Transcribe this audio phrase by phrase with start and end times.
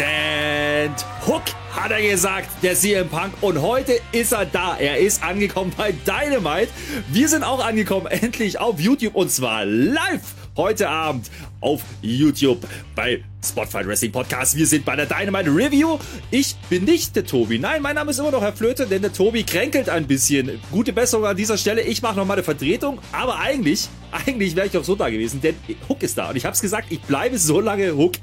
[0.00, 3.34] Sand Hook, hat er gesagt, der CM Punk.
[3.42, 4.78] Und heute ist er da.
[4.78, 6.68] Er ist angekommen bei Dynamite.
[7.12, 10.22] Wir sind auch angekommen, endlich auf YouTube und zwar live
[10.56, 14.56] heute Abend auf YouTube bei Spotfight Wrestling Podcast.
[14.56, 15.98] Wir sind bei der Dynamite Review.
[16.30, 17.58] Ich bin nicht der Tobi.
[17.58, 20.60] Nein, mein Name ist immer noch Herr Flöte, denn der Tobi kränkelt ein bisschen.
[20.70, 21.82] Gute Besserung an dieser Stelle.
[21.82, 23.86] Ich mache nochmal eine Vertretung, aber eigentlich,
[24.26, 25.56] eigentlich wäre ich auch so da gewesen, denn
[25.90, 26.30] Hook ist da.
[26.30, 28.14] Und ich habe es gesagt, ich bleibe so lange Hook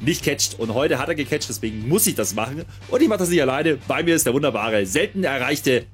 [0.00, 0.58] nicht catcht.
[0.58, 2.64] Und heute hat er gecatcht, deswegen muss ich das machen.
[2.88, 3.78] Und ich mache das nicht alleine.
[3.88, 5.86] Bei mir ist der wunderbare, selten erreichte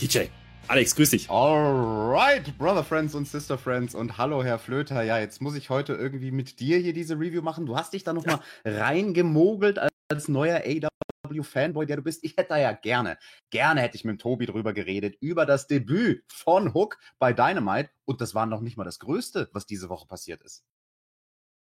[0.00, 0.26] DJ.
[0.68, 1.28] Alex, grüß dich.
[1.28, 5.02] Alright, Brother Friends und Sister Friends und hallo Herr Flöter.
[5.02, 7.66] Ja, jetzt muss ich heute irgendwie mit dir hier diese Review machen.
[7.66, 8.78] Du hast dich da nochmal ja.
[8.78, 12.22] reingemogelt als neuer AW-Fanboy, der du bist.
[12.22, 13.18] Ich hätte da ja gerne,
[13.50, 17.90] gerne hätte ich mit dem Tobi drüber geredet, über das Debüt von Hook bei Dynamite.
[18.04, 20.64] Und das war noch nicht mal das Größte, was diese Woche passiert ist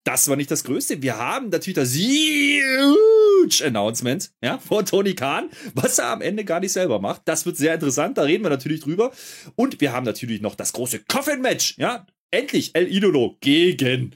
[0.07, 1.01] das war nicht das Größte.
[1.01, 6.61] Wir haben natürlich das huge Announcement ja, von Tony Khan, was er am Ende gar
[6.61, 7.23] nicht selber macht.
[7.25, 9.11] Das wird sehr interessant, da reden wir natürlich drüber.
[9.55, 11.77] Und wir haben natürlich noch das große Coffin-Match.
[11.77, 14.15] Ja, endlich El Idolo gegen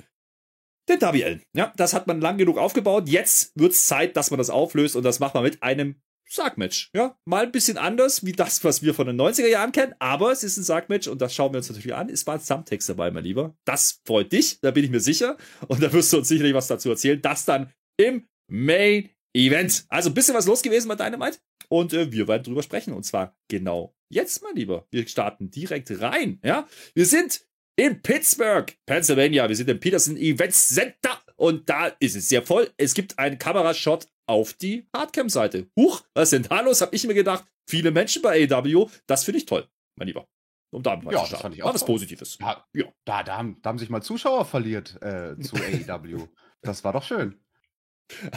[0.88, 1.42] den Darby Allen.
[1.53, 3.09] Ja, das hat man lang genug aufgebaut.
[3.09, 5.95] Jetzt wird es Zeit, dass man das auflöst und das macht man mit einem
[6.32, 6.90] Sargmatch.
[6.96, 10.32] Ja, mal ein bisschen anders wie das, was wir von den 90er Jahren kennen, aber
[10.32, 12.10] es ist ein Sargmatch und das schauen wir uns natürlich an.
[12.10, 13.56] Es war ein Thumbtext dabei, mein Lieber.
[13.66, 15.38] Das freut dich, da bin ich mir sicher.
[15.68, 17.22] Und da wirst du uns sicherlich was dazu erzählen.
[17.22, 19.86] Das dann im Main Event.
[19.90, 21.40] Also ein bisschen was los gewesen bei Dynamite.
[21.69, 22.94] Und äh, wir werden drüber sprechen.
[22.94, 24.88] Und zwar genau jetzt, mein Lieber.
[24.92, 26.40] Wir starten direkt rein.
[26.44, 27.46] Ja, wir sind
[27.78, 29.48] in Pittsburgh, Pennsylvania.
[29.48, 31.22] Wir sind im Peterson Event Center.
[31.36, 32.69] Und da ist es sehr voll.
[32.78, 35.68] Es gibt einen Kamerashot auf die Hardcam-Seite.
[35.78, 36.80] Huch, was ist denn da los?
[36.80, 40.25] Hab ich mir gedacht, viele Menschen bei AEW, das finde ich toll, mein Lieber.
[40.74, 41.68] Um da mal ja, das fand ich auch.
[41.68, 42.38] War was Positives.
[42.40, 42.86] Ja, ja.
[43.03, 45.56] Da, da, haben, da haben sich mal Zuschauer verliert äh, zu
[45.90, 46.28] AEW.
[46.62, 47.42] Das war doch schön.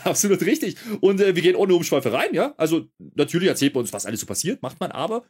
[0.02, 0.76] Absolut richtig.
[1.00, 2.54] Und äh, wir gehen ohne Umschweife rein, ja.
[2.56, 5.24] Also natürlich erzählt man uns, was alles so passiert, macht man aber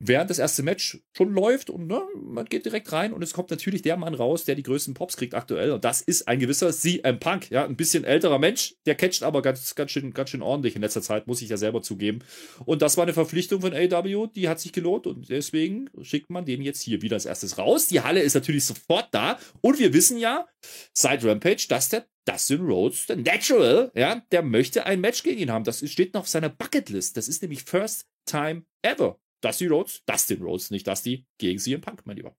[0.00, 3.50] während das erste Match schon läuft und ne, man geht direkt rein und es kommt
[3.50, 6.72] natürlich der Mann raus, der die größten Pops kriegt aktuell und das ist ein gewisser
[6.72, 10.42] CM Punk, ja, ein bisschen älterer Mensch, der catcht aber ganz, ganz schön, ganz schön
[10.42, 12.20] ordentlich in letzter Zeit, muss ich ja selber zugeben.
[12.64, 16.46] Und das war eine Verpflichtung von AW, die hat sich gelohnt und deswegen schickt man
[16.46, 17.86] den jetzt hier wieder als erstes raus.
[17.88, 20.48] Die Halle ist natürlich sofort da und wir wissen ja
[20.94, 25.50] seit Rampage, dass der Dustin Rhodes, der Natural, ja, der möchte ein Match gegen ihn
[25.50, 25.64] haben.
[25.64, 27.16] Das steht noch auf seiner Bucketlist.
[27.16, 29.18] Das ist nämlich First Time Ever.
[29.40, 32.36] Dusty Rhodes, Dustin Rhodes, nicht Dusty, gegen CM Punk, mein Lieber.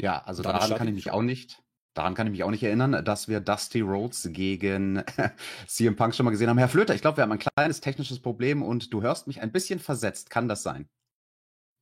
[0.00, 1.62] Ja, also daran kann ich mich auch nicht,
[1.94, 5.02] daran kann ich mich auch nicht erinnern, dass wir Dusty Rhodes gegen
[5.66, 6.58] CM Punk schon mal gesehen haben.
[6.58, 9.52] Herr Flöter, ich glaube, wir haben ein kleines technisches Problem und du hörst mich ein
[9.52, 10.30] bisschen versetzt.
[10.30, 10.88] Kann das sein?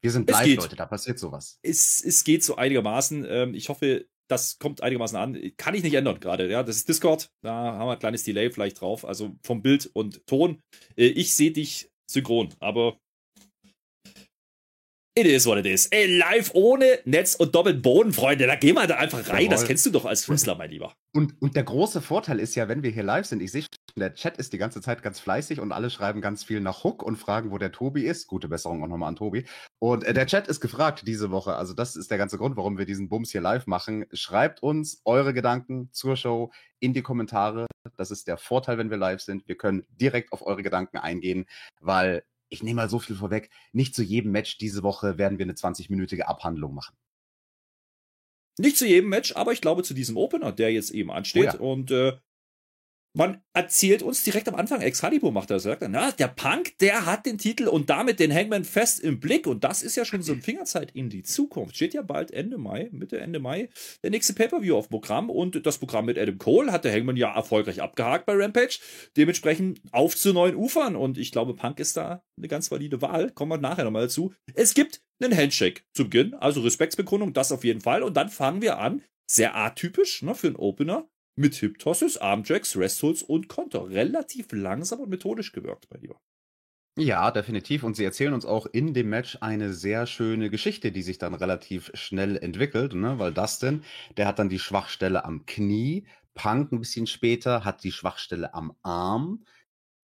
[0.00, 1.58] Wir sind live, Leute, da passiert sowas.
[1.62, 3.26] Es, es geht so einigermaßen.
[3.28, 5.52] Ähm, ich hoffe, das kommt einigermaßen an.
[5.56, 6.48] Kann ich nicht ändern gerade.
[6.48, 7.32] Ja, das ist Discord.
[7.42, 9.04] Da haben wir ein kleines Delay vielleicht drauf.
[9.04, 10.62] Also vom Bild und Ton.
[10.96, 12.98] Äh, ich sehe dich synchron, aber
[15.18, 15.86] It is what it is.
[15.86, 18.46] Ey, live ohne Netz und doppelten Boden, Freunde.
[18.46, 19.46] Da gehen wir da einfach rein.
[19.46, 19.48] Jawohl.
[19.48, 20.94] Das kennst du doch als Wrestler, mein Lieber.
[21.12, 23.64] Und, und der große Vorteil ist ja, wenn wir hier live sind, ich sehe
[23.96, 27.02] der Chat ist die ganze Zeit ganz fleißig und alle schreiben ganz viel nach Hook
[27.02, 28.28] und fragen, wo der Tobi ist.
[28.28, 29.44] Gute Besserung auch nochmal an Tobi.
[29.80, 31.56] Und äh, der Chat ist gefragt diese Woche.
[31.56, 34.06] Also das ist der ganze Grund, warum wir diesen Bums hier live machen.
[34.12, 37.66] Schreibt uns eure Gedanken zur Show in die Kommentare.
[37.96, 39.48] Das ist der Vorteil, wenn wir live sind.
[39.48, 41.46] Wir können direkt auf eure Gedanken eingehen,
[41.80, 45.44] weil ich nehme mal so viel vorweg, nicht zu jedem Match diese Woche werden wir
[45.44, 46.96] eine 20-minütige Abhandlung machen.
[48.58, 51.54] Nicht zu jedem Match, aber ich glaube zu diesem Opener, der jetzt eben ansteht.
[51.54, 51.60] Oh ja.
[51.60, 52.18] Und äh,
[53.14, 57.06] man erzählt uns direkt am Anfang, Excalibur macht das, sagt er, na, der Punk, der
[57.06, 59.46] hat den Titel und damit den Hangman fest im Blick.
[59.46, 61.76] Und das ist ja schon so ein Fingerzeit in die Zukunft.
[61.76, 63.70] Steht ja bald Ende Mai, Mitte Ende Mai,
[64.02, 65.30] der nächste Pay-Per-View auf Programm.
[65.30, 68.78] Und das Programm mit Adam Cole hat der Hangman ja erfolgreich abgehakt bei Rampage,
[69.16, 70.94] dementsprechend auf zu neuen Ufern.
[70.94, 74.32] Und ich glaube, Punk ist da eine ganz valide Wahl, kommen wir nachher nochmal dazu.
[74.54, 78.02] Es gibt einen Handshake zu Beginn, also Respektsbekundung, das auf jeden Fall.
[78.02, 82.76] Und dann fangen wir an, sehr atypisch ne, für einen Opener, mit Hip Tosses, Armjacks,
[82.76, 83.88] Restholds und Konter.
[83.88, 86.16] Relativ langsam und methodisch gewirkt bei dir.
[86.96, 87.84] Ja, definitiv.
[87.84, 91.34] Und sie erzählen uns auch in dem Match eine sehr schöne Geschichte, die sich dann
[91.34, 93.20] relativ schnell entwickelt, ne?
[93.20, 93.84] weil Dustin,
[94.16, 96.08] der hat dann die Schwachstelle am Knie.
[96.34, 99.44] Punk ein bisschen später, hat die Schwachstelle am Arm.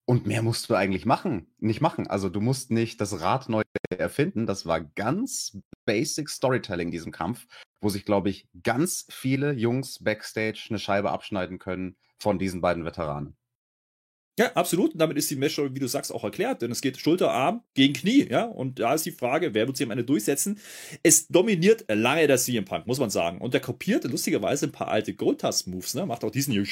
[0.07, 2.07] Und mehr musst du eigentlich machen, nicht machen.
[2.07, 4.47] Also du musst nicht das Rad neu erfinden.
[4.47, 7.47] Das war ganz basic Storytelling in diesem Kampf,
[7.85, 12.87] wo sich, glaube ich, ganz viele Jungs backstage eine Scheibe abschneiden können von diesen beiden
[12.87, 13.37] Veteranen.
[14.37, 14.95] Ja, absolut.
[14.95, 17.93] Und damit ist die Match, wie du sagst, auch erklärt, denn es geht Schulterarm gegen
[17.95, 18.45] Knie, ja.
[18.45, 20.59] Und da ist die Frage, wer wird sich am Ende durchsetzen?
[21.05, 23.39] Es dominiert lange der CM Punk, muss man sagen.
[23.41, 26.05] Und der kopiert lustigerweise ein paar alte Goldtask-Moves, ne?
[26.07, 26.67] Macht auch diesen hier,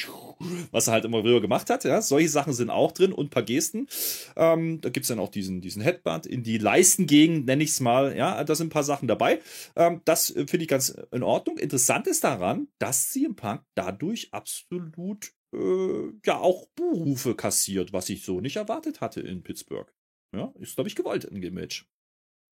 [0.71, 2.01] was er halt immer früher gemacht hat, ja.
[2.01, 3.87] Solche Sachen sind auch drin und ein paar Gesten.
[4.35, 8.43] Ähm, da gibt's dann auch diesen, diesen Headbutt in die Leistengegend, nenne ich's mal, ja.
[8.43, 9.39] Da sind ein paar Sachen dabei.
[9.77, 11.57] Ähm, das finde ich ganz in Ordnung.
[11.57, 18.25] Interessant ist daran, dass CM Punk dadurch absolut äh, ja auch Buhrufe kassiert, was ich
[18.25, 19.91] so nicht erwartet hatte in Pittsburgh.
[20.35, 21.87] Ja, ist, glaube ich, gewollt in dem Match.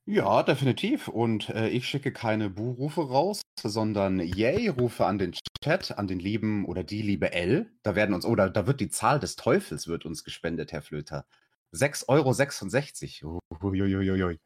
[0.06, 1.07] Ja, definitiv.
[1.07, 5.33] Und äh, ich schicke keine Buhrufe raus, sondern Yay-Rufe an den
[5.63, 7.71] Chat, an den lieben oder die liebe L.
[7.83, 11.25] Da werden uns, oder da wird die Zahl des Teufels wird uns gespendet, Herr Flöter.
[11.74, 13.39] 6,66 Euro.
[13.62, 14.39] Uiuiuiui.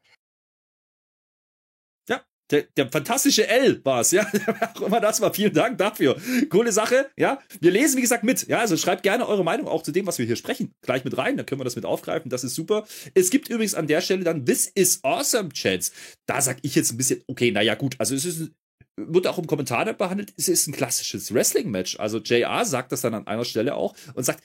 [2.50, 4.26] Der, der fantastische L war es, ja.
[4.74, 5.34] auch immer das war.
[5.34, 6.16] Vielen Dank dafür.
[6.48, 7.40] Coole Sache, ja.
[7.60, 8.46] Wir lesen, wie gesagt, mit.
[8.46, 10.72] Ja, also schreibt gerne eure Meinung auch zu dem, was wir hier sprechen.
[10.82, 12.30] Gleich mit rein, dann können wir das mit aufgreifen.
[12.30, 12.86] Das ist super.
[13.14, 15.92] Es gibt übrigens an der Stelle dann This is Awesome Chats.
[16.26, 17.96] Da sag ich jetzt ein bisschen, okay, naja, gut.
[17.98, 18.50] Also es ist
[18.98, 22.00] wird auch im Kommentar behandelt, es ist ein klassisches Wrestling-Match.
[22.00, 24.42] Also JR sagt das dann an einer Stelle auch und sagt,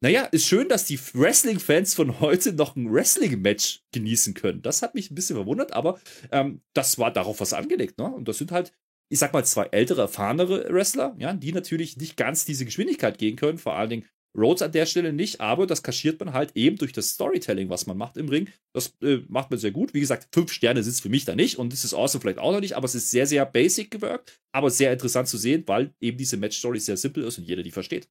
[0.00, 4.62] naja, ist schön, dass die Wrestling-Fans von heute noch ein Wrestling-Match genießen können.
[4.62, 5.98] Das hat mich ein bisschen verwundert, aber
[6.30, 8.04] ähm, das war darauf was angelegt, ne?
[8.04, 8.72] Und das sind halt,
[9.08, 13.36] ich sag mal, zwei ältere, erfahrenere Wrestler, ja, die natürlich nicht ganz diese Geschwindigkeit gehen
[13.36, 14.04] können, vor allen Dingen
[14.36, 17.86] Rhodes an der Stelle nicht, aber das kaschiert man halt eben durch das Storytelling, was
[17.86, 18.48] man macht im Ring.
[18.72, 19.94] Das äh, macht man sehr gut.
[19.94, 22.52] Wie gesagt, fünf Sterne es für mich da nicht und das ist awesome vielleicht auch
[22.52, 25.92] noch nicht, aber es ist sehr, sehr basic gewirkt, aber sehr interessant zu sehen, weil
[26.00, 28.08] eben diese Match-Story sehr simpel ist und jeder die versteht.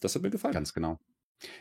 [0.00, 0.54] Das hat mir gefallen.
[0.54, 0.98] Ganz genau.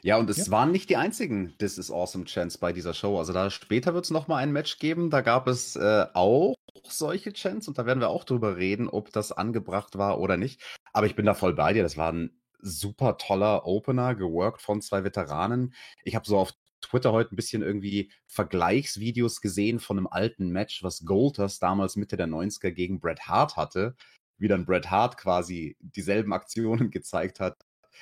[0.01, 0.51] Ja, und es ja.
[0.51, 3.17] waren nicht die einzigen This is Awesome Chants bei dieser Show.
[3.17, 5.09] Also da später wird es nochmal ein Match geben.
[5.09, 9.11] Da gab es äh, auch solche Chants und da werden wir auch drüber reden, ob
[9.11, 10.61] das angebracht war oder nicht.
[10.93, 11.83] Aber ich bin da voll bei dir.
[11.83, 15.73] Das war ein super toller Opener, geworkt von zwei Veteranen.
[16.03, 20.83] Ich habe so auf Twitter heute ein bisschen irgendwie Vergleichsvideos gesehen von einem alten Match,
[20.83, 23.95] was Golders damals Mitte der 90er gegen Bret Hart hatte.
[24.37, 27.57] Wie dann Bret Hart quasi dieselben Aktionen gezeigt hat,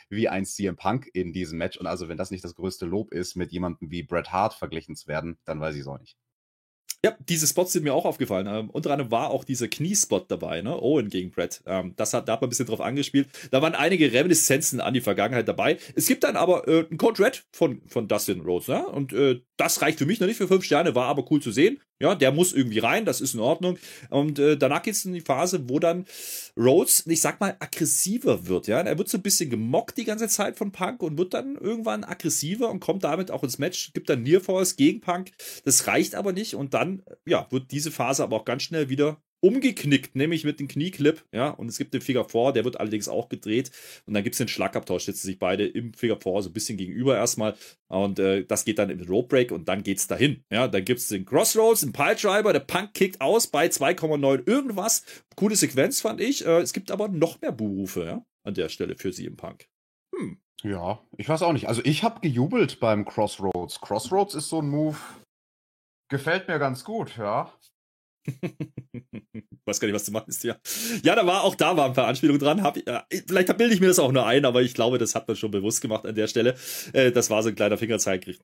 [0.10, 1.78] wie ein CM Punk in diesem Match.
[1.78, 4.96] Und also, wenn das nicht das größte Lob ist, mit jemandem wie Bret Hart verglichen
[4.96, 6.18] zu werden, dann weiß ich es auch nicht.
[7.06, 8.48] Ja, diese Spots sind mir auch aufgefallen.
[8.48, 10.82] Ähm, unter anderem war auch dieser Kniespot dabei, ne?
[10.82, 11.62] Owen gegen Brett.
[11.66, 13.28] Ähm, das hat, da hat man ein bisschen drauf angespielt.
[13.52, 15.78] Da waren einige Reminiszenzen an die Vergangenheit dabei.
[15.96, 18.88] Es gibt dann aber äh, einen Code Red von, von Dustin Rhodes, ne?
[18.88, 21.52] Und äh, das reicht für mich noch nicht für fünf Sterne, war aber cool zu
[21.52, 21.82] sehen.
[22.00, 23.78] Ja, der muss irgendwie rein, das ist in Ordnung.
[24.10, 26.06] Und äh, danach geht es in die Phase, wo dann
[26.58, 28.68] Rhodes, ich sag mal, aggressiver wird.
[28.68, 31.56] Ja, er wird so ein bisschen gemockt die ganze Zeit von Punk und wird dann
[31.56, 33.94] irgendwann aggressiver und kommt damit auch ins Match.
[33.94, 35.32] Gibt dann Near Falls gegen Punk.
[35.64, 39.22] Das reicht aber nicht und dann, ja, wird diese Phase aber auch ganz schnell wieder
[39.44, 43.10] umgeknickt, nämlich mit dem Knieclip, ja, und es gibt den Figure 4, der wird allerdings
[43.10, 43.72] auch gedreht.
[44.06, 46.78] Und dann gibt es den Schlagabtausch, setzen sich beide im Figure 4 so ein bisschen
[46.78, 47.56] gegenüber erstmal.
[47.90, 51.02] Und äh, das geht dann im Rope Break und dann geht's dahin, ja, dann gibt
[51.02, 55.04] es den Crossroads, den Piledriver, der Punk kickt aus bei 2,9 irgendwas,
[55.36, 58.96] coole Sequenz fand ich, äh, es gibt aber noch mehr Berufe, ja, an der Stelle
[58.96, 59.68] für sie im Punk.
[60.16, 60.38] Hm.
[60.64, 64.70] Ja, ich weiß auch nicht, also ich habe gejubelt beim Crossroads, Crossroads ist so ein
[64.70, 64.98] Move,
[66.10, 67.52] gefällt mir ganz gut, ja.
[69.66, 70.58] Weiß gar nicht, was du meinst, ja.
[71.04, 72.64] Ja, da war auch da war ein paar Anspielungen dran.
[72.64, 75.28] Hab, äh, vielleicht bilde ich mir das auch nur ein, aber ich glaube, das hat
[75.28, 76.56] man schon bewusst gemacht an der Stelle.
[76.94, 78.38] Äh, das war so ein kleiner Fingerzeig in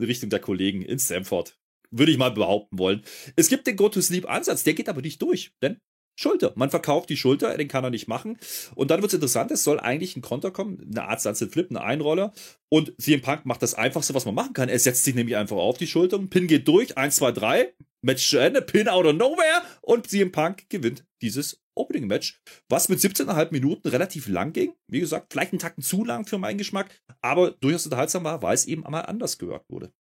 [0.00, 1.58] Richtung der Kollegen in Stanford.
[1.90, 3.02] Würde ich mal behaupten wollen.
[3.36, 5.78] Es gibt den Go-to-Sleep-Ansatz, der geht aber nicht durch, denn
[6.18, 6.52] Schulter.
[6.56, 8.38] Man verkauft die Schulter, den kann er nicht machen.
[8.74, 11.68] Und dann wird es interessant, es soll eigentlich ein Konter kommen, eine Art Sunset Flip,
[11.70, 12.32] eine Einroller.
[12.68, 14.68] Und CM Punk macht das einfachste, was man machen kann.
[14.68, 18.28] Er setzt sich nämlich einfach auf die Schulter, Pin geht durch, 1, 2, 3, Match
[18.28, 22.98] zu Ende, Pin out of nowhere und CM Punk gewinnt dieses Opening Match, was mit
[22.98, 24.74] 17,5 Minuten relativ lang ging.
[24.88, 26.90] Wie gesagt, vielleicht einen Tacken zu lang für meinen Geschmack,
[27.22, 29.92] aber durchaus unterhaltsam war, weil es eben einmal anders gewirkt wurde.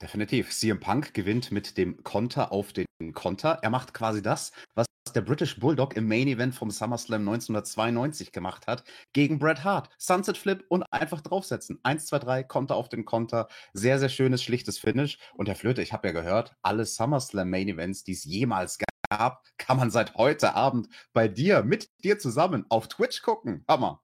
[0.00, 0.50] Definitiv.
[0.50, 3.58] CM Punk gewinnt mit dem Konter auf den Konter.
[3.62, 8.66] Er macht quasi das, was der British Bulldog im Main Event vom SummerSlam 1992 gemacht
[8.66, 9.88] hat, gegen Bret Hart.
[9.98, 11.80] Sunset Flip und einfach draufsetzen.
[11.82, 13.48] 1, 2, 3, Konter auf den Konter.
[13.72, 15.18] Sehr, sehr schönes, schlichtes Finish.
[15.34, 19.42] Und Herr Flöte, ich habe ja gehört, alle SummerSlam Main Events, die es jemals gab,
[19.56, 23.64] kann man seit heute Abend bei dir, mit dir zusammen auf Twitch gucken.
[23.68, 24.02] Hammer.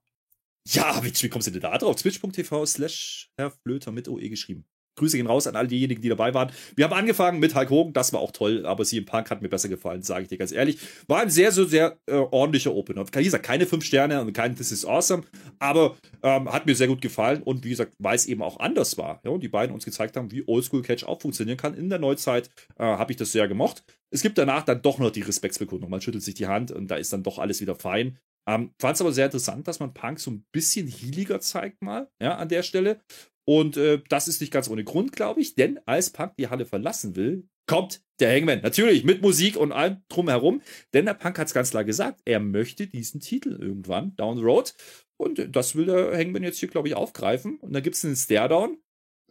[0.65, 1.97] Ja, wie kommst du denn da drauf?
[1.97, 4.65] Twitch.tv slash Herr Flöter mit OE geschrieben.
[4.95, 6.51] Grüße gehen raus an all diejenigen, die dabei waren.
[6.75, 9.49] Wir haben angefangen mit Hulk Hogan, das war auch toll, aber CM Punk hat mir
[9.49, 10.77] besser gefallen, sage ich dir ganz ehrlich.
[11.07, 13.05] War ein sehr, sehr, sehr äh, ordentlicher Opener.
[13.13, 15.23] Wie gesagt, keine fünf Sterne und kein This is awesome,
[15.59, 18.97] aber ähm, hat mir sehr gut gefallen und wie gesagt, weil es eben auch anders
[18.97, 19.21] war.
[19.23, 21.73] Ja, und die beiden uns gezeigt haben, wie Oldschool Catch auch funktionieren kann.
[21.73, 23.83] In der Neuzeit äh, habe ich das sehr gemocht.
[24.11, 25.89] Es gibt danach dann doch noch die Respektsbekundung.
[25.89, 28.19] Man schüttelt sich die Hand und da ist dann doch alles wieder fein.
[28.47, 32.09] Ähm, Fand es aber sehr interessant, dass man Punk so ein bisschen healiger zeigt mal,
[32.21, 32.99] ja, an der Stelle.
[33.45, 36.65] Und äh, das ist nicht ganz ohne Grund, glaube ich, denn als Punk die Halle
[36.65, 38.61] verlassen will, kommt der Hangman.
[38.61, 40.61] Natürlich mit Musik und allem drumherum,
[40.93, 44.43] denn der Punk hat es ganz klar gesagt, er möchte diesen Titel irgendwann down the
[44.43, 44.73] road.
[45.17, 47.57] Und das will der Hangman jetzt hier, glaube ich, aufgreifen.
[47.59, 48.77] Und dann gibt es einen Stare-Down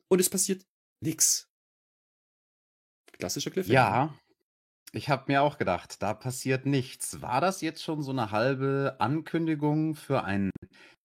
[0.08, 0.64] und es passiert
[1.02, 1.50] nichts.
[3.18, 3.74] Klassischer Cliffhanger.
[3.74, 4.18] Ja,
[4.92, 7.22] ich habe mir auch gedacht, da passiert nichts.
[7.22, 10.50] War das jetzt schon so eine halbe Ankündigung für ein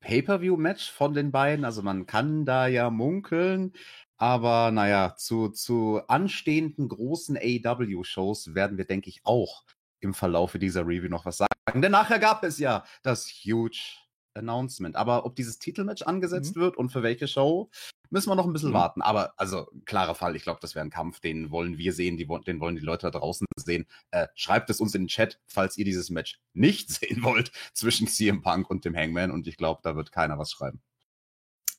[0.02, 1.64] Pay-per-view-Match von den beiden?
[1.64, 3.74] Also man kann da ja munkeln,
[4.18, 9.64] aber naja, zu, zu anstehenden großen AEW-Shows werden wir, denke ich, auch
[10.02, 11.82] im Verlaufe dieser Review noch was sagen.
[11.82, 14.07] Denn nachher gab es ja das Huge
[14.38, 14.96] Announcement.
[14.96, 16.62] Aber ob dieses Titelmatch angesetzt Mhm.
[16.62, 17.70] wird und für welche Show,
[18.10, 18.76] müssen wir noch ein bisschen Mhm.
[18.76, 19.02] warten.
[19.02, 22.28] Aber also klarer Fall, ich glaube, das wäre ein Kampf, den wollen wir sehen, die,
[22.46, 23.86] den wollen die Leute da draußen sehen.
[24.12, 28.08] Äh, schreibt es uns in den Chat, falls ihr dieses Match nicht sehen wollt zwischen
[28.08, 29.32] CM Punk und dem Hangman.
[29.32, 30.82] Und ich glaube, da wird keiner was schreiben.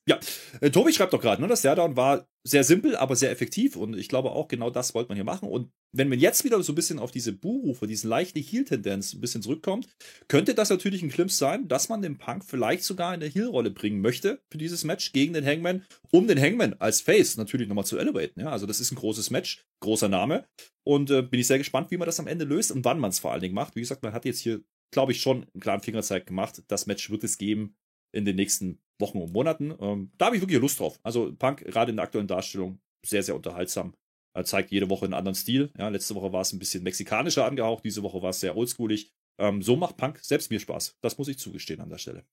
[0.09, 0.19] Ja,
[0.62, 3.95] äh, Tobi schreibt doch gerade, ne, das Stairdown war sehr simpel, aber sehr effektiv und
[3.95, 5.50] ich glaube auch genau das wollte man hier machen.
[5.50, 9.21] Und wenn man jetzt wieder so ein bisschen auf diese Buhrufe, diese leichte Heel-Tendenz ein
[9.21, 9.87] bisschen zurückkommt,
[10.29, 13.71] könnte das natürlich ein Glimpse sein, dass man den Punk vielleicht sogar in der Heel-Rolle
[13.71, 17.85] bringen möchte für dieses Match gegen den Hangman, um den Hangman als Face natürlich nochmal
[17.85, 18.41] zu elevaten.
[18.41, 20.47] Ja, also das ist ein großes Match, großer Name
[20.85, 23.11] und äh, bin ich sehr gespannt, wie man das am Ende löst und wann man
[23.11, 23.77] es vor allen Dingen macht.
[23.77, 26.62] Wie gesagt, man hat jetzt hier, glaube ich, schon einen klaren Fingerzeig gemacht.
[26.69, 27.77] Das Match wird es geben
[28.12, 29.75] in den nächsten Wochen und Monaten.
[29.81, 30.99] Ähm, da habe ich wirklich Lust drauf.
[31.02, 33.95] Also Punk, gerade in der aktuellen Darstellung, sehr, sehr unterhaltsam.
[34.35, 35.73] Er zeigt jede Woche einen anderen Stil.
[35.76, 39.11] Ja, letzte Woche war es ein bisschen mexikanischer angehaucht, diese Woche war es sehr oldschoolig.
[39.38, 40.97] Ähm, so macht Punk selbst mir Spaß.
[41.00, 42.25] Das muss ich zugestehen an der Stelle.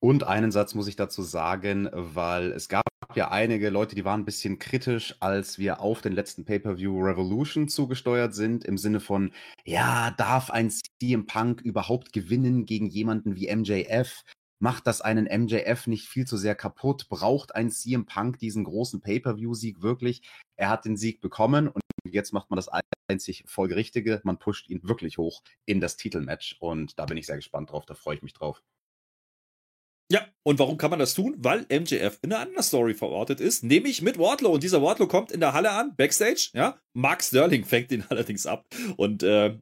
[0.00, 2.82] Und einen Satz muss ich dazu sagen, weil es gab
[3.14, 7.68] ja einige Leute, die waren ein bisschen kritisch, als wir auf den letzten Pay-per-View Revolution
[7.68, 9.32] zugesteuert sind, im Sinne von,
[9.64, 14.24] ja, darf ein CM Punk überhaupt gewinnen gegen jemanden wie MJF?
[14.62, 17.08] Macht das einen MJF nicht viel zu sehr kaputt?
[17.08, 20.22] Braucht ein CM Punk diesen großen Pay-per-View-Sieg wirklich?
[20.54, 22.70] Er hat den Sieg bekommen und jetzt macht man das
[23.08, 24.20] einzig Folgerichtige.
[24.22, 27.86] Man pusht ihn wirklich hoch in das Titelmatch und da bin ich sehr gespannt drauf,
[27.86, 28.62] da freue ich mich drauf.
[30.44, 31.36] Und warum kann man das tun?
[31.38, 34.50] Weil MJF in einer anderen Story verortet ist, nämlich mit Wardlow.
[34.50, 36.78] Und dieser Wardlow kommt in der Halle an, Backstage, ja.
[36.94, 39.56] Mark Sterling fängt ihn allerdings ab und äh,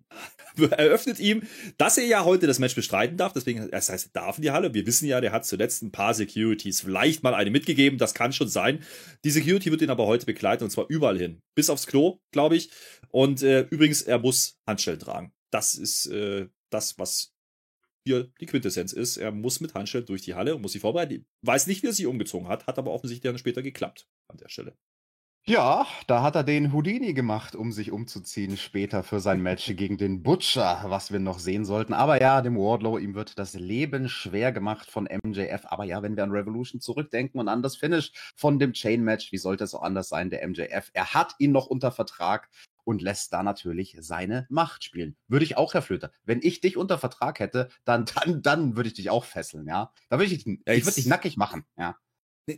[0.71, 1.43] eröffnet ihm,
[1.77, 3.33] dass er ja heute das Match bestreiten darf.
[3.33, 4.73] Deswegen, das heißt, er darf in die Halle.
[4.73, 7.99] Wir wissen ja, der hat zuletzt ein paar Securities vielleicht mal eine mitgegeben.
[7.99, 8.83] Das kann schon sein.
[9.25, 11.41] Die Security wird ihn aber heute begleiten und zwar überall hin.
[11.55, 12.71] Bis aufs Klo, glaube ich.
[13.11, 15.33] Und äh, übrigens, er muss Handschellen tragen.
[15.51, 17.33] Das ist äh, das, was
[18.11, 19.17] hier die Quintessenz ist.
[19.17, 21.27] Er muss mit Handschellen durch die Halle und muss sie vorbereiten.
[21.43, 24.49] Weiß nicht, wie er sie umgezogen hat, hat aber offensichtlich dann später geklappt an der
[24.49, 24.77] Stelle.
[25.47, 29.97] Ja, da hat er den Houdini gemacht, um sich umzuziehen später für sein Match gegen
[29.97, 31.95] den Butcher, was wir noch sehen sollten.
[31.95, 35.63] Aber ja, dem Wardlow, ihm wird das Leben schwer gemacht von MJF.
[35.65, 39.39] Aber ja, wenn wir an Revolution zurückdenken und an das Finish von dem Chain-Match, wie
[39.39, 40.91] sollte es auch anders sein, der MJF?
[40.93, 42.51] Er hat ihn noch unter Vertrag
[42.91, 45.17] und lässt da natürlich seine Macht spielen.
[45.29, 46.11] Würde ich auch, Herr Flöter.
[46.25, 49.93] Wenn ich dich unter Vertrag hätte, dann, dann, dann würde ich dich auch fesseln, ja.
[50.09, 51.97] Da würde ich, dich- ich würde dich nackig machen, ja.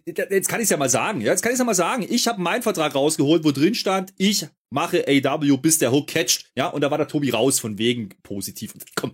[0.06, 1.20] Jetzt kann ich es ja mal sagen.
[1.20, 2.06] Ja, jetzt kann ich ja mal sagen.
[2.08, 6.50] Ich habe meinen Vertrag rausgeholt, wo drin stand, ich mache AW, bis der Hook catcht.
[6.56, 8.72] Ja, und da war der Tobi raus von wegen positiv.
[8.74, 9.12] Und komm,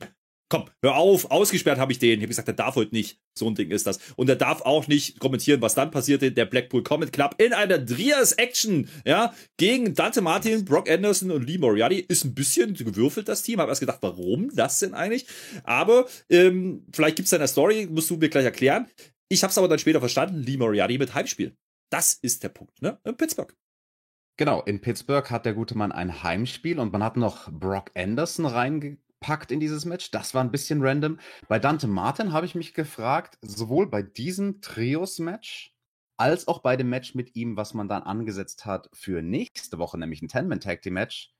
[0.49, 1.31] komm, hör auf.
[1.31, 2.19] Ausgesperrt habe ich den.
[2.19, 3.21] Ich habe gesagt, der darf heute nicht.
[3.37, 3.99] So ein Ding ist das.
[4.17, 6.33] Und er darf auch nicht kommentieren, was dann passierte.
[6.33, 11.59] Der Blackpool Comet Club in einer Trias-Action, ja, gegen Dante Martin, Brock Anderson und Lee
[11.59, 12.00] Moriarty.
[12.00, 13.61] Ist ein bisschen gewürfelt, das Team.
[13.61, 15.26] Habe erst gedacht, warum das denn eigentlich?
[15.64, 18.87] Aber ähm, vielleicht gibt's da eine Story, musst du mir gleich erklären.
[19.28, 21.55] Ich habe es aber dann später verstanden, Lee Moriarty mit Heimspiel.
[21.90, 22.99] Das ist der Punkt, ne?
[23.05, 23.55] In Pittsburgh.
[24.38, 28.47] Genau, in Pittsburgh hat der gute Mann ein Heimspiel und man hat noch Brock Anderson
[29.18, 30.10] reingepackt in dieses Match.
[30.10, 31.18] Das war ein bisschen random.
[31.48, 35.75] Bei Dante Martin habe ich mich gefragt, sowohl bei diesem Trios-Match
[36.16, 39.98] als auch bei dem Match mit ihm, was man dann angesetzt hat für nächste Woche,
[39.98, 41.32] nämlich ein Ten-Man-Tag-Team-Match.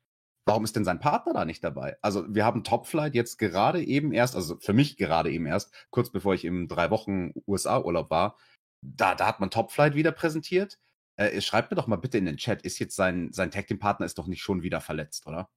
[0.47, 1.99] Warum ist denn sein Partner da nicht dabei?
[2.01, 6.11] Also, wir haben Topflight jetzt gerade eben erst, also für mich gerade eben erst, kurz
[6.11, 8.39] bevor ich im drei Wochen USA-Urlaub war.
[8.81, 10.79] Da, da hat man Topflight wieder präsentiert.
[11.17, 13.81] Äh, schreibt mir doch mal bitte in den Chat, ist jetzt sein, sein Tag Team
[13.81, 15.51] Partner ist doch nicht schon wieder verletzt, oder?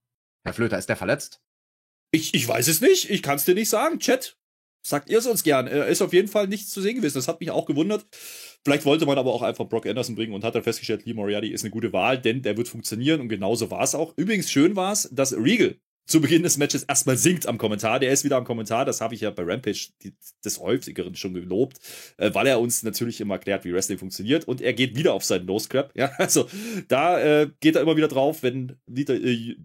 [0.43, 1.41] Herr Flöter, ist der verletzt?
[2.11, 3.09] Ich, ich weiß es nicht.
[3.09, 3.99] Ich kann es dir nicht sagen.
[3.99, 4.37] Chat,
[4.85, 5.67] sagt ihr es uns gern.
[5.67, 7.17] Er ist auf jeden Fall nichts zu sehen gewesen.
[7.17, 8.05] Das hat mich auch gewundert.
[8.63, 11.47] Vielleicht wollte man aber auch einfach Brock Anderson bringen und hat dann festgestellt, Lee Moriarty
[11.47, 14.13] ist eine gute Wahl, denn der wird funktionieren und genauso war es auch.
[14.17, 17.99] Übrigens schön war es, dass Regal zu Beginn des Matches erstmal singt am Kommentar.
[17.99, 18.85] Der ist wieder am Kommentar.
[18.85, 20.13] Das habe ich ja bei Rampage die,
[20.43, 21.79] des häufigeren schon gelobt,
[22.17, 24.47] äh, weil er uns natürlich immer erklärt, wie Wrestling funktioniert.
[24.47, 25.91] Und er geht wieder auf seinen No Scrap.
[25.95, 26.47] Ja, also
[26.87, 29.55] da äh, geht er immer wieder drauf, wenn wieder, äh,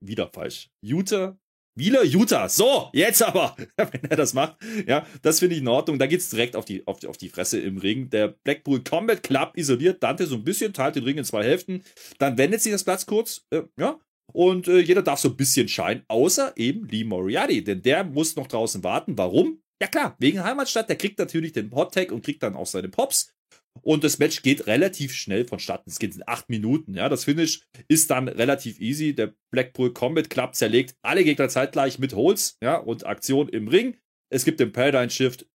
[0.00, 0.70] wieder falsch.
[0.80, 1.36] Utah
[1.76, 2.48] Wieler Utah.
[2.48, 4.56] So, jetzt aber, wenn er das macht.
[4.86, 5.98] Ja, das finde ich in Ordnung.
[5.98, 8.10] Da geht's direkt auf die, auf, die, auf die Fresse im Ring.
[8.10, 11.82] Der Blackpool Combat Club isoliert Dante so ein bisschen, teilt den Ring in zwei Hälften.
[12.18, 13.46] Dann wendet sich das Platz kurz.
[13.50, 13.98] Äh, ja.
[14.32, 17.62] Und äh, jeder darf so ein bisschen scheinen, außer eben Lee Moriarty.
[17.64, 19.18] Denn der muss noch draußen warten.
[19.18, 19.60] Warum?
[19.82, 20.88] Ja klar, wegen Heimatstadt.
[20.88, 23.34] Der kriegt natürlich den Hot Tag und kriegt dann auch seine Pops.
[23.82, 25.90] Und das Match geht relativ schnell vonstatten.
[25.90, 26.94] Es geht in acht Minuten.
[26.94, 29.14] Ja, das Finish ist dann relativ easy.
[29.14, 33.96] Der Blackpool Combat Club zerlegt alle Gegner zeitgleich mit Holz, ja, und Aktion im Ring.
[34.32, 35.46] Es gibt den Paradigm Shift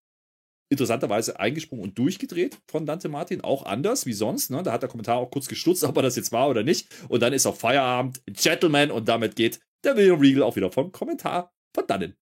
[0.71, 4.51] interessanterweise eingesprungen und durchgedreht von Dante Martin, auch anders wie sonst.
[4.51, 4.61] Ne?
[4.61, 6.88] Da hat der Kommentar auch kurz gestutzt, ob er das jetzt war oder nicht.
[7.09, 10.91] Und dann ist auf Feierabend Gentleman und damit geht der William Regal auch wieder vom
[10.91, 12.15] Kommentar von dannen.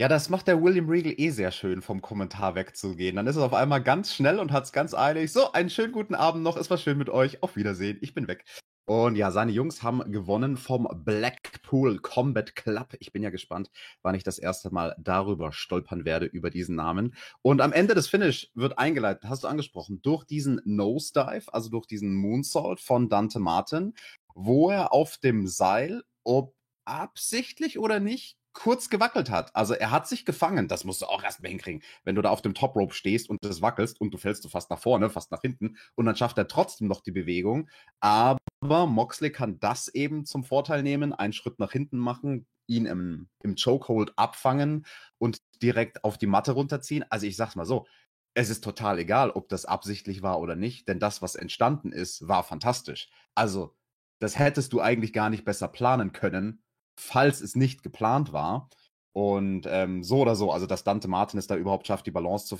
[0.00, 3.16] Ja, das macht der William Regal eh sehr schön, vom Kommentar wegzugehen.
[3.16, 5.32] Dann ist es auf einmal ganz schnell und hat es ganz eilig.
[5.32, 6.56] So, einen schönen guten Abend noch.
[6.56, 7.42] Es war schön mit euch.
[7.42, 7.98] Auf Wiedersehen.
[8.00, 8.44] Ich bin weg.
[8.86, 12.94] Und ja, seine Jungs haben gewonnen vom Blackpool Combat Club.
[13.00, 17.16] Ich bin ja gespannt, wann ich das erste Mal darüber stolpern werde, über diesen Namen.
[17.42, 21.86] Und am Ende des Finish wird eingeleitet, hast du angesprochen, durch diesen Nosedive, also durch
[21.86, 23.94] diesen Moonsault von Dante Martin,
[24.32, 29.54] wo er auf dem Seil, ob absichtlich oder nicht, kurz gewackelt hat.
[29.54, 30.68] Also er hat sich gefangen.
[30.68, 31.82] Das musst du auch erstmal hinkriegen.
[32.04, 34.48] Wenn du da auf dem Top Rope stehst und das wackelst und du fällst du
[34.48, 37.68] fast nach vorne, fast nach hinten und dann schafft er trotzdem noch die Bewegung.
[38.00, 43.28] Aber Moxley kann das eben zum Vorteil nehmen, einen Schritt nach hinten machen, ihn im,
[43.42, 44.84] im Chokehold abfangen
[45.18, 47.04] und direkt auf die Matte runterziehen.
[47.10, 47.86] Also ich sag's mal so,
[48.34, 52.28] es ist total egal, ob das absichtlich war oder nicht, denn das, was entstanden ist,
[52.28, 53.08] war fantastisch.
[53.34, 53.74] Also,
[54.20, 56.62] das hättest du eigentlich gar nicht besser planen können,
[56.98, 58.68] falls es nicht geplant war.
[59.12, 62.46] Und ähm, so oder so, also dass Dante Martin es da überhaupt schafft, die Balance
[62.46, 62.58] zu,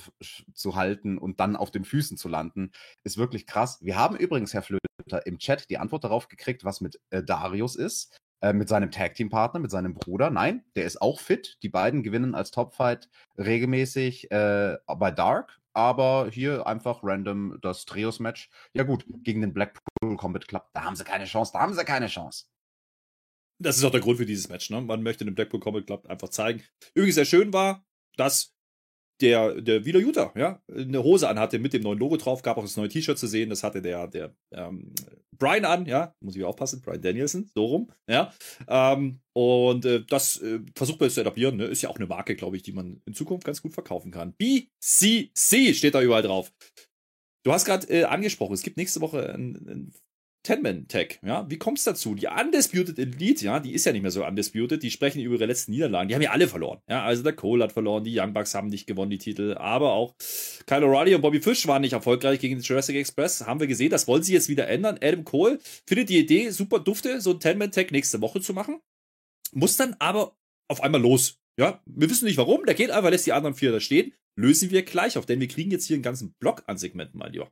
[0.53, 2.71] zu halten und dann auf den Füßen zu landen,
[3.03, 3.79] ist wirklich krass.
[3.81, 7.75] Wir haben übrigens, Herr Flöter, im Chat die Antwort darauf gekriegt, was mit äh, Darius
[7.77, 10.31] ist, äh, mit seinem Tag-Team-Partner, mit seinem Bruder.
[10.31, 11.57] Nein, der ist auch fit.
[11.63, 18.49] Die beiden gewinnen als Topfight regelmäßig äh, bei Dark, aber hier einfach random das Trios-Match.
[18.73, 21.85] Ja gut, gegen den Blackpool Combat Club, da haben sie keine Chance, da haben sie
[21.85, 22.47] keine Chance.
[23.61, 24.69] Das ist auch der Grund für dieses Match.
[24.69, 24.81] Ne?
[24.81, 26.63] Man möchte dem Blackpool Comic Club einfach zeigen.
[26.93, 28.53] Übrigens sehr schön war, dass
[29.21, 32.63] der, der Wieler Utah, ja, eine Hose anhatte mit dem neuen Logo drauf, gab auch
[32.63, 34.93] das neue T-Shirt zu sehen, das hatte der, der ähm,
[35.37, 38.33] Brian an, ja, muss ich aufpassen, Brian Danielson, so rum, ja.
[38.67, 41.65] Ähm, und äh, das äh, versucht man jetzt zu etablieren, ne?
[41.65, 44.33] ist ja auch eine Marke, glaube ich, die man in Zukunft ganz gut verkaufen kann.
[44.37, 46.53] BCC steht da überall drauf.
[47.45, 49.93] Du hast gerade äh, angesprochen, es gibt nächste Woche ein, ein
[50.43, 52.15] Ten-Man-Tag, ja, wie kommt es dazu?
[52.15, 55.45] Die Undisputed Elite, ja, die ist ja nicht mehr so undisputed, die sprechen über ihre
[55.45, 58.33] letzten Niederlagen, die haben ja alle verloren, ja, also der Cole hat verloren, die Young
[58.33, 60.15] Bucks haben nicht gewonnen, die Titel, aber auch
[60.65, 63.89] Kyle O'Reilly und Bobby Fish waren nicht erfolgreich gegen den Jurassic Express, haben wir gesehen,
[63.89, 67.39] das wollen sie jetzt wieder ändern, Adam Cole findet die Idee super dufte, so ein
[67.39, 68.79] Ten-Man-Tag nächste Woche zu machen,
[69.51, 70.37] muss dann aber
[70.69, 73.73] auf einmal los, ja, wir wissen nicht warum, der geht einfach, lässt die anderen vier
[73.73, 76.77] da stehen, lösen wir gleich auf, denn wir kriegen jetzt hier einen ganzen Block an
[76.77, 77.51] Segmenten, mein Lieber.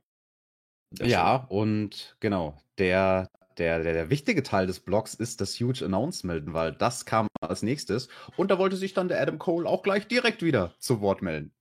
[0.92, 6.52] Ja, und genau, der, der, der, der wichtige Teil des Blogs ist das Huge Announcement,
[6.54, 8.08] weil das kam als nächstes.
[8.36, 11.52] Und da wollte sich dann der Adam Cole auch gleich direkt wieder zu Wort melden.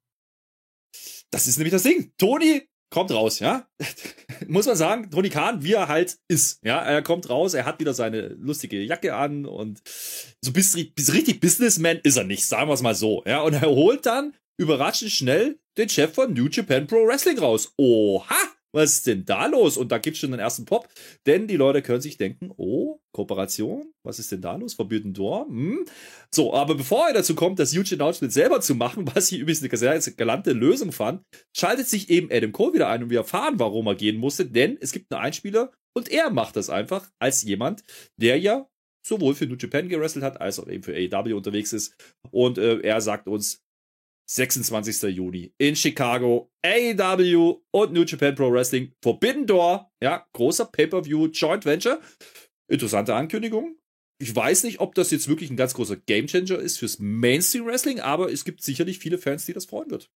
[1.32, 2.14] Das ist nämlich das Ding.
[2.18, 3.68] Tony kommt raus, ja.
[4.48, 6.64] Muss man sagen, Tony Khan, wie er halt ist.
[6.64, 9.82] Ja, er kommt raus, er hat wieder seine lustige Jacke an und
[10.42, 13.24] so bis, bis richtig Businessman ist er nicht, sagen wir es mal so.
[13.26, 17.74] Ja, und er holt dann überraschend schnell den Chef von New Japan Pro Wrestling raus.
[17.78, 18.57] Oha!
[18.78, 19.76] Was ist denn da los?
[19.76, 20.88] Und da gibt es schon den ersten Pop,
[21.26, 24.76] denn die Leute können sich denken, oh, Kooperation, was ist denn da los?
[24.76, 25.48] Forbidden Door?
[25.48, 25.86] Hm?
[26.34, 29.64] So, aber bevor er dazu kommt, das Huge Announcement selber zu machen, was ich übrigens
[29.84, 31.24] eine sehr galante Lösung fand,
[31.56, 34.78] schaltet sich eben Adam Cole wieder ein und wir erfahren, warum er gehen musste, denn
[34.80, 37.84] es gibt einen Einspieler und er macht das einfach als jemand,
[38.18, 38.68] der ja
[39.08, 41.96] sowohl für New Japan gewrestelt hat, als auch eben für AEW unterwegs ist.
[42.30, 43.64] Und äh, er sagt uns,
[44.30, 45.04] 26.
[45.16, 51.66] Juni in Chicago, AEW und New Japan Pro Wrestling, Forbidden Door, ja, großer Pay-Per-View Joint
[51.66, 52.02] Venture.
[52.70, 53.78] Interessante Ankündigung.
[54.20, 58.00] Ich weiß nicht, ob das jetzt wirklich ein ganz großer Gamechanger ist fürs Mainstream Wrestling,
[58.00, 60.10] aber es gibt sicherlich viele Fans, die das freuen wird.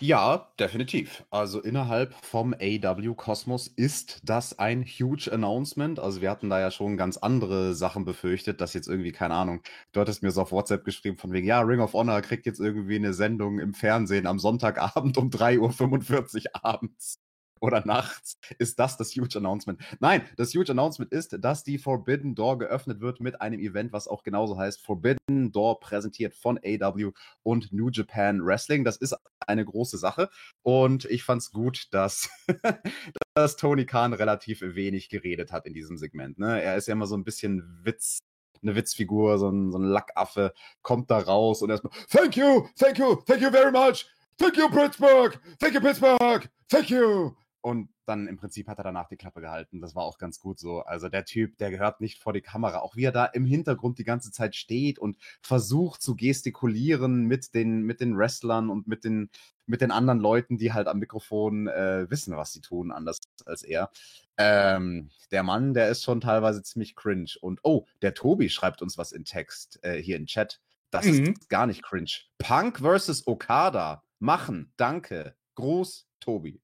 [0.00, 1.24] Ja, definitiv.
[1.30, 5.98] Also innerhalb vom AW-Kosmos ist das ein huge Announcement.
[5.98, 9.60] Also wir hatten da ja schon ganz andere Sachen befürchtet, dass jetzt irgendwie, keine Ahnung,
[9.92, 12.60] du hattest mir so auf WhatsApp geschrieben von wegen, ja, Ring of Honor kriegt jetzt
[12.60, 17.18] irgendwie eine Sendung im Fernsehen am Sonntagabend um 3.45 Uhr abends
[17.60, 19.80] oder nachts ist das das Huge Announcement.
[20.00, 24.08] Nein, das Huge Announcement ist, dass die Forbidden Door geöffnet wird mit einem Event, was
[24.08, 24.80] auch genauso heißt.
[24.80, 28.84] Forbidden Door präsentiert von AW und New Japan Wrestling.
[28.84, 29.16] Das ist
[29.46, 30.28] eine große Sache
[30.62, 32.30] und ich fand es gut, dass,
[33.34, 36.38] dass Tony Khan relativ wenig geredet hat in diesem Segment.
[36.38, 36.62] Ne?
[36.62, 38.18] Er ist ja immer so ein bisschen Witz
[38.62, 42.98] eine Witzfigur, so ein, so ein Lackaffe, kommt da raus und erstmal, thank you, thank
[42.98, 47.36] you, thank you very much, thank you Pittsburgh, thank you Pittsburgh, thank you.
[47.60, 49.80] Und dann im Prinzip hat er danach die Klappe gehalten.
[49.80, 50.80] Das war auch ganz gut so.
[50.80, 52.78] Also der Typ, der gehört nicht vor die Kamera.
[52.78, 57.54] Auch wie er da im Hintergrund die ganze Zeit steht und versucht zu gestikulieren mit
[57.54, 59.28] den, mit den Wrestlern und mit den,
[59.66, 63.62] mit den anderen Leuten, die halt am Mikrofon äh, wissen, was sie tun, anders als
[63.62, 63.90] er.
[64.36, 67.32] Ähm, der Mann, der ist schon teilweise ziemlich cringe.
[67.40, 70.60] Und oh, der Tobi schreibt uns was in Text äh, hier in Chat.
[70.90, 71.34] Das mhm.
[71.34, 72.12] ist gar nicht cringe.
[72.38, 74.04] Punk versus Okada.
[74.20, 74.72] Machen.
[74.76, 75.34] Danke.
[75.56, 76.60] Groß, Tobi.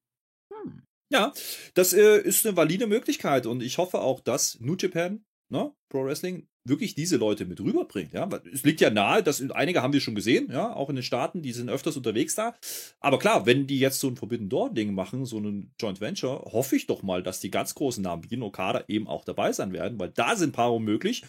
[1.13, 1.33] Ja,
[1.75, 6.05] das äh, ist eine valide Möglichkeit und ich hoffe auch, dass New Japan, ne, Pro
[6.05, 8.13] Wrestling, wirklich diese Leute mit rüberbringt.
[8.13, 11.03] Ja, es liegt ja nahe, dass einige haben wir schon gesehen, ja, auch in den
[11.03, 12.55] Staaten, die sind öfters unterwegs da.
[13.01, 16.53] Aber klar, wenn die jetzt so ein Forbidden Door Ding machen, so ein Joint Venture,
[16.53, 19.73] hoffe ich doch mal, dass die ganz großen Namen wie Okada eben auch dabei sein
[19.73, 21.25] werden, weil da sind Paarungen möglich.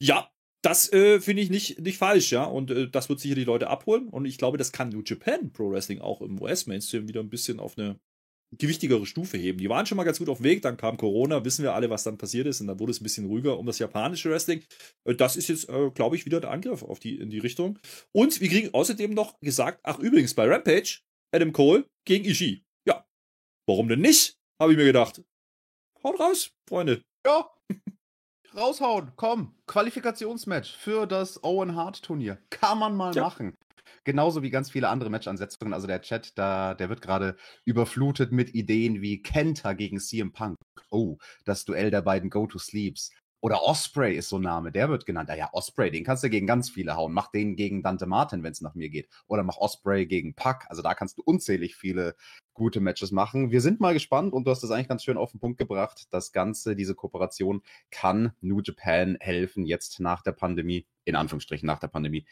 [0.00, 0.28] Ja,
[0.62, 2.44] das äh, finde ich nicht, nicht falsch, ja.
[2.44, 4.08] Und äh, das wird sicher die Leute abholen.
[4.08, 7.60] Und ich glaube, das kann New Japan Pro Wrestling auch im US-Mainstream wieder ein bisschen
[7.60, 8.00] auf eine
[8.58, 9.58] gewichtigere Stufe heben.
[9.58, 11.90] Die waren schon mal ganz gut auf dem Weg, dann kam Corona, wissen wir alle,
[11.90, 14.62] was dann passiert ist und dann wurde es ein bisschen ruhiger um das japanische Wrestling.
[15.04, 17.78] Äh, das ist jetzt, äh, glaube ich, wieder der Angriff auf die, in die Richtung.
[18.12, 21.00] Und wir kriegen außerdem noch gesagt, ach übrigens, bei Rampage,
[21.32, 22.64] Adam Cole gegen Ishii.
[22.86, 23.06] Ja,
[23.66, 24.38] warum denn nicht?
[24.60, 25.22] Habe ich mir gedacht.
[26.02, 27.02] Haut raus, Freunde.
[27.26, 27.50] Ja,
[28.56, 29.54] raushauen, komm.
[29.66, 32.38] Qualifikationsmatch für das Owen Hart Turnier.
[32.50, 33.22] Kann man mal ja.
[33.22, 33.56] machen.
[34.04, 35.74] Genauso wie ganz viele andere Matchansetzungen.
[35.74, 40.56] Also der Chat, da, der wird gerade überflutet mit Ideen wie Kenta gegen CM Punk.
[40.90, 43.10] Oh, das Duell der beiden Go-To-Sleeps.
[43.46, 45.30] Oder Osprey ist so ein Name, der wird genannt.
[45.30, 47.12] Ah ja, Osprey, den kannst du gegen ganz viele hauen.
[47.12, 49.08] Mach den gegen Dante Martin, wenn es nach mir geht.
[49.28, 50.64] Oder mach Osprey gegen Puck.
[50.68, 52.16] Also da kannst du unzählig viele
[52.54, 53.52] gute Matches machen.
[53.52, 56.08] Wir sind mal gespannt und du hast das eigentlich ganz schön auf den Punkt gebracht.
[56.10, 61.78] Das Ganze, diese Kooperation kann New Japan helfen, jetzt nach der Pandemie, in Anführungsstrichen nach
[61.78, 62.26] der Pandemie,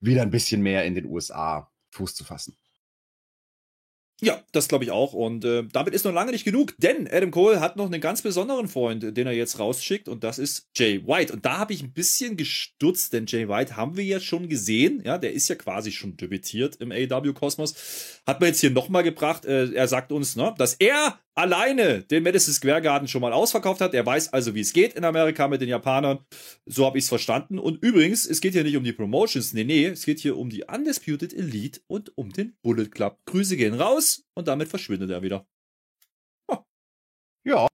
[0.00, 2.56] wieder ein bisschen mehr in den USA Fuß zu fassen.
[4.20, 5.12] Ja, das glaube ich auch.
[5.12, 8.22] Und äh, damit ist noch lange nicht genug, denn Adam Cole hat noch einen ganz
[8.22, 11.32] besonderen Freund, den er jetzt rausschickt, und das ist Jay White.
[11.32, 15.02] Und da habe ich ein bisschen gestutzt, denn Jay White haben wir ja schon gesehen.
[15.04, 18.20] Ja, der ist ja quasi schon debütiert im AW-Kosmos.
[18.26, 19.44] Hat man jetzt hier nochmal gebracht.
[19.44, 23.80] Äh, er sagt uns, ne, dass er alleine den Madison Square Garden schon mal ausverkauft
[23.80, 23.94] hat.
[23.94, 26.18] Er weiß also, wie es geht in Amerika mit den Japanern.
[26.66, 27.58] So habe ich es verstanden.
[27.58, 29.54] Und übrigens, es geht hier nicht um die Promotions.
[29.54, 33.18] Nee, nee, es geht hier um die Undisputed Elite und um den Bullet Club.
[33.26, 35.46] Grüße gehen raus und damit verschwindet er wieder.
[37.44, 37.66] Ja,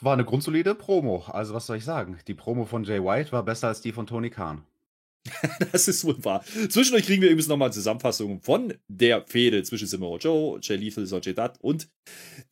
[0.00, 1.24] war eine grundsolide Promo.
[1.28, 2.18] Also was soll ich sagen?
[2.28, 4.64] Die Promo von Jay White war besser als die von Tony Khan.
[5.72, 6.44] das ist wohl wahr.
[6.68, 11.06] Zwischendurch kriegen wir übrigens nochmal eine Zusammenfassung von der Fehde zwischen Samoa Joe, Jay Lethal,
[11.06, 11.88] Sonjay Dutt und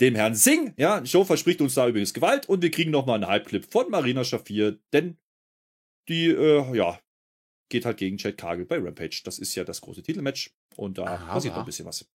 [0.01, 0.73] dem Herrn Singh.
[0.77, 4.25] Ja, Joe verspricht uns da übrigens Gewalt und wir kriegen nochmal einen Halbclip von Marina
[4.25, 5.19] Shafir, denn
[6.09, 6.99] die, äh, ja,
[7.71, 9.23] geht halt gegen Chad Cargill bei Rampage.
[9.25, 12.07] Das ist ja das große Titelmatch und da Aha, passiert noch ein bisschen was.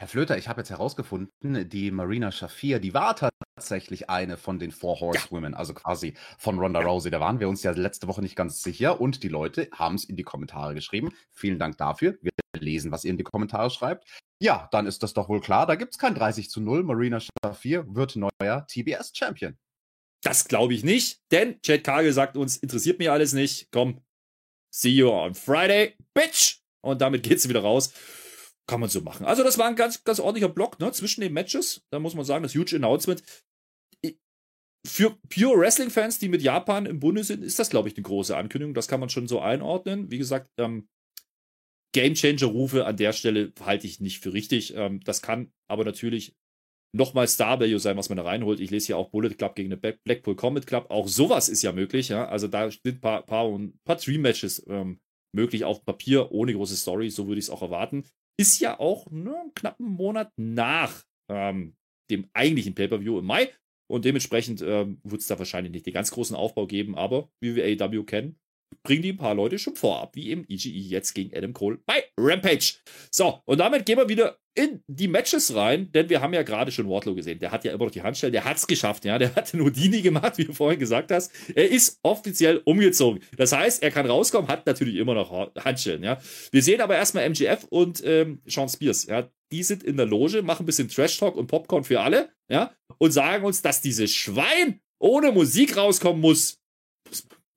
[0.00, 4.70] Herr Flöter, ich habe jetzt herausgefunden, die Marina Shafir, die war tatsächlich eine von den
[4.70, 5.58] Four Horsewomen, ja.
[5.58, 7.10] also quasi von Ronda Rousey.
[7.10, 10.04] Da waren wir uns ja letzte Woche nicht ganz sicher und die Leute haben es
[10.04, 11.10] in die Kommentare geschrieben.
[11.32, 12.16] Vielen Dank dafür.
[12.22, 14.08] Wir lesen, was ihr in die Kommentare schreibt.
[14.40, 15.66] Ja, dann ist das doch wohl klar.
[15.66, 16.82] Da gibt es kein 30 zu 0.
[16.82, 19.58] Marina Shafir wird neuer TBS-Champion.
[20.22, 23.68] Das glaube ich nicht, denn Chad Kagel sagt uns, interessiert mich alles nicht.
[23.70, 24.00] Komm,
[24.74, 26.62] see you on Friday, bitch!
[26.80, 27.92] Und damit geht's wieder raus.
[28.68, 29.26] Kann man so machen.
[29.26, 30.92] Also, das war ein ganz, ganz ordentlicher Block, ne?
[30.92, 31.82] Zwischen den Matches.
[31.90, 33.22] Da muss man sagen, das huge Announcement.
[34.86, 38.34] Für Pure Wrestling-Fans, die mit Japan im Bunde sind, ist das, glaube ich, eine große
[38.34, 38.72] Ankündigung.
[38.72, 40.10] Das kann man schon so einordnen.
[40.10, 40.88] Wie gesagt, ähm,
[41.92, 44.74] Game Changer-Rufe an der Stelle halte ich nicht für richtig.
[44.74, 46.34] Ähm, das kann aber natürlich
[46.96, 48.60] nochmal Star Value sein, was man da reinholt.
[48.60, 50.86] Ich lese hier auch Bullet Club gegen eine Blackpool Comet Club.
[50.90, 52.08] Auch sowas ist ja möglich.
[52.08, 52.28] Ja?
[52.28, 53.46] Also da sind ein paar, paar,
[53.84, 55.00] paar Dream-Matches ähm,
[55.34, 57.10] möglich auf Papier, ohne große Story.
[57.10, 58.04] So würde ich es auch erwarten
[58.38, 61.76] ist ja auch ne, einen knappen Monat nach ähm,
[62.10, 63.50] dem eigentlichen Pay-Per-View im Mai.
[63.90, 67.56] Und dementsprechend ähm, wird es da wahrscheinlich nicht den ganz großen Aufbau geben, aber wie
[67.56, 68.38] wir AEW kennen,
[68.84, 72.04] bringen die ein paar Leute schon vorab, wie eben EGE jetzt gegen Adam Cole bei
[72.16, 72.78] Rampage.
[73.10, 76.72] So, und damit gehen wir wieder in die Matches rein, denn wir haben ja gerade
[76.72, 77.38] schon Wardlow gesehen.
[77.38, 79.18] Der hat ja immer noch die Handstellen, der hat es geschafft, ja.
[79.18, 81.32] Der hatte nur die nie gemacht, wie du vorhin gesagt hast.
[81.54, 83.22] Er ist offiziell umgezogen.
[83.36, 86.20] Das heißt, er kann rauskommen, hat natürlich immer noch Handstellen, ja.
[86.50, 89.28] Wir sehen aber erstmal MGF und ähm, Sean Spears, ja.
[89.52, 92.72] Die sind in der Loge, machen ein bisschen Trash Talk und Popcorn für alle, ja,
[92.98, 96.58] und sagen uns, dass dieses Schwein ohne Musik rauskommen muss.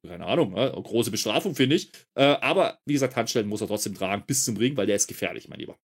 [0.05, 0.69] Keine Ahnung, ja?
[0.69, 1.91] große Bestrafung, finde ich.
[2.15, 5.07] Äh, aber wie gesagt, Handstellen muss er trotzdem tragen bis zum Ring, weil der ist
[5.07, 5.77] gefährlich, mein Lieber.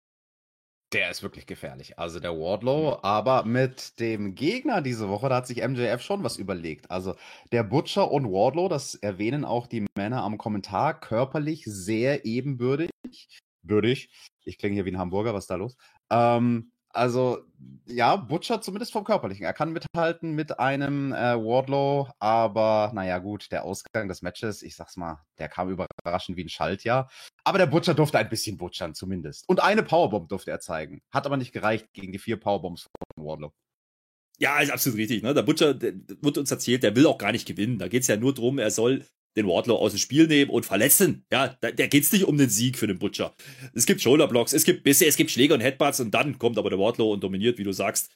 [0.93, 1.99] Der ist wirklich gefährlich.
[1.99, 6.37] Also der Wardlow, aber mit dem Gegner diese Woche, da hat sich MJF schon was
[6.37, 6.89] überlegt.
[6.89, 7.15] Also
[7.51, 12.89] der Butcher und Wardlow, das erwähnen auch die Männer am Kommentar, körperlich sehr ebenbürtig.
[13.63, 14.09] Bürdig.
[14.45, 15.75] Ich klinge hier wie ein Hamburger, was ist da los?
[16.09, 17.45] Ähm, also,
[17.85, 19.45] ja, Butcher zumindest vom Körperlichen.
[19.45, 24.75] Er kann mithalten mit einem äh, Wardlow, aber naja, gut, der Ausgang des Matches, ich
[24.75, 27.09] sag's mal, der kam überraschend wie ein Schaltjahr.
[27.43, 29.47] Aber der Butcher durfte ein bisschen butchern, zumindest.
[29.47, 31.01] Und eine Powerbomb durfte er zeigen.
[31.11, 33.53] Hat aber nicht gereicht gegen die vier Powerbombs von Wardlow.
[34.39, 35.23] Ja, ist absolut richtig.
[35.23, 35.33] Ne?
[35.33, 37.79] Der Butcher der wird uns erzählt, der will auch gar nicht gewinnen.
[37.79, 39.05] Da geht's ja nur drum, er soll
[39.37, 41.25] den Wardlow aus dem Spiel nehmen und verletzen.
[41.31, 43.35] Ja, da, da geht's nicht um den Sieg für den Butcher.
[43.73, 46.69] Es gibt Shoulderblocks, es gibt Bisse, es gibt Schläge und Headbutts und dann kommt aber
[46.69, 48.11] der Wardlow und dominiert, wie du sagst.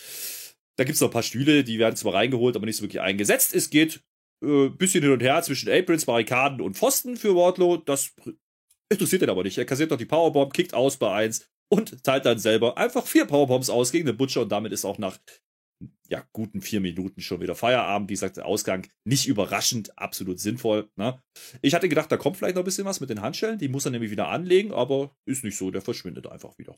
[0.78, 3.54] Da gibt's noch ein paar Stühle, die werden zwar reingeholt, aber nicht so wirklich eingesetzt.
[3.54, 4.02] Es geht
[4.44, 7.78] äh, bisschen hin und her zwischen Aprons, Barrikaden und Pfosten für Wardlow.
[7.78, 8.14] Das
[8.90, 9.58] interessiert ihn aber nicht.
[9.58, 13.26] Er kassiert doch die Powerbomb, kickt aus bei eins und teilt dann selber einfach vier
[13.26, 15.18] Powerbombs aus gegen den Butcher und damit ist auch nach
[16.12, 18.10] ja, guten vier Minuten schon wieder Feierabend.
[18.10, 20.90] Wie gesagt, der Ausgang nicht überraschend, absolut sinnvoll.
[20.98, 21.24] Ne?
[21.62, 23.58] Ich hatte gedacht, da kommt vielleicht noch ein bisschen was mit den Handschellen.
[23.58, 25.72] Die muss er nämlich wieder anlegen, aber ist nicht so.
[25.72, 26.76] Der verschwindet einfach wieder.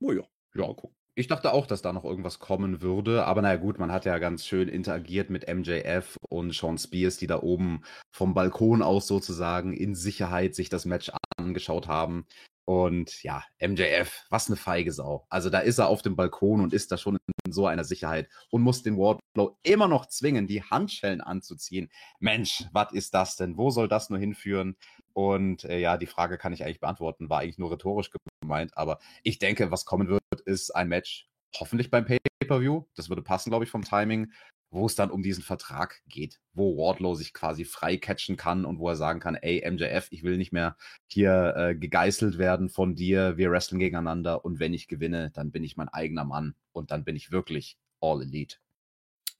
[0.00, 0.24] Oh ja,
[0.56, 0.96] ja, gucken.
[1.14, 4.18] Ich dachte auch, dass da noch irgendwas kommen würde, aber naja gut, man hat ja
[4.18, 9.72] ganz schön interagiert mit MJF und Sean Spears, die da oben vom Balkon aus sozusagen
[9.72, 12.26] in Sicherheit sich das Match angeschaut haben.
[12.68, 15.24] Und ja, MJF, was eine feige Sau.
[15.30, 18.28] Also da ist er auf dem Balkon und ist da schon in so einer Sicherheit
[18.50, 21.88] und muss den Wardlow immer noch zwingen, die Handschellen anzuziehen.
[22.20, 23.56] Mensch, was ist das denn?
[23.56, 24.76] Wo soll das nur hinführen?
[25.14, 28.10] Und äh, ja, die Frage kann ich eigentlich beantworten, war eigentlich nur rhetorisch
[28.42, 31.26] gemeint, aber ich denke, was kommen wird, ist ein Match,
[31.58, 32.84] hoffentlich beim Pay-Per-View.
[32.96, 34.30] Das würde passen, glaube ich, vom Timing
[34.70, 38.78] wo es dann um diesen Vertrag geht, wo Wardlow sich quasi frei catchen kann und
[38.78, 40.76] wo er sagen kann, ey, MJF, ich will nicht mehr
[41.06, 45.64] hier äh, gegeißelt werden von dir, wir wresteln gegeneinander und wenn ich gewinne, dann bin
[45.64, 48.56] ich mein eigener Mann und dann bin ich wirklich All Elite.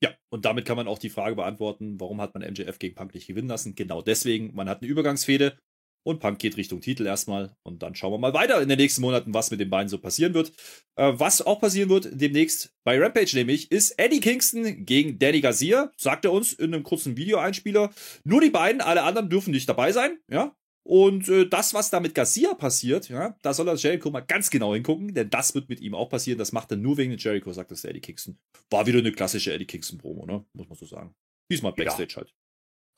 [0.01, 3.13] Ja, und damit kann man auch die Frage beantworten, warum hat man MJF gegen Punk
[3.13, 3.75] nicht gewinnen lassen?
[3.75, 5.57] Genau deswegen, man hat eine Übergangsfehde,
[6.03, 7.55] und Punk geht Richtung Titel erstmal.
[7.63, 9.97] Und dann schauen wir mal weiter in den nächsten Monaten, was mit den beiden so
[9.97, 10.51] passieren wird.
[10.95, 15.91] Äh, was auch passieren wird demnächst bei Rampage nämlich, ist Eddie Kingston gegen Danny Garcia.
[15.97, 17.91] Sagt er uns in einem kurzen Videoeinspieler.
[18.23, 20.17] Nur die beiden, alle anderen dürfen nicht dabei sein.
[20.31, 20.55] Ja,
[20.89, 24.49] und äh, das, was da mit Garcia passiert, ja, da soll das Jericho mal ganz
[24.49, 26.39] genau hingucken, denn das wird mit ihm auch passieren.
[26.39, 28.39] Das macht er nur wegen Jericho, sagt das der Eddie Kingston.
[28.71, 30.43] War wieder eine klassische Eddie Kingston-Promo, ne?
[30.53, 31.13] Muss man so sagen.
[31.51, 32.17] Diesmal Backstage ja.
[32.17, 32.33] halt.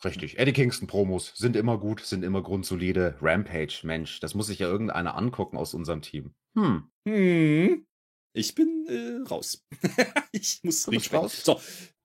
[0.03, 0.39] Richtig.
[0.39, 3.15] Eddie Kingston-Promos sind immer gut, sind immer grundsolide.
[3.21, 6.33] Rampage, Mensch, das muss sich ja irgendeiner angucken aus unserem Team.
[6.55, 6.89] Hm.
[7.07, 7.85] Hm.
[8.33, 9.65] Ich bin äh, raus.
[10.31, 11.43] ich muss raus.
[11.43, 11.59] So.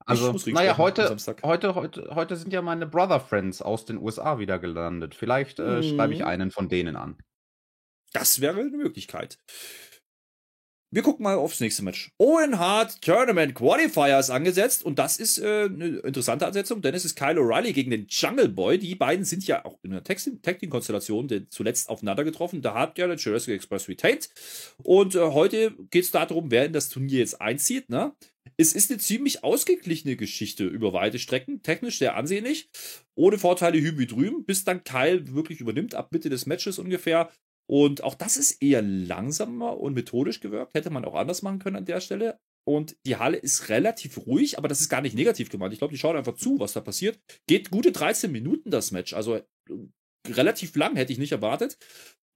[0.05, 4.57] Also, naja, heute, heute, heute, heute sind ja meine Brother Friends aus den USA wieder
[4.57, 5.15] gelandet.
[5.15, 5.83] Vielleicht äh, hm.
[5.83, 6.27] schreibe ich mhm.
[6.27, 7.17] einen von denen an.
[8.13, 9.37] Das wäre eine Möglichkeit.
[10.89, 12.11] Wir gucken mal aufs nächste Match.
[12.17, 17.03] Owen Hart Tournament Qualifier ist angesetzt und das ist äh, eine interessante Ansetzung, denn es
[17.03, 18.77] ist Kyle O'Reilly gegen den Jungle Boy.
[18.77, 22.61] Die beiden sind ja auch in einer Tag-Team-Konstellation zuletzt aufeinander getroffen.
[22.61, 24.29] Da hat ja der Jurassic Express retained.
[24.77, 27.89] Und äh, heute geht es darum, wer in das Turnier jetzt einzieht.
[27.89, 28.13] Ne?
[28.55, 32.69] Es ist eine ziemlich ausgeglichene Geschichte über weite Strecken, technisch sehr ansehnlich,
[33.13, 37.29] ohne Vorteile hüben wie drüben, bis dann Kyle wirklich übernimmt, ab Mitte des Matches ungefähr.
[37.69, 40.73] Und auch das ist eher langsamer und methodisch gewirkt.
[40.73, 42.39] Hätte man auch anders machen können an der Stelle.
[42.65, 45.73] Und die Halle ist relativ ruhig, aber das ist gar nicht negativ gemeint.
[45.73, 47.19] Ich glaube, die schauen einfach zu, was da passiert.
[47.47, 49.13] Geht gute 13 Minuten das Match.
[49.13, 49.43] Also äh,
[50.27, 51.77] relativ lang, hätte ich nicht erwartet.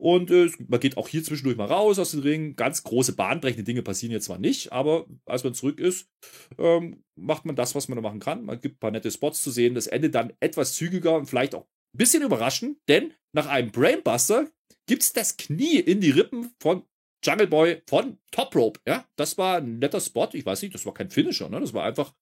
[0.02, 2.56] Und äh, man geht auch hier zwischendurch mal raus aus dem Ring.
[2.56, 6.10] Ganz große, bahnbrechende Dinge passieren jetzt zwar nicht, aber als man zurück ist,
[6.58, 8.44] ähm, macht man das, was man da machen kann.
[8.44, 9.76] Man gibt ein paar nette Spots zu sehen.
[9.76, 14.50] Das Ende dann etwas zügiger und vielleicht auch ein bisschen überraschend, denn nach einem Brainbuster
[14.88, 16.84] gibt es das Knie in die Rippen von
[17.24, 18.80] Jungle Boy von Top Rope.
[18.88, 20.30] Ja, das war ein netter Spot.
[20.34, 21.60] Ich weiß nicht, das war kein Finisher, ne?
[21.60, 22.14] Das war einfach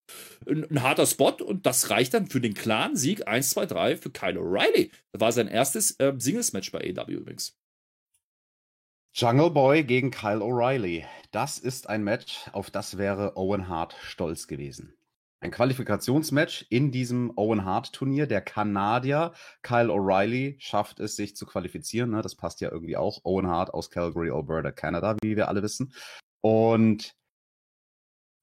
[0.47, 3.97] ein, ein harter Spot und das reicht dann für den klaren Sieg 1, 2, 3
[3.97, 4.91] für Kyle O'Reilly.
[5.11, 7.57] Das war sein erstes äh, Singles-Match bei AW übrigens.
[9.13, 11.05] Jungle Boy gegen Kyle O'Reilly.
[11.31, 14.98] Das ist ein Match, auf das wäre Owen Hart stolz gewesen.
[15.41, 18.27] Ein Qualifikationsmatch in diesem Owen Hart Turnier.
[18.27, 22.11] Der Kanadier Kyle O'Reilly schafft es, sich zu qualifizieren.
[22.11, 22.21] Ne?
[22.21, 23.23] Das passt ja irgendwie auch.
[23.23, 25.93] Owen Hart aus Calgary, Alberta, Canada, wie wir alle wissen.
[26.41, 27.15] Und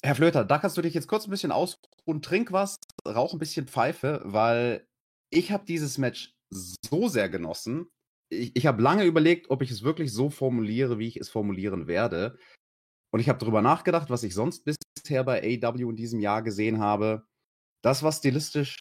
[0.02, 3.38] Herr Flöter, da kannst du dich jetzt kurz ein bisschen ausruhen, trink was, rauch ein
[3.38, 4.86] bisschen Pfeife, weil
[5.30, 7.88] ich habe dieses Match so sehr genossen.
[8.30, 11.88] Ich, ich habe lange überlegt, ob ich es wirklich so formuliere, wie ich es formulieren
[11.88, 12.38] werde.
[13.12, 14.64] Und ich habe darüber nachgedacht, was ich sonst
[15.06, 17.24] bisher bei AW in diesem Jahr gesehen habe.
[17.80, 18.80] Das war stilistisch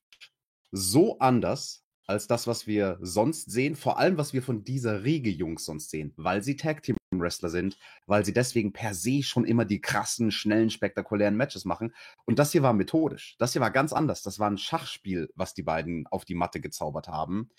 [0.71, 5.29] so anders als das, was wir sonst sehen, vor allem was wir von dieser Riege
[5.29, 9.45] Jungs sonst sehen, weil sie Tag Team Wrestler sind, weil sie deswegen per se schon
[9.45, 11.93] immer die krassen, schnellen, spektakulären Matches machen.
[12.25, 13.35] Und das hier war methodisch.
[13.37, 14.23] Das hier war ganz anders.
[14.23, 17.49] Das war ein Schachspiel, was die beiden auf die Matte gezaubert haben.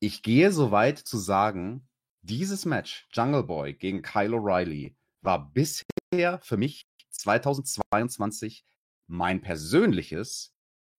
[0.00, 1.88] Ich gehe so weit zu sagen,
[2.20, 8.64] dieses Match, Jungle Boy gegen Kyle O'Reilly, war bisher für mich 2022
[9.06, 10.54] mein persönliches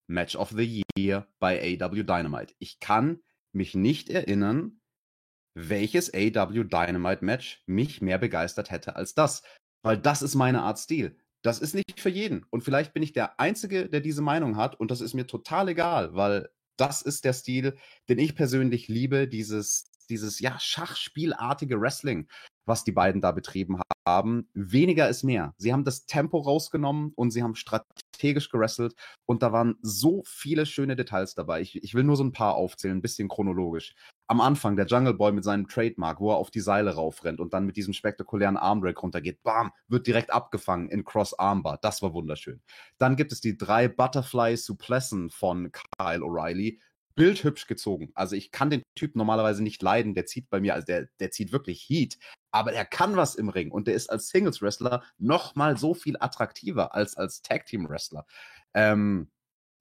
[0.08, 2.54] Match of the Year bei AW Dynamite.
[2.60, 3.22] Ich kann
[3.52, 4.82] mich nicht erinnern,
[5.56, 9.44] welches AW Dynamite Match mich mehr begeistert hätte als das.
[9.84, 11.18] Weil das ist meine Art Stil.
[11.42, 12.46] Das ist nicht für jeden.
[12.50, 14.80] Und vielleicht bin ich der Einzige, der diese Meinung hat.
[14.80, 17.78] Und das ist mir total egal, weil das ist der Stil,
[18.10, 19.28] den ich persönlich liebe.
[19.28, 22.30] Dieses, dieses, ja, Schachspielartige Wrestling,
[22.66, 24.50] was die beiden da betrieben haben.
[24.54, 25.54] Weniger ist mehr.
[25.58, 28.96] Sie haben das Tempo rausgenommen und sie haben strategisch gewrestelt.
[29.26, 31.62] Und da waren so viele schöne Details dabei.
[31.62, 33.96] Ich, ich will nur so ein paar aufzählen, ein bisschen chronologisch
[34.28, 37.54] am Anfang der Jungle Boy mit seinem Trademark, wo er auf die Seile raufrennt und
[37.54, 41.78] dann mit diesem spektakulären Armbreak runtergeht, bam, wird direkt abgefangen in Cross Armbar.
[41.82, 42.62] Das war wunderschön.
[42.98, 46.80] Dann gibt es die drei Butterfly Suplessen von Kyle O'Reilly.
[47.16, 48.12] Bildhübsch gezogen.
[48.16, 50.16] Also ich kann den Typ normalerweise nicht leiden.
[50.16, 52.18] Der zieht bei mir, also der, der zieht wirklich Heat.
[52.52, 55.94] Aber er kann was im Ring und der ist als Singles Wrestler noch mal so
[55.94, 58.26] viel attraktiver als als Tag Team Wrestler.
[58.74, 59.30] Ähm,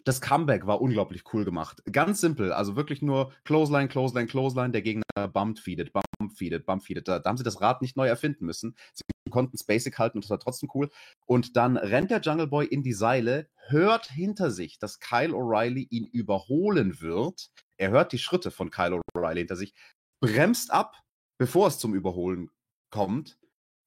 [0.05, 1.83] das Comeback war unglaublich cool gemacht.
[1.91, 6.83] Ganz simpel, also wirklich nur Clothesline, Clothesline, Clothesline, der Gegner bump feedet, bump feedet, bump
[6.83, 7.09] feedet.
[7.09, 8.77] Da, da haben sie das Rad nicht neu erfinden müssen.
[8.93, 10.91] Sie konnten es basic halten und das war trotzdem cool.
[11.27, 15.87] Und dann rennt der Jungle Boy in die Seile, hört hinter sich, dass Kyle O'Reilly
[15.91, 17.51] ihn überholen wird.
[17.77, 19.75] Er hört die Schritte von Kyle O'Reilly hinter sich,
[20.21, 21.03] bremst ab,
[21.38, 22.51] bevor es zum Überholen
[22.91, 23.38] kommt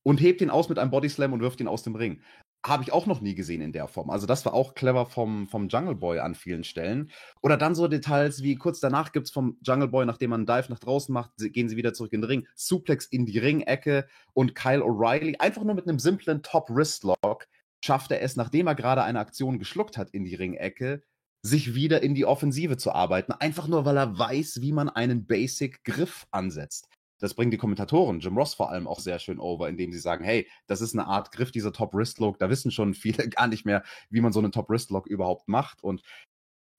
[0.04, 2.22] und hebt ihn aus mit einem Bodyslam und wirft ihn aus dem Ring
[2.66, 4.10] habe ich auch noch nie gesehen in der Form.
[4.10, 7.12] Also das war auch clever vom, vom Jungle Boy an vielen Stellen.
[7.42, 10.48] Oder dann so Details wie kurz danach gibt es vom Jungle Boy, nachdem man einen
[10.48, 14.08] Dive nach draußen macht, gehen sie wieder zurück in den Ring, Suplex in die Ringecke
[14.34, 17.48] und Kyle O'Reilly einfach nur mit einem simplen Top-Wrist-Lock
[17.84, 21.04] schafft er es, nachdem er gerade eine Aktion geschluckt hat in die Ringecke,
[21.44, 23.32] sich wieder in die Offensive zu arbeiten.
[23.32, 28.38] Einfach nur, weil er weiß, wie man einen Basic-Griff ansetzt das bringen die Kommentatoren, Jim
[28.38, 31.32] Ross vor allem, auch sehr schön over, indem sie sagen, hey, das ist eine Art
[31.32, 32.40] Griff, dieser Top-Wrist-Lock.
[32.40, 35.84] Da wissen schon viele gar nicht mehr, wie man so einen Top-Wrist-Lock überhaupt macht.
[35.84, 36.02] Und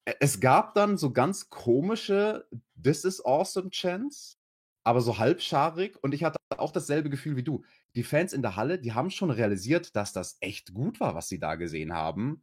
[0.04, 2.46] e, es gab dann so ganz komische
[2.82, 4.36] This is awesome Chance,
[4.84, 5.96] aber so halbscharig.
[6.02, 7.64] Und ich hatte auch dasselbe Gefühl wie du.
[7.94, 11.28] Die Fans in der Halle, die haben schon realisiert, dass das echt gut war, was
[11.28, 12.42] sie da gesehen haben.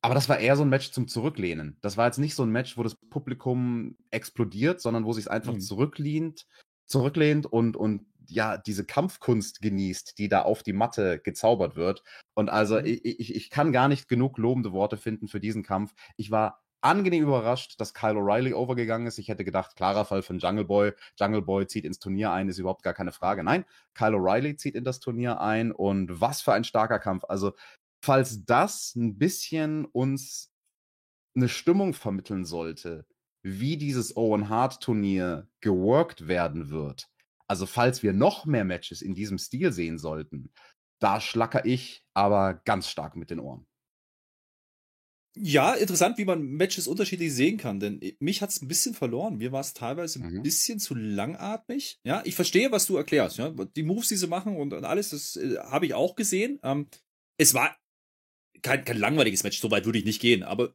[0.00, 1.78] Aber das war eher so ein Match zum Zurücklehnen.
[1.80, 5.54] Das war jetzt nicht so ein Match, wo das Publikum explodiert, sondern wo sich einfach
[5.54, 5.60] mhm.
[5.60, 6.46] zurücklehnt
[6.86, 12.02] zurücklehnt und, und ja, diese Kampfkunst genießt, die da auf die Matte gezaubert wird.
[12.34, 12.86] Und also mhm.
[12.86, 15.94] ich, ich, ich kann gar nicht genug lobende Worte finden für diesen Kampf.
[16.16, 19.18] Ich war angenehm überrascht, dass Kyle O'Reilly overgegangen ist.
[19.18, 20.92] Ich hätte gedacht, klarer Fall von Jungle Boy.
[21.18, 23.42] Jungle Boy zieht ins Turnier ein, ist überhaupt gar keine Frage.
[23.42, 27.24] Nein, Kyle O'Reilly zieht in das Turnier ein und was für ein starker Kampf.
[27.28, 27.54] Also,
[28.04, 30.52] falls das ein bisschen uns
[31.34, 33.06] eine Stimmung vermitteln sollte,
[33.46, 37.08] wie dieses Owen Hart Turnier geworkt werden wird,
[37.46, 40.50] also falls wir noch mehr Matches in diesem Stil sehen sollten,
[41.00, 43.64] da schlacker ich aber ganz stark mit den Ohren.
[45.38, 49.36] Ja, interessant, wie man Matches unterschiedlich sehen kann, denn mich hat es ein bisschen verloren.
[49.36, 50.42] Mir war es teilweise ein mhm.
[50.42, 52.00] bisschen zu langatmig.
[52.04, 53.36] Ja, ich verstehe, was du erklärst.
[53.36, 53.50] Ja?
[53.50, 56.58] Die Moves, die sie machen und, und alles, das äh, habe ich auch gesehen.
[56.62, 56.88] Ähm,
[57.38, 57.76] es war
[58.62, 60.74] kein, kein langweiliges Match, so weit würde ich nicht gehen, aber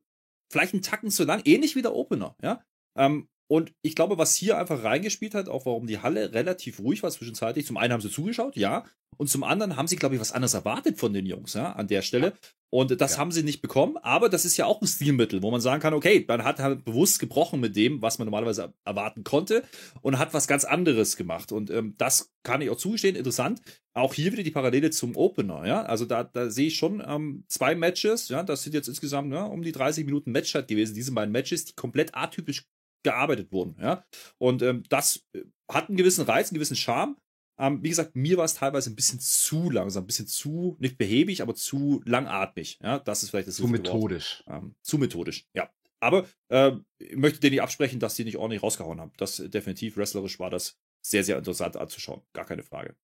[0.52, 2.64] vielleicht einen Tacken zu lang, ähnlich wie der Opener, ja.
[2.96, 7.04] Ähm, und ich glaube, was hier einfach reingespielt hat, auch warum die Halle relativ ruhig
[7.04, 7.66] war zwischenzeitlich.
[7.66, 8.86] Zum einen haben sie zugeschaut, ja.
[9.18, 11.90] Und zum anderen haben sie, glaube ich, was anderes erwartet von den Jungs, ja, an
[11.90, 12.32] der Stelle.
[12.74, 13.18] Und das ja.
[13.18, 13.98] haben sie nicht bekommen.
[13.98, 16.86] Aber das ist ja auch ein Stilmittel, wo man sagen kann, okay, man hat halt
[16.86, 19.64] bewusst gebrochen mit dem, was man normalerweise erwarten konnte
[20.02, 21.52] und hat was ganz anderes gemacht.
[21.52, 23.62] Und ähm, das kann ich auch zugestehen, interessant.
[23.94, 25.82] Auch hier wieder die Parallele zum Opener, ja.
[25.84, 28.44] Also da, da sehe ich schon ähm, zwei Matches, ja.
[28.44, 31.74] Das sind jetzt insgesamt ja, um die 30 Minuten Matchzeit gewesen, diese beiden Matches, die
[31.74, 32.71] komplett atypisch
[33.04, 33.76] gearbeitet wurden.
[33.80, 34.06] Ja?
[34.38, 37.18] Und ähm, das äh, hat einen gewissen Reiz, einen gewissen Charme.
[37.60, 40.98] Ähm, wie gesagt, mir war es teilweise ein bisschen zu langsam, ein bisschen zu, nicht
[40.98, 42.80] behäbig, aber zu langatmig.
[42.82, 43.00] Ja?
[43.00, 44.44] Das ist vielleicht das Zu methodisch.
[44.48, 45.70] Ähm, zu methodisch, ja.
[46.00, 49.12] Aber äh, ich möchte dir nicht absprechen, dass die nicht ordentlich rausgehauen haben.
[49.18, 52.22] Das definitiv wrestlerisch war das sehr, sehr interessant anzuschauen.
[52.34, 52.96] Gar keine Frage.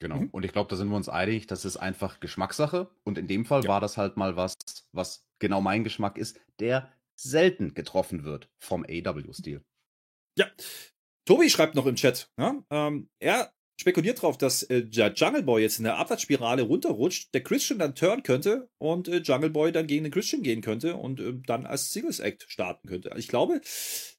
[0.00, 0.16] Genau.
[0.16, 0.28] Mhm.
[0.30, 2.90] Und ich glaube, da sind wir uns einig, das ist einfach Geschmackssache.
[3.04, 3.68] Und in dem Fall ja.
[3.68, 4.56] war das halt mal was,
[4.92, 9.62] was genau mein Geschmack ist, der selten getroffen wird vom AW-Stil.
[10.38, 10.50] Ja.
[11.26, 15.62] Tobi schreibt noch im Chat, ja, ähm, er spekuliert darauf, dass äh, der Jungle Boy
[15.62, 19.86] jetzt in der Abwärtsspirale runterrutscht, der Christian dann turn könnte und äh, Jungle Boy dann
[19.86, 23.10] gegen den Christian gehen könnte und äh, dann als Singles Act starten könnte.
[23.10, 23.60] Also ich glaube,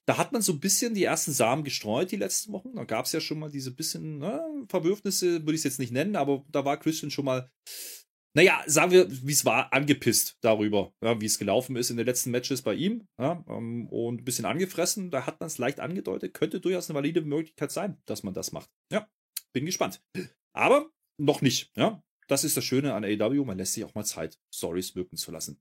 [0.04, 2.74] da hat man so ein bisschen die ersten Samen gestreut die letzten Wochen.
[2.74, 5.92] Da gab es ja schon mal diese bisschen ne, Verwürfnisse, würde ich es jetzt nicht
[5.92, 7.50] nennen, aber da war Christian schon mal,
[8.36, 12.04] naja, sagen wir, wie es war, angepisst darüber, ja, wie es gelaufen ist in den
[12.04, 15.10] letzten Matches bei ihm ja, ähm, und ein bisschen angefressen.
[15.10, 16.34] Da hat man es leicht angedeutet.
[16.34, 18.68] Könnte durchaus eine valide Möglichkeit sein, dass man das macht.
[18.92, 19.08] Ja,
[19.54, 20.02] bin gespannt.
[20.52, 21.72] Aber noch nicht.
[21.78, 23.42] Ja, das ist das Schöne an AW.
[23.46, 25.58] Man lässt sich auch mal Zeit, Stories wirken zu lassen.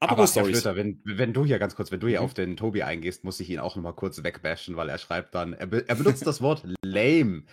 [0.00, 0.62] Aber Stories.
[0.62, 2.24] Flöter, wenn, wenn du hier ganz kurz, wenn du hier mhm.
[2.24, 5.52] auf den Tobi eingehst, muss ich ihn auch nochmal kurz wegbashen, weil er schreibt dann,
[5.52, 7.44] er, be er benutzt das Wort lame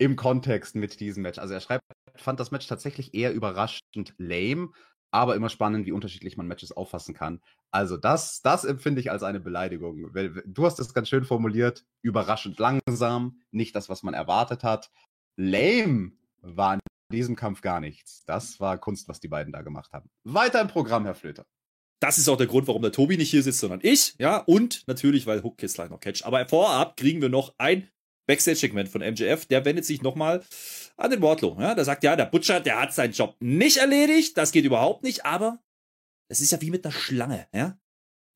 [0.00, 1.38] im Kontext mit diesem Match.
[1.38, 1.84] Also er schreibt,
[2.16, 4.70] fand das Match tatsächlich eher überraschend lame,
[5.10, 7.40] aber immer spannend, wie unterschiedlich man Matches auffassen kann.
[7.70, 10.10] Also das, das empfinde ich als eine Beleidigung.
[10.46, 14.90] Du hast es ganz schön formuliert, überraschend langsam, nicht das, was man erwartet hat.
[15.36, 16.80] Lame war in
[17.12, 18.24] diesem Kampf gar nichts.
[18.24, 20.08] Das war Kunst, was die beiden da gemacht haben.
[20.24, 21.44] Weiter im Programm, Herr Flöter.
[22.00, 24.14] Das ist auch der Grund, warum der Tobi nicht hier sitzt, sondern ich.
[24.18, 26.24] Ja, und natürlich, weil Hook jetzt gleich noch catch.
[26.24, 27.90] Aber vorab kriegen wir noch ein
[28.30, 29.46] Backstage-Segment von MJF.
[29.46, 30.44] Der wendet sich nochmal
[30.96, 31.56] an den Wardlow.
[31.60, 34.36] Ja, der sagt, ja, der Butcher, der hat seinen Job nicht erledigt.
[34.36, 35.26] Das geht überhaupt nicht.
[35.26, 35.58] Aber
[36.28, 37.48] es ist ja wie mit einer Schlange.
[37.52, 37.76] Ja,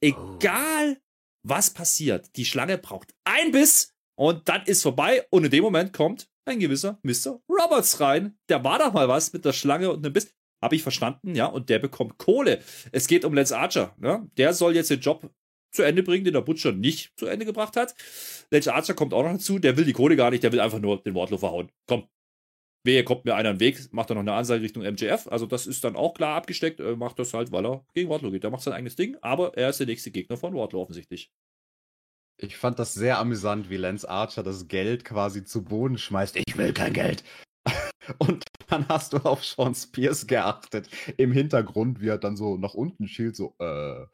[0.00, 0.98] egal
[1.46, 5.26] was passiert, die Schlange braucht ein Biss und dann ist vorbei.
[5.30, 7.40] Und in dem Moment kommt ein gewisser Mr.
[7.48, 8.36] Roberts rein.
[8.48, 10.34] Der war doch mal was mit der Schlange und einem Biss.
[10.62, 12.62] Habe ich verstanden, ja, und der bekommt Kohle.
[12.90, 14.26] Es geht um Lance Archer, ja.
[14.38, 15.30] Der soll jetzt den Job
[15.74, 17.94] zu Ende bringen, den der Butcher nicht zu Ende gebracht hat.
[18.50, 20.78] Lance Archer kommt auch noch dazu, der will die Kohle gar nicht, der will einfach
[20.78, 21.70] nur den Wardlow verhauen.
[21.86, 22.08] Komm.
[22.86, 25.26] Wehe, kommt mir einer einen Weg, macht er noch eine Ansage Richtung MJF.
[25.28, 26.80] Also, das ist dann auch klar abgesteckt.
[26.80, 28.44] Er macht das halt, weil er gegen Wardlow geht.
[28.44, 31.32] Der macht sein eigenes Ding, aber er ist der nächste Gegner von Wardlow offensichtlich.
[32.36, 36.36] Ich fand das sehr amüsant, wie Lance Archer das Geld quasi zu Boden schmeißt.
[36.36, 37.24] Ich will kein Geld.
[38.18, 42.74] Und dann hast du auf Sean Spears geachtet im Hintergrund, wie er dann so nach
[42.74, 44.06] unten schielt, so, äh,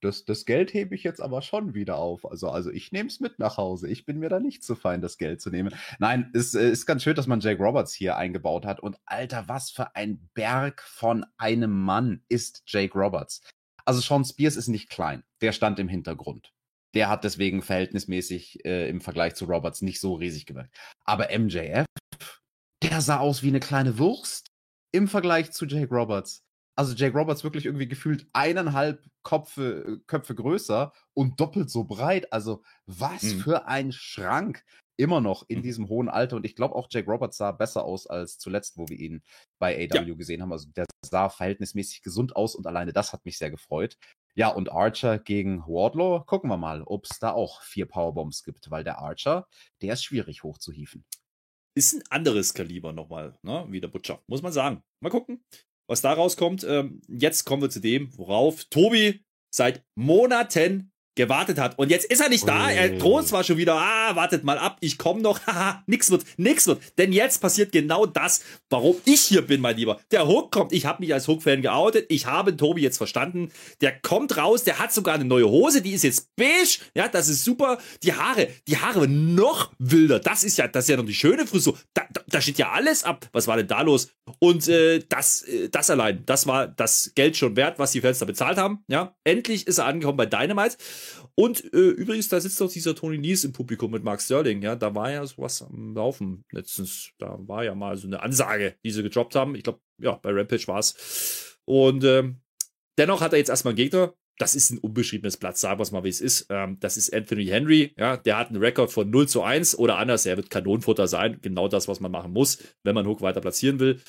[0.00, 2.24] das, das Geld hebe ich jetzt aber schon wieder auf.
[2.30, 3.88] Also, also ich nehme es mit nach Hause.
[3.88, 5.74] Ich bin mir da nicht zu fein, das Geld zu nehmen.
[5.98, 8.80] Nein, es äh, ist ganz schön, dass man Jake Roberts hier eingebaut hat.
[8.80, 13.40] Und Alter, was für ein Berg von einem Mann ist Jake Roberts.
[13.84, 15.22] Also Sean Spears ist nicht klein.
[15.40, 16.52] Der stand im Hintergrund.
[16.94, 20.74] Der hat deswegen verhältnismäßig äh, im Vergleich zu Roberts nicht so riesig gewirkt.
[21.04, 21.86] Aber MJF,
[22.82, 24.48] der sah aus wie eine kleine Wurst
[24.92, 26.45] im Vergleich zu Jake Roberts.
[26.76, 32.32] Also Jake Roberts wirklich irgendwie gefühlt eineinhalb Köpfe, Köpfe größer und doppelt so breit.
[32.32, 33.40] Also was mhm.
[33.40, 34.64] für ein Schrank
[34.98, 35.62] immer noch in mhm.
[35.62, 36.36] diesem hohen Alter.
[36.36, 39.22] Und ich glaube auch Jake Roberts sah besser aus als zuletzt, wo wir ihn
[39.58, 40.14] bei AW ja.
[40.14, 40.52] gesehen haben.
[40.52, 43.96] Also der sah verhältnismäßig gesund aus und alleine das hat mich sehr gefreut.
[44.34, 48.70] Ja, und Archer gegen Wardlaw, gucken wir mal, ob es da auch vier Powerbombs gibt,
[48.70, 49.46] weil der Archer,
[49.80, 51.04] der ist schwierig hochzuhieven
[51.76, 53.66] ist ein anderes Kaliber nochmal, ne?
[53.68, 54.82] wie der Butcher, muss man sagen.
[55.00, 55.44] Mal gucken,
[55.86, 56.64] was da rauskommt.
[56.64, 61.78] Ähm, jetzt kommen wir zu dem, worauf Tobi seit Monaten gewartet hat.
[61.78, 62.70] Und jetzt ist er nicht da.
[62.70, 66.24] Er droht zwar schon wieder, ah, wartet mal ab, ich komme noch, haha, nix wird,
[66.36, 66.80] nix wird.
[66.98, 69.98] Denn jetzt passiert genau das, warum ich hier bin, mein Lieber.
[70.10, 73.50] Der Hook kommt, ich habe mich als Hook-Fan geoutet, ich habe Tobi jetzt verstanden.
[73.80, 77.28] Der kommt raus, der hat sogar eine neue Hose, die ist jetzt beige, ja, das
[77.28, 77.78] ist super.
[78.02, 81.46] Die Haare, die Haare noch wilder, das ist ja, das ist ja noch die schöne
[81.46, 81.76] Frisur.
[81.94, 83.28] Da, da, da steht ja alles ab.
[83.32, 84.10] Was war denn da los?
[84.38, 88.18] Und äh, das, äh, das allein, das war das Geld schon wert, was die Fans
[88.18, 88.84] da bezahlt haben.
[88.88, 90.76] Ja, endlich ist er angekommen bei Dynamite.
[91.34, 94.62] Und äh, übrigens, da sitzt doch dieser Tony Nies im Publikum mit Mark Sterling.
[94.62, 97.10] Ja, da war ja sowas am Laufen letztens.
[97.18, 99.54] Da war ja mal so eine Ansage, die sie gedroppt haben.
[99.54, 101.58] Ich glaube, ja, bei Rampage war es.
[101.64, 102.40] Und ähm,
[102.98, 104.14] dennoch hat er jetzt erstmal einen Gegner.
[104.38, 106.46] Das ist ein unbeschriebenes Platz, sagen wir es mal, wie es ist.
[106.50, 107.94] Ähm, das ist Anthony Henry.
[107.96, 110.26] Ja, der hat einen Rekord von 0 zu 1 oder anders.
[110.26, 111.38] Er wird Kanonenfutter sein.
[111.40, 114.00] Genau das, was man machen muss, wenn man Hook weiter platzieren will.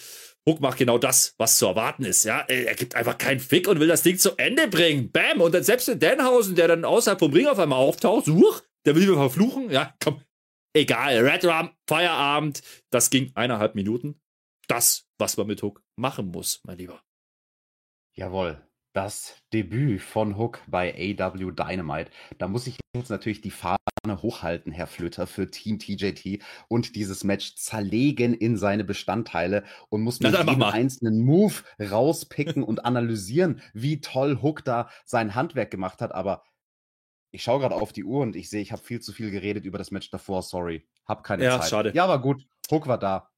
[0.47, 2.23] Hook macht genau das, was zu erwarten ist.
[2.23, 5.11] Ja, er gibt einfach keinen Fick und will das Ding zu Ende bringen.
[5.11, 5.41] Bam!
[5.41, 8.95] Und dann selbst der Danhausen, der dann außerhalb vom Ring auf einmal auftaucht, such, der
[8.95, 9.69] will mir verfluchen.
[9.69, 10.21] Ja, komm,
[10.73, 11.17] egal.
[11.17, 12.61] Red Rum, Feierabend.
[12.89, 14.21] Das ging eineinhalb Minuten.
[14.67, 17.01] Das, was man mit Hook machen muss, mein Lieber.
[18.13, 18.66] Jawohl
[18.97, 22.09] das Debüt von Hook bei AW Dynamite.
[22.39, 23.77] Da muss ich jetzt natürlich die Fahne
[24.07, 30.19] hochhalten, Herr Flöter, für Team TJT und dieses Match zerlegen in seine Bestandteile und muss
[30.19, 36.11] mir jeden einzelnen Move rauspicken und analysieren, wie toll Hook da sein Handwerk gemacht hat.
[36.11, 36.43] Aber
[37.29, 39.63] ich schaue gerade auf die Uhr und ich sehe, ich habe viel zu viel geredet
[39.63, 40.41] über das Match davor.
[40.41, 41.69] Sorry, hab keine ja, Zeit.
[41.69, 41.91] Schade.
[41.93, 42.47] Ja, aber gut.
[42.71, 43.29] Hook war da.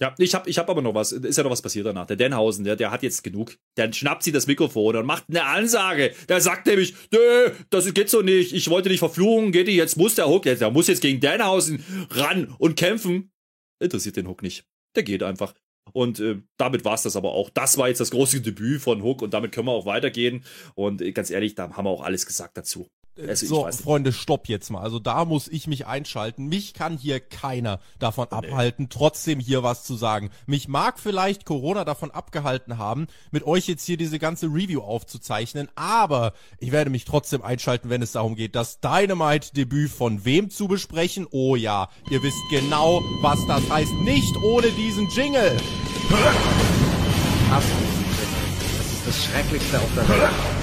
[0.00, 1.12] Ja, ich habe ich hab aber noch was.
[1.12, 2.06] Ist ja noch was passiert danach.
[2.06, 3.56] Der Denhausen, der, der hat jetzt genug.
[3.76, 6.14] Der schnappt sich das Mikrofon und macht eine Ansage.
[6.28, 8.54] Der sagt nämlich, nö, das geht so nicht.
[8.54, 11.84] Ich wollte dich verfluchen, geht die, jetzt muss der Hook, der muss jetzt gegen Denhausen
[12.10, 13.30] ran und kämpfen.
[13.78, 14.64] Interessiert den Hook nicht.
[14.96, 15.54] Der geht einfach.
[15.92, 17.50] Und äh, damit war es das aber auch.
[17.50, 20.44] Das war jetzt das große Debüt von Hook und damit können wir auch weitergehen.
[20.74, 22.88] Und äh, ganz ehrlich, da haben wir auch alles gesagt dazu.
[23.28, 24.80] Also so, Freunde, stopp jetzt mal.
[24.80, 26.46] Also da muss ich mich einschalten.
[26.46, 28.36] Mich kann hier keiner davon nee.
[28.36, 30.30] abhalten, trotzdem hier was zu sagen.
[30.46, 35.68] Mich mag vielleicht Corona davon abgehalten haben, mit euch jetzt hier diese ganze Review aufzuzeichnen,
[35.74, 40.68] aber ich werde mich trotzdem einschalten, wenn es darum geht, das Dynamite-Debüt von wem zu
[40.68, 41.26] besprechen.
[41.30, 43.92] Oh ja, ihr wisst genau, was das heißt.
[44.02, 45.56] Nicht ohne diesen Jingle.
[47.50, 50.59] Das ist das Schrecklichste auf der Welt.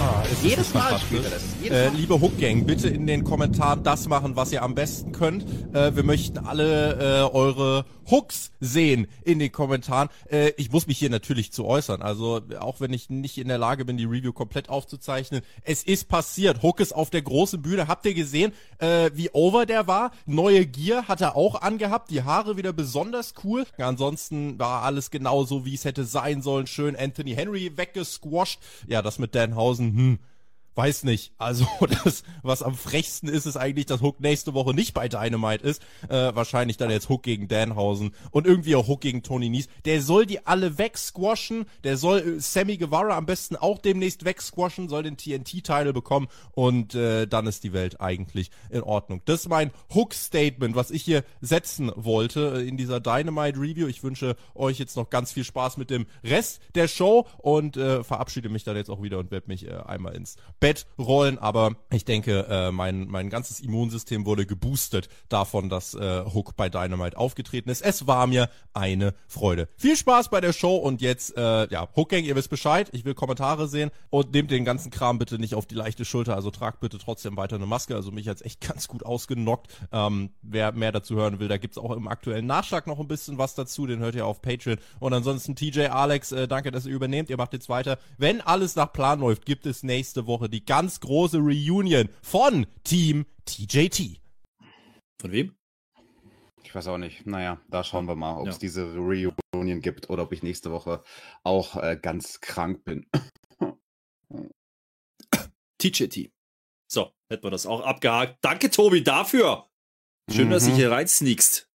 [0.00, 1.42] Ah, jedes Mal spielt er das.
[1.62, 5.44] Äh, liebe Hook Gang, bitte in den Kommentaren das machen, was ihr am besten könnt.
[5.74, 10.08] Äh, wir möchten alle äh, eure Hooks sehen in den Kommentaren.
[10.30, 12.02] Äh, ich muss mich hier natürlich zu äußern.
[12.02, 15.42] Also auch wenn ich nicht in der Lage bin, die Review komplett aufzuzeichnen.
[15.62, 16.62] Es ist passiert.
[16.62, 17.88] Hook ist auf der großen Bühne.
[17.88, 20.12] Habt ihr gesehen, äh, wie over der war?
[20.26, 22.10] Neue Gear hat er auch angehabt.
[22.10, 23.64] Die Haare wieder besonders cool.
[23.78, 26.66] Ansonsten war alles genau so, wie es hätte sein sollen.
[26.66, 28.60] Schön Anthony Henry weggesquasht.
[28.86, 30.18] Ja, das mit Danhausen, hm,
[30.74, 31.32] weiß nicht.
[31.38, 31.66] Also
[32.04, 35.82] das, was am frechsten ist, ist eigentlich, dass Hook nächste Woche nicht bei Dynamite ist.
[36.08, 39.68] Äh, wahrscheinlich dann jetzt Hook gegen Danhausen und irgendwie auch Hook gegen Tony Nies.
[39.84, 41.66] Der soll die alle wegsquashen.
[41.84, 46.94] Der soll äh, Sammy Guevara am besten auch demnächst wegsquashen, soll den TNT-Title bekommen und
[46.94, 49.22] äh, dann ist die Welt eigentlich in Ordnung.
[49.24, 53.86] Das ist mein Hook-Statement, was ich hier setzen wollte äh, in dieser Dynamite-Review.
[53.86, 58.02] Ich wünsche euch jetzt noch ganz viel Spaß mit dem Rest der Show und äh,
[58.04, 61.74] verabschiede mich dann jetzt auch wieder und werde mich äh, einmal ins Bett rollen, aber
[61.90, 67.16] ich denke, äh, mein, mein ganzes Immunsystem wurde geboostet davon, dass äh, Hook bei Dynamite
[67.16, 67.80] aufgetreten ist.
[67.80, 69.68] Es war mir eine Freude.
[69.76, 73.04] Viel Spaß bei der Show und jetzt, äh, ja, Hook Gang, ihr wisst Bescheid, ich
[73.06, 76.50] will Kommentare sehen und nehmt den ganzen Kram bitte nicht auf die leichte Schulter, also
[76.50, 79.68] tragt bitte trotzdem weiter eine Maske, also mich hat's echt ganz gut ausgenockt.
[79.92, 83.38] Ähm, wer mehr dazu hören will, da gibt's auch im aktuellen Nachschlag noch ein bisschen
[83.38, 86.94] was dazu, den hört ihr auf Patreon und ansonsten TJ Alex, äh, danke, dass ihr
[86.94, 87.98] übernehmt, ihr macht jetzt weiter.
[88.18, 93.26] Wenn alles nach Plan läuft, gibt es nächste Woche die ganz große Reunion von Team
[93.44, 94.20] TJT.
[95.20, 95.54] Von wem?
[96.64, 97.26] Ich weiß auch nicht.
[97.26, 98.60] Naja, da schauen wir mal, ob es ja.
[98.60, 101.02] diese Reunion gibt oder ob ich nächste Woche
[101.42, 103.06] auch äh, ganz krank bin.
[105.78, 106.30] TJT.
[106.88, 108.38] So, hätten wir das auch abgehakt.
[108.42, 109.68] Danke, Tobi, dafür.
[110.30, 110.52] Schön, mhm.
[110.52, 111.68] dass du hier reinsneakst.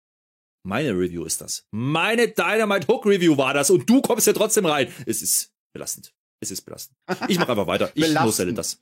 [0.65, 1.67] Meine Review ist das.
[1.71, 4.93] Meine Dynamite Hook Review war das und du kommst ja trotzdem rein.
[5.05, 6.13] Es ist belastend.
[6.43, 6.97] Es ist belastend.
[7.29, 7.89] Ich mache einfach weiter.
[7.95, 8.77] Ich no-selle das.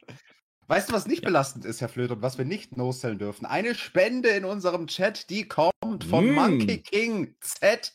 [0.68, 1.28] Weißt du, was nicht ja.
[1.28, 3.45] belastend ist, Herr Flöt, und was wir nicht no-sellen dürfen?
[3.45, 6.34] Eine Spende in unserem Chat, die kommt von mm.
[6.34, 7.93] Monkey King Z.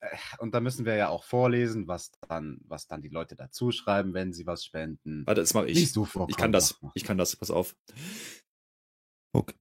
[0.00, 3.72] Äh, und da müssen wir ja auch vorlesen, was dann, was dann die Leute dazu
[3.72, 5.26] schreiben, wenn sie was spenden.
[5.26, 5.92] Warte, das mache ich.
[5.92, 6.80] du vor, ich kann das.
[6.94, 7.36] Ich kann das.
[7.36, 7.76] Pass auf.
[9.34, 9.54] Okay.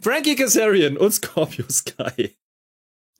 [0.00, 2.36] Frankie Kazarian und Scorpio Sky.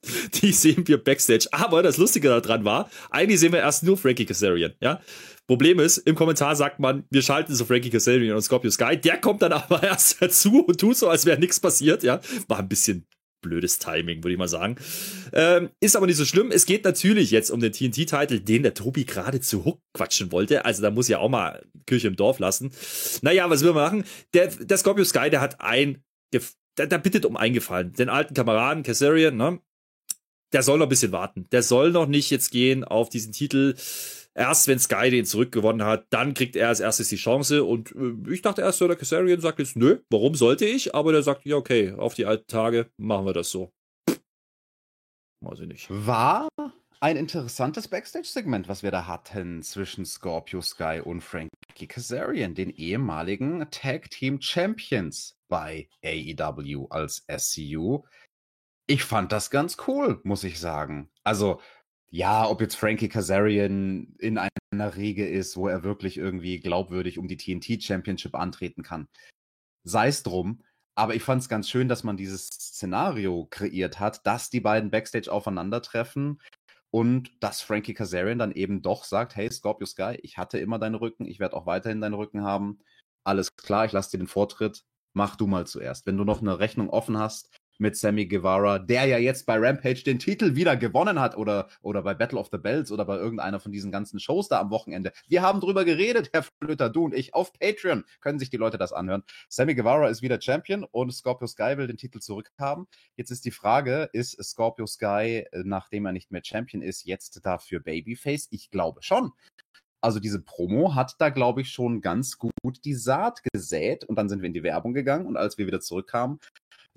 [0.35, 1.49] Die sehen wir backstage.
[1.53, 5.01] Aber das Lustige daran war, eigentlich sehen wir erst nur Frankie Kazarian, ja.
[5.47, 8.99] Problem ist, im Kommentar sagt man, wir schalten so Frankie Kazarian und Scorpio Sky.
[8.99, 12.21] Der kommt dann aber erst dazu und tut so, als wäre nichts passiert, ja.
[12.49, 13.07] War ein bisschen
[13.41, 14.77] blödes Timing, würde ich mal sagen.
[15.33, 16.51] Ähm, ist aber nicht so schlimm.
[16.51, 20.65] Es geht natürlich jetzt um den TNT-Titel, den der Tobi gerade zu Hook quatschen wollte.
[20.65, 22.73] Also da muss ja auch mal Kirche im Dorf lassen.
[23.23, 24.05] Naja, was will man machen?
[24.35, 26.43] Der, der Scorpio Sky, der hat ein, der,
[26.87, 27.93] der bittet um eingefallen.
[27.93, 29.61] Den alten Kameraden, Kazarian, ne?
[30.53, 31.47] Der soll noch ein bisschen warten.
[31.53, 33.75] Der soll noch nicht jetzt gehen auf diesen Titel.
[34.35, 37.65] Erst wenn Sky den zurückgewonnen hat, dann kriegt er als erstes die Chance.
[37.65, 40.95] Und äh, ich dachte erst, der Kassarian sagt jetzt, nö, warum sollte ich?
[40.95, 43.73] Aber der sagt, ja, okay, auf die alten Tage machen wir das so.
[45.41, 45.87] Weiß ich nicht.
[45.91, 46.49] War
[47.01, 53.69] ein interessantes Backstage-Segment, was wir da hatten zwischen Scorpio Sky und Frankie Kazarian, den ehemaligen
[53.71, 58.03] Tag Team Champions bei AEW als SCU.
[58.91, 61.11] Ich fand das ganz cool, muss ich sagen.
[61.23, 61.61] Also,
[62.11, 67.29] ja, ob jetzt Frankie Kazarian in einer Riege ist, wo er wirklich irgendwie glaubwürdig um
[67.29, 69.07] die TNT Championship antreten kann.
[69.85, 70.63] Sei es drum.
[70.95, 74.91] Aber ich fand es ganz schön, dass man dieses Szenario kreiert hat, dass die beiden
[74.91, 76.41] Backstage aufeinandertreffen
[76.91, 80.95] und dass Frankie Kazarian dann eben doch sagt, hey Scorpio Sky, ich hatte immer deinen
[80.95, 82.79] Rücken, ich werde auch weiterhin deinen Rücken haben.
[83.23, 86.07] Alles klar, ich lasse dir den Vortritt, mach du mal zuerst.
[86.07, 90.03] Wenn du noch eine Rechnung offen hast, mit Sammy Guevara, der ja jetzt bei Rampage
[90.05, 93.61] den Titel wieder gewonnen hat oder, oder bei Battle of the Bells oder bei irgendeiner
[93.61, 95.13] von diesen ganzen Shows da am Wochenende.
[95.29, 98.79] Wir haben drüber geredet, Herr Flöter, du und ich, auf Patreon können sich die Leute
[98.79, 99.23] das anhören.
[99.49, 102.87] Sammy Guevara ist wieder Champion und Scorpio Sky will den Titel zurückhaben.
[103.17, 107.45] Jetzt ist die Frage, ist Scorpio Sky, äh, nachdem er nicht mehr Champion ist, jetzt
[107.45, 108.49] dafür Babyface?
[108.51, 109.33] Ich glaube schon.
[110.01, 112.53] Also diese Promo hat da, glaube ich, schon ganz gut
[112.85, 115.81] die Saat gesät und dann sind wir in die Werbung gegangen und als wir wieder
[115.81, 116.39] zurückkamen,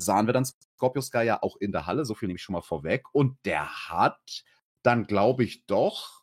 [0.02, 2.54] sahen wir dann Scorpio Sky ja auch in der Halle, so viel nehme ich schon
[2.54, 4.44] mal vorweg und der hat
[4.84, 6.22] dann, glaube ich, doch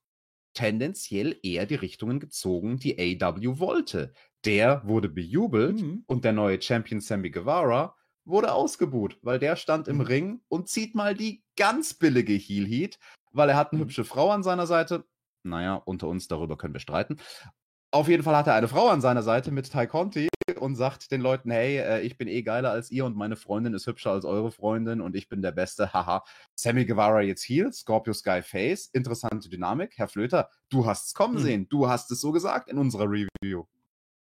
[0.54, 4.12] tendenziell eher die Richtungen gezogen, die AW wollte.
[4.44, 6.04] Der wurde bejubelt Mhm.
[6.06, 10.02] und der neue Champion Sammy Guevara wurde ausgebuht, weil der stand im Mhm.
[10.02, 12.98] Ring und zieht mal die ganz billige Heel Heat,
[13.32, 13.84] weil er hat eine Mhm.
[13.84, 15.04] hübsche Frau an seiner Seite.
[15.44, 17.18] Naja, unter uns darüber können wir streiten.
[17.90, 20.27] Auf jeden Fall hat er eine Frau an seiner Seite mit Ty Conti
[20.58, 23.74] und sagt den Leuten, hey, äh, ich bin eh geiler als ihr und meine Freundin
[23.74, 26.24] ist hübscher als eure Freundin und ich bin der Beste, haha.
[26.54, 29.94] Sammy Guevara jetzt Heel, Scorpio Sky Face, interessante Dynamik.
[29.96, 31.40] Herr Flöter, du hast's kommen Mhm.
[31.40, 33.64] sehen, du hast es so gesagt in unserer Review.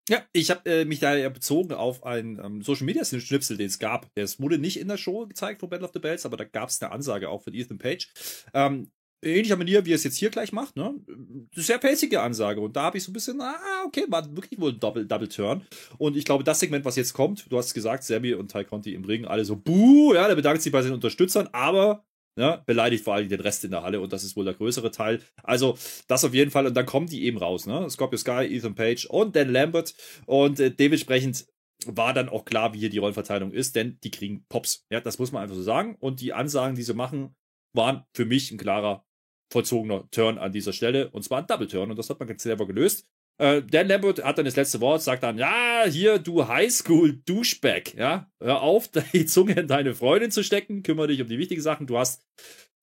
[0.08, 3.68] Ja, ich habe äh, mich da ja bezogen auf einen ähm, Social Media Schnipsel, den
[3.68, 4.10] es gab.
[4.16, 6.68] Es wurde nicht in der Show gezeigt von Battle of the Bells, aber da gab
[6.68, 8.08] es eine Ansage auch von Ethan Page.
[8.52, 8.90] Ähm,
[9.22, 10.94] ähnlicher Manier, wie er es jetzt hier gleich macht, ne?
[11.54, 12.60] Sehr pacige Ansage.
[12.60, 15.28] Und da habe ich so ein bisschen, ah, okay, war wirklich wohl ein Double, Double
[15.28, 15.62] Turn.
[15.98, 18.64] Und ich glaube, das Segment, was jetzt kommt, du hast es gesagt, Sammy und Ty
[18.64, 22.04] Conti im Ring, alle so, buh, ja, der bedankt sich bei seinen Unterstützern, aber
[22.36, 24.90] ne, beleidigt vor allem den Rest in der Halle und das ist wohl der größere
[24.90, 25.20] Teil.
[25.42, 25.76] Also,
[26.08, 26.66] das auf jeden Fall.
[26.66, 27.88] Und dann kommen die eben raus, ne?
[27.90, 29.94] Scorpio Sky, Ethan Page und Dan Lambert.
[30.26, 31.46] Und äh, dementsprechend
[31.86, 34.86] war dann auch klar, wie hier die Rollenverteilung ist, denn die kriegen Pops.
[34.90, 35.96] Ja, das muss man einfach so sagen.
[35.98, 37.34] Und die Ansagen, die sie machen,
[37.72, 39.04] waren für mich ein klarer
[39.50, 41.10] vollzogener Turn an dieser Stelle.
[41.10, 41.90] Und zwar ein Double Turn.
[41.90, 43.06] Und das hat man ganz clever gelöst.
[43.40, 48.30] Äh, Dan Lambert hat dann das letzte Wort, sagt dann, ja, hier, du Highschool-Douchebag, ja,
[48.38, 51.86] hör auf, die Zunge in deine Freundin zu stecken, kümmere dich um die wichtigen Sachen.
[51.86, 52.26] Du hast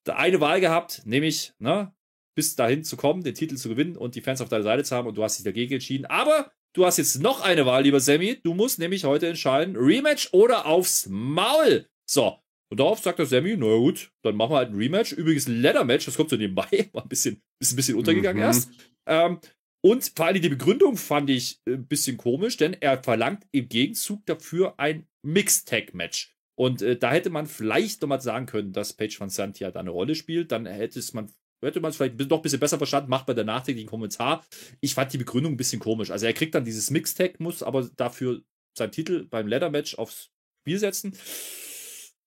[0.10, 1.94] eine Wahl gehabt, nämlich, ne,
[2.36, 4.96] bis dahin zu kommen, den Titel zu gewinnen und die Fans auf deiner Seite zu
[4.96, 6.06] haben und du hast dich dagegen entschieden.
[6.06, 8.40] Aber du hast jetzt noch eine Wahl, lieber Sammy.
[8.42, 11.88] Du musst nämlich heute entscheiden, Rematch oder aufs Maul.
[12.10, 12.38] So.
[12.70, 15.14] Und darauf sagt der Sammy, na gut, dann machen wir halt ein Rematch.
[15.14, 16.90] Übrigens ein Leather-Match, das kommt so nebenbei.
[16.94, 18.48] War ein bisschen, ist ein bisschen untergegangen Mhm.
[18.48, 18.72] erst.
[19.06, 19.40] Ähm,
[19.82, 23.70] und vor allem die Begründung fand ich äh, ein bisschen komisch, denn er verlangt im
[23.70, 26.36] Gegenzug dafür ein Mixed-Tag-Match.
[26.60, 29.92] Und äh, da hätte man vielleicht nochmal sagen können, dass Page Van Santia da eine
[29.92, 30.52] Rolle spielt.
[30.52, 33.34] Dann hätte es man hätte man es vielleicht noch ein bisschen besser verstanden, macht bei
[33.34, 34.46] der nachträglichen Kommentar.
[34.80, 36.12] Ich fand die Begründung ein bisschen komisch.
[36.12, 38.42] Also er kriegt dann dieses Mixtag, muss aber dafür
[38.78, 40.30] seinen Titel beim Leather Match aufs
[40.62, 41.14] Spiel setzen.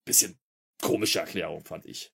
[0.05, 0.39] Bisschen
[0.81, 2.13] komische Erklärung, fand ich.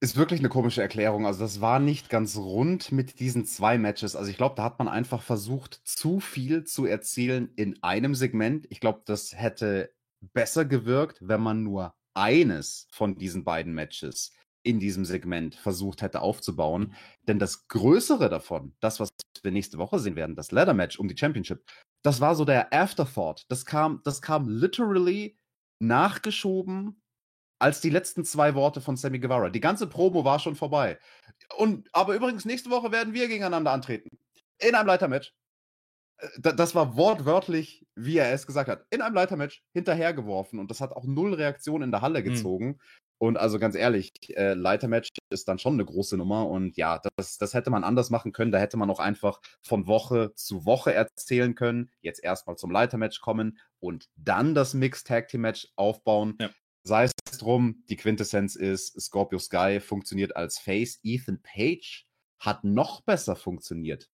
[0.00, 1.26] Ist wirklich eine komische Erklärung.
[1.26, 4.14] Also, das war nicht ganz rund mit diesen zwei Matches.
[4.14, 8.66] Also, ich glaube, da hat man einfach versucht, zu viel zu erzielen in einem Segment.
[8.70, 9.92] Ich glaube, das hätte
[10.32, 16.20] besser gewirkt, wenn man nur eines von diesen beiden Matches in diesem Segment versucht hätte
[16.20, 16.94] aufzubauen.
[17.26, 19.08] Denn das Größere davon, das, was
[19.42, 21.64] wir nächste Woche sehen werden, das Ladder Match um die Championship,
[22.04, 23.44] das war so der Afterthought.
[23.48, 25.38] Das kam, das kam literally
[25.80, 27.00] nachgeschoben
[27.58, 29.50] als die letzten zwei Worte von Sammy Guevara.
[29.50, 30.98] Die ganze Promo war schon vorbei.
[31.56, 34.08] Und, aber übrigens, nächste Woche werden wir gegeneinander antreten.
[34.60, 35.32] In einem Leitermatch.
[36.18, 38.84] Äh, da- Das war wortwörtlich, wie er es gesagt hat.
[38.90, 40.58] In einem Leitermatch hinterhergeworfen.
[40.58, 42.78] Und das hat auch null Reaktion in der Halle gezogen.
[43.20, 46.46] Und also ganz ehrlich, äh, Leitermatch ist dann schon eine große Nummer.
[46.48, 48.52] Und ja, das, das hätte man anders machen können.
[48.52, 51.90] Da hätte man auch einfach von Woche zu Woche erzählen können.
[52.00, 56.36] Jetzt erstmal zum Leitermatch kommen und dann das Mixed Tag Team Match aufbauen.
[56.40, 56.50] Ja.
[56.84, 61.00] Sei es drum, die Quintessenz ist, Scorpio Sky funktioniert als Face.
[61.02, 62.06] Ethan Page
[62.38, 64.08] hat noch besser funktioniert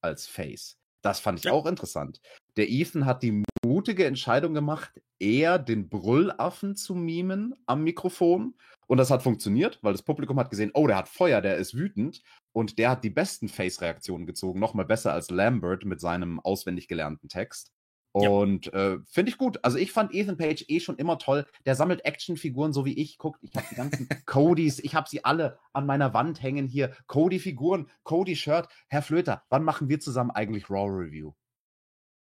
[0.00, 0.78] als Face.
[1.02, 1.52] Das fand ich Ja.
[1.52, 2.20] auch interessant.
[2.56, 8.54] Der Ethan hat die mutige Entscheidung gemacht, eher den Brüllaffen zu mimen am Mikrofon.
[8.86, 11.74] Und das hat funktioniert, weil das Publikum hat gesehen, oh, der hat Feuer, der ist
[11.74, 12.22] wütend.
[12.52, 17.28] Und der hat die besten Face-Reaktionen gezogen, nochmal besser als Lambert mit seinem auswendig gelernten
[17.28, 17.73] Text.
[18.16, 18.28] Ja.
[18.28, 19.58] Und äh, finde ich gut.
[19.64, 21.46] Also ich fand Ethan Page eh schon immer toll.
[21.66, 23.18] Der sammelt Actionfiguren, so wie ich.
[23.18, 26.96] Guckt, ich habe die ganzen Codys, ich habe sie alle an meiner Wand hängen hier.
[27.08, 28.68] Cody-Figuren, Cody-Shirt.
[28.88, 31.32] Herr Flöter, wann machen wir zusammen eigentlich Raw Review?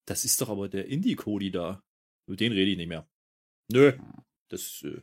[0.06, 1.84] Das ist doch aber der Indie-Cody da.
[2.28, 3.08] Über den rede ich nicht mehr.
[3.72, 3.94] Nö.
[4.50, 5.02] Das äh,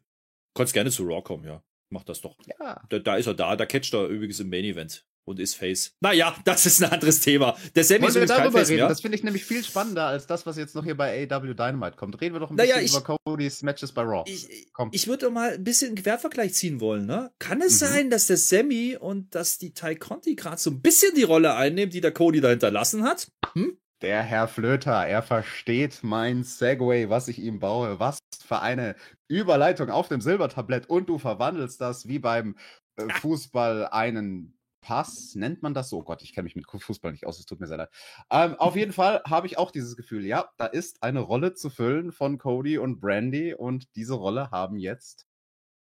[0.55, 1.64] kannst gerne zu Raw kommen, ja.
[1.91, 2.37] Mach das doch.
[2.61, 2.84] Ja.
[2.89, 3.57] Da, da ist er da.
[3.57, 5.93] Da catcht er übrigens im Main Event und ist Face.
[6.01, 7.57] Naja, das ist ein anderes Thema.
[7.74, 8.89] Der Sammy Wollen ist wir darüber Face reden?
[8.89, 11.97] Das finde ich nämlich viel spannender als das, was jetzt noch hier bei AW Dynamite
[11.97, 12.20] kommt.
[12.20, 14.22] Reden wir doch ein Naja, bisschen ich- über Codys Matches bei Raw.
[14.31, 14.91] Ich, Komm.
[14.93, 17.31] ich würde doch mal ein bisschen einen Quervergleich ziehen wollen, ne?
[17.39, 17.87] Kann es Mhm.
[17.87, 21.55] sein, dass der Sammy und dass die Ty Conti gerade so ein bisschen die Rolle
[21.55, 23.29] einnehmen, die der Cody da hinterlassen hat?
[23.55, 23.77] Hm?
[24.03, 27.99] Der Herr Flöter, er versteht mein Segway, was ich ihm baue.
[27.99, 28.95] Was für eine
[29.27, 32.57] Überleitung auf dem Silbertablett und du verwandelst das wie beim
[32.97, 34.55] äh, Fußball einen
[34.87, 35.99] Pass, nennt man das so?
[35.99, 37.91] Oh Gott, ich kenne mich mit Fußball nicht aus, es tut mir sehr leid.
[38.30, 41.70] Ähm, auf jeden Fall habe ich auch dieses Gefühl, ja, da ist eine Rolle zu
[41.70, 45.26] füllen von Cody und Brandy und diese Rolle haben jetzt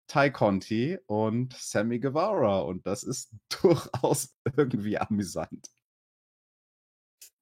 [0.06, 5.66] Ty Conti und Sammy Guevara und das ist durchaus irgendwie amüsant.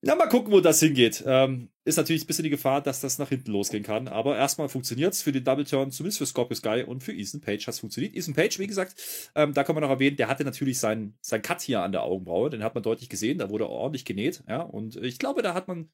[0.02, 1.22] Na, mal gucken, wo das hingeht.
[1.26, 4.08] Ähm, ist natürlich ein bisschen die Gefahr, dass das nach hinten losgehen kann.
[4.08, 7.42] Aber erstmal funktioniert es für den Double Turn, zumindest für Scorpio Sky und für Ethan
[7.42, 8.16] Page hat es funktioniert.
[8.16, 8.94] Ethan Page, wie gesagt,
[9.34, 12.02] ähm, da kann man noch erwähnen, der hatte natürlich seinen sein Cut hier an der
[12.02, 12.48] Augenbraue.
[12.48, 13.36] Den hat man deutlich gesehen.
[13.36, 14.42] Da wurde ordentlich genäht.
[14.48, 15.90] Ja, und ich glaube, da hat man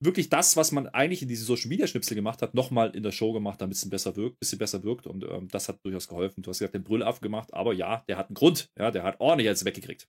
[0.00, 3.12] wirklich das, was man eigentlich in diese Social Media Schnipsel gemacht hat, nochmal in der
[3.12, 5.06] Show gemacht, damit es ein besser wirkt, bisschen besser wirkt.
[5.06, 6.42] Und ähm, das hat durchaus geholfen.
[6.42, 8.70] Du hast gesagt, den Brüllaffen gemacht, aber ja, der hat einen Grund.
[8.76, 10.08] Ja, der hat ordentlich jetzt weggekriegt.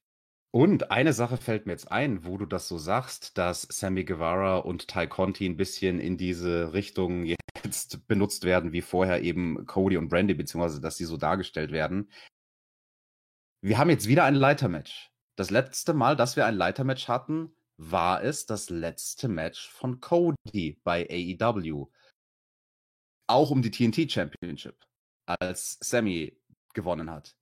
[0.56, 4.60] Und eine Sache fällt mir jetzt ein, wo du das so sagst, dass Sammy Guevara
[4.60, 9.98] und Ty Conti ein bisschen in diese Richtung jetzt benutzt werden, wie vorher eben Cody
[9.98, 12.10] und Brandy, beziehungsweise dass sie so dargestellt werden.
[13.62, 15.12] Wir haben jetzt wieder ein Leitermatch.
[15.36, 20.80] Das letzte Mal, dass wir ein Leitermatch hatten, war es das letzte Match von Cody
[20.86, 21.92] bei AEW.
[23.28, 24.86] Auch um die TNT Championship,
[25.26, 26.40] als Sammy
[26.74, 27.36] gewonnen hat.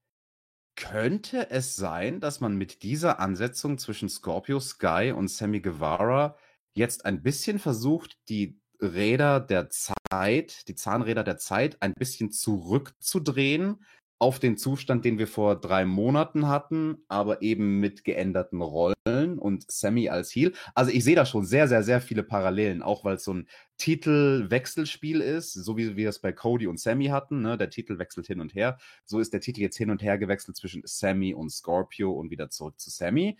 [0.75, 6.35] Könnte es sein, dass man mit dieser Ansetzung zwischen Scorpio Sky und Sammy Guevara
[6.73, 13.83] jetzt ein bisschen versucht, die Räder der Zeit, die Zahnräder der Zeit ein bisschen zurückzudrehen
[14.19, 19.69] auf den Zustand, den wir vor drei Monaten hatten, aber eben mit geänderten Rollen und
[19.69, 20.53] Sammy als Heel.
[20.75, 23.47] Also ich sehe da schon sehr, sehr, sehr viele Parallelen, auch weil es so ein
[23.77, 27.41] Titelwechselspiel ist, so wie wir es bei Cody und Sammy hatten.
[27.41, 27.57] Ne?
[27.57, 28.77] Der Titel wechselt hin und her.
[29.03, 32.49] So ist der Titel jetzt hin und her gewechselt zwischen Sammy und Scorpio und wieder
[32.49, 33.37] zurück zu Sammy.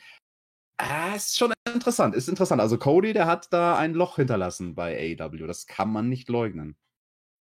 [0.78, 2.60] Ah, ist schon interessant, ist interessant.
[2.60, 5.48] Also Cody, der hat da ein Loch hinterlassen bei AEW.
[5.48, 6.76] Das kann man nicht leugnen.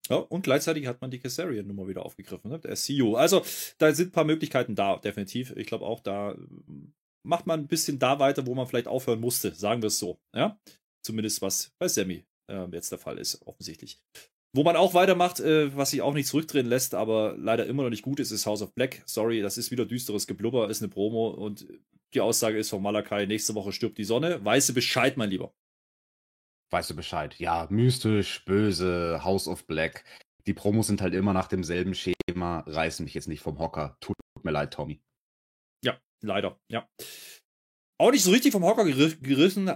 [0.09, 2.59] Ja, und gleichzeitig hat man die Kessarian-Nummer wieder aufgegriffen, ne?
[2.59, 3.15] der CEO.
[3.15, 3.41] Also,
[3.77, 5.53] da sind ein paar Möglichkeiten da, definitiv.
[5.55, 6.93] Ich glaube auch, da mm,
[7.25, 10.19] macht man ein bisschen da weiter, wo man vielleicht aufhören musste, sagen wir es so.
[10.35, 10.59] Ja,
[11.05, 14.01] zumindest was bei Sammy äh, jetzt der Fall ist, offensichtlich.
[14.55, 17.89] Wo man auch weitermacht, äh, was sich auch nicht zurückdrehen lässt, aber leider immer noch
[17.89, 19.03] nicht gut ist, ist House of Black.
[19.05, 21.65] Sorry, das ist wieder düsteres Geblubber, ist eine Promo und
[22.13, 24.43] die Aussage ist von Malakai, nächste Woche stirbt die Sonne.
[24.43, 25.53] Weiße Bescheid, mein Lieber
[26.73, 27.35] weißt du Bescheid.
[27.39, 30.03] Ja, mystisch, böse, House of Black.
[30.47, 33.95] Die Promos sind halt immer nach demselben Schema, reißen mich jetzt nicht vom Hocker.
[34.01, 34.99] Tut mir leid, Tommy.
[35.85, 36.85] Ja, leider, ja.
[38.01, 39.71] Auch nicht so richtig vom Hocker gerissen,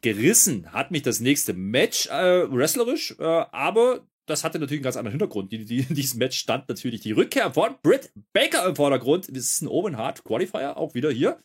[0.00, 4.96] gerissen hat mich das nächste Match äh, wrestlerisch, äh, aber das hatte natürlich einen ganz
[4.96, 5.52] anderen Hintergrund.
[5.52, 9.28] Die, die, in diesem Match stand natürlich die Rückkehr von Britt Baker im Vordergrund.
[9.28, 11.38] Das ist ein Owen Hart Qualifier, auch wieder hier.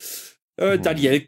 [0.55, 0.79] Äh.
[0.79, 1.27] Daniel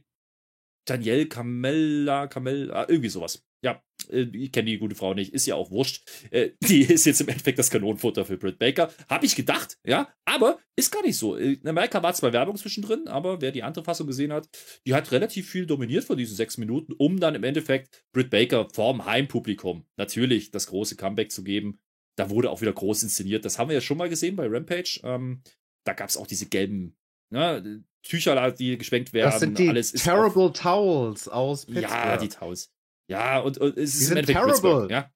[0.85, 3.45] Danielle Camella, Camella, irgendwie sowas.
[3.63, 6.07] Ja, äh, ich kenne die gute Frau nicht, ist ja auch wurscht.
[6.31, 8.93] Äh, die ist jetzt im Endeffekt das Kanonenfutter für Britt Baker.
[9.09, 11.35] Habe ich gedacht, ja, aber ist gar nicht so.
[11.35, 14.49] In Amerika war zwar Werbung zwischendrin, aber wer die andere Fassung gesehen hat,
[14.85, 18.67] die hat relativ viel dominiert von diesen sechs Minuten, um dann im Endeffekt Britt Baker
[18.73, 21.79] vorm Heimpublikum natürlich das große Comeback zu geben.
[22.15, 23.45] Da wurde auch wieder groß inszeniert.
[23.45, 24.99] Das haben wir ja schon mal gesehen bei Rampage.
[25.03, 25.41] Ähm,
[25.85, 26.95] da gab es auch diese gelben
[27.33, 29.31] ne, Tücher, die geschwenkt werden.
[29.31, 31.91] Das sind die alles Terrible auf, Towels aus Pittsburgh.
[31.91, 32.69] Ja, die Towels.
[33.07, 34.87] Ja, und, und es die ist sind terrible.
[34.89, 35.09] Ja.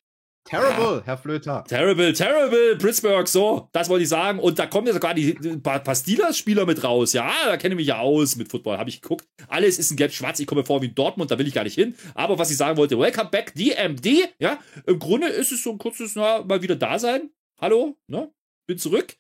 [0.48, 1.02] Terrible, ja.
[1.04, 1.64] Herr Flöter.
[1.68, 4.40] Terrible, terrible, Pittsburgh, so, das wollte ich sagen.
[4.40, 7.12] Und da kommen ja sogar die, die Pastillas-Spieler mit raus.
[7.12, 9.28] Ja, da kenne ich mich ja aus mit Football, habe ich geguckt.
[9.50, 11.76] Alles ist in gelb-schwarz, ich komme vor wie in Dortmund, da will ich gar nicht
[11.76, 11.96] hin.
[12.16, 15.78] Aber was ich sagen wollte, welcome back, DMD, ja, im Grunde ist es so ein
[15.78, 17.30] kurzes, na, mal wieder da sein.
[17.60, 18.32] Hallo, ne,
[18.68, 19.18] bin zurück.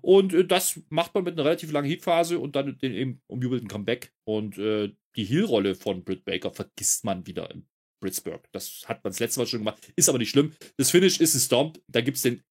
[0.00, 3.68] Und äh, das macht man mit einer relativ langen Heatphase und dann den eben umjubelten
[3.68, 4.12] Comeback.
[4.24, 7.66] Und äh, die Heel-Rolle von Britt Baker vergisst man wieder in
[8.00, 8.42] Pittsburgh.
[8.52, 9.92] Das hat man das letzte Mal schon gemacht.
[9.96, 10.52] Ist aber nicht schlimm.
[10.76, 11.80] Das Finish ist ein Stomp.
[11.88, 12.42] Da gibt es den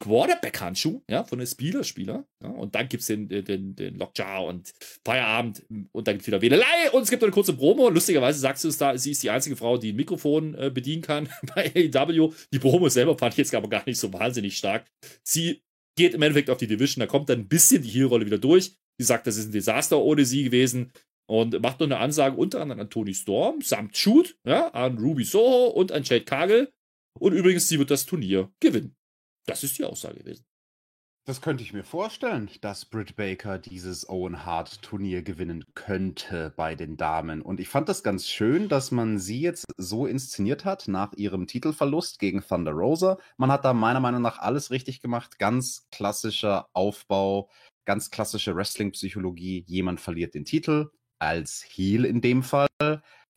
[0.00, 2.26] Quarterback-Handschuh ja, von den Spieler-Spieler.
[2.42, 4.72] Ja, und dann gibt es den, den, den Lockjaw und
[5.04, 5.64] Feierabend.
[5.92, 6.90] Und dann gibt es wieder Wählelei.
[6.92, 7.88] Und es gibt eine kurze Promo.
[7.88, 11.02] Lustigerweise sagst du es da, sie ist die einzige Frau, die ein Mikrofon äh, bedienen
[11.02, 12.32] kann bei AEW.
[12.52, 14.86] Die Promo selber fand ich jetzt aber gar nicht so wahnsinnig stark.
[15.22, 15.62] Sie
[15.96, 18.76] geht im Endeffekt auf die Division, da kommt dann ein bisschen die Heel-Rolle wieder durch.
[18.98, 20.92] Sie sagt, das ist ein Desaster ohne sie gewesen
[21.26, 25.24] und macht noch eine Ansage unter anderem an Tony Storm, samt Shoot, ja, an Ruby
[25.24, 26.72] Soho und an Jade Kagel.
[27.18, 28.96] Und übrigens, sie wird das Turnier gewinnen.
[29.46, 30.44] Das ist die Aussage gewesen.
[31.26, 36.74] Das könnte ich mir vorstellen, dass Britt Baker dieses Owen Hart Turnier gewinnen könnte bei
[36.74, 37.40] den Damen.
[37.40, 41.46] Und ich fand das ganz schön, dass man sie jetzt so inszeniert hat nach ihrem
[41.46, 43.16] Titelverlust gegen Thunder Rosa.
[43.38, 45.38] Man hat da meiner Meinung nach alles richtig gemacht.
[45.38, 47.48] Ganz klassischer Aufbau,
[47.86, 49.64] ganz klassische Wrestling-Psychologie.
[49.66, 52.68] Jemand verliert den Titel, als Heel in dem Fall.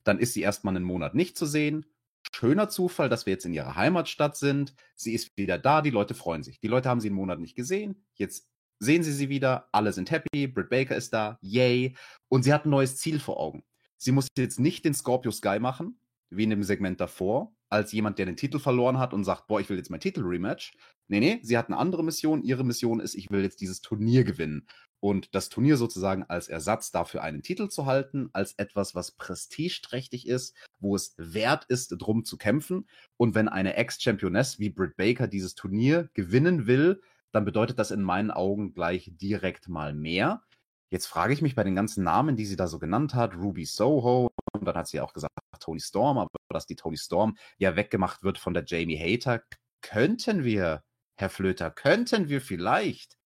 [0.04, 1.86] dann ist sie erstmal einen Monat nicht zu sehen.
[2.34, 4.74] Schöner Zufall, dass wir jetzt in ihrer Heimatstadt sind.
[4.96, 6.60] Sie ist wieder da, die Leute freuen sich.
[6.60, 8.06] Die Leute haben sie einen Monat nicht gesehen.
[8.14, 8.48] Jetzt
[8.80, 11.96] sehen sie sie wieder, alle sind happy, Britt Baker ist da, yay.
[12.30, 13.64] Und sie hat ein neues Ziel vor Augen.
[13.98, 16.00] Sie muss jetzt nicht den Scorpio Sky machen,
[16.30, 19.60] wie in dem Segment davor, als jemand, der den Titel verloren hat und sagt, boah,
[19.60, 20.74] ich will jetzt mein Titel-Rematch.
[21.08, 22.44] Nee, nee, sie hat eine andere Mission.
[22.44, 24.68] Ihre Mission ist, ich will jetzt dieses Turnier gewinnen.
[25.00, 30.28] Und das Turnier sozusagen als Ersatz dafür einen Titel zu halten, als etwas, was prestigeträchtig
[30.28, 32.88] ist, wo es wert ist, drum zu kämpfen.
[33.16, 38.02] Und wenn eine Ex-Championess wie Britt Baker dieses Turnier gewinnen will, dann bedeutet das in
[38.02, 40.42] meinen Augen gleich direkt mal mehr.
[40.90, 43.66] Jetzt frage ich mich bei den ganzen Namen, die sie da so genannt hat, Ruby
[43.66, 47.76] Soho, und dann hat sie auch gesagt Tony Storm, aber dass die Tony Storm ja
[47.76, 49.44] weggemacht wird von der Jamie Hater,
[49.82, 50.84] könnten wir,
[51.18, 53.17] Herr Flöter, könnten wir vielleicht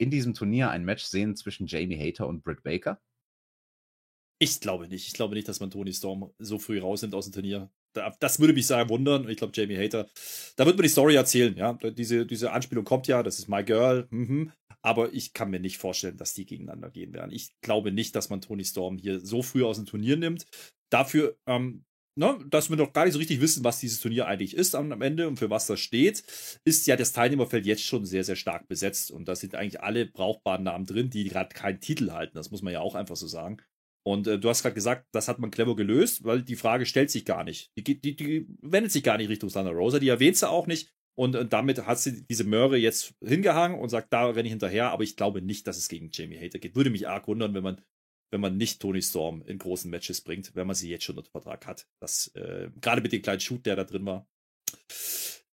[0.00, 3.00] in diesem Turnier ein Match sehen zwischen Jamie Hater und Britt Baker?
[4.38, 5.06] Ich glaube nicht.
[5.06, 7.70] Ich glaube nicht, dass man Tony Storm so früh rausnimmt aus dem Turnier.
[8.20, 9.28] Das würde mich sehr wundern.
[9.28, 10.08] Ich glaube, Jamie Hater,
[10.56, 11.54] da wird man die Story erzählen.
[11.56, 13.22] Ja, diese, diese Anspielung kommt ja.
[13.22, 14.06] Das ist My Girl.
[14.10, 14.52] Mhm.
[14.80, 17.32] Aber ich kann mir nicht vorstellen, dass die gegeneinander gehen werden.
[17.32, 20.46] Ich glaube nicht, dass man Tony Storm hier so früh aus dem Turnier nimmt.
[20.88, 21.84] Dafür, ähm,
[22.20, 25.00] ne, dass wir noch gar nicht so richtig wissen, was dieses Turnier eigentlich ist am
[25.00, 26.22] Ende und für was das steht,
[26.64, 29.10] ist ja das Teilnehmerfeld jetzt schon sehr, sehr stark besetzt.
[29.10, 32.34] Und da sind eigentlich alle brauchbaren Namen drin, die gerade keinen Titel halten.
[32.34, 33.56] Das muss man ja auch einfach so sagen.
[34.06, 37.10] Und äh, du hast gerade gesagt, das hat man clever gelöst, weil die Frage stellt
[37.10, 37.70] sich gar nicht.
[37.76, 40.92] Die, die, die wendet sich gar nicht Richtung Thunder Rosa, die erwähnt sie auch nicht.
[41.18, 44.90] Und, und damit hat sie diese Möhre jetzt hingehangen und sagt, da renne ich hinterher,
[44.90, 46.76] aber ich glaube nicht, dass es gegen Jamie Hater geht.
[46.76, 47.80] Würde mich arg wundern, wenn man,
[48.30, 51.30] wenn man nicht Tony Storm in großen Matches bringt, wenn man sie jetzt schon unter
[51.30, 51.86] Vertrag hat.
[52.00, 54.26] Das, äh, gerade mit dem kleinen Shoot, der da drin war,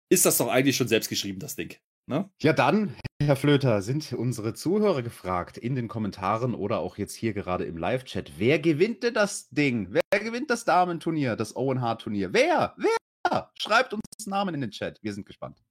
[0.08, 1.74] ist das doch eigentlich schon selbst geschrieben, das Ding.
[2.06, 2.28] Ne?
[2.40, 7.32] Ja, dann, Herr Flöter, sind unsere Zuhörer gefragt in den Kommentaren oder auch jetzt hier
[7.32, 8.32] gerade im Live-Chat.
[8.38, 9.88] Wer gewinnt denn das Ding?
[9.92, 12.32] Wer gewinnt das Damenturnier, das Owen Hart Turnier?
[12.32, 12.74] Wer?
[12.76, 13.52] Wer?
[13.54, 14.98] Schreibt uns Namen in den Chat.
[15.02, 15.62] Wir sind gespannt.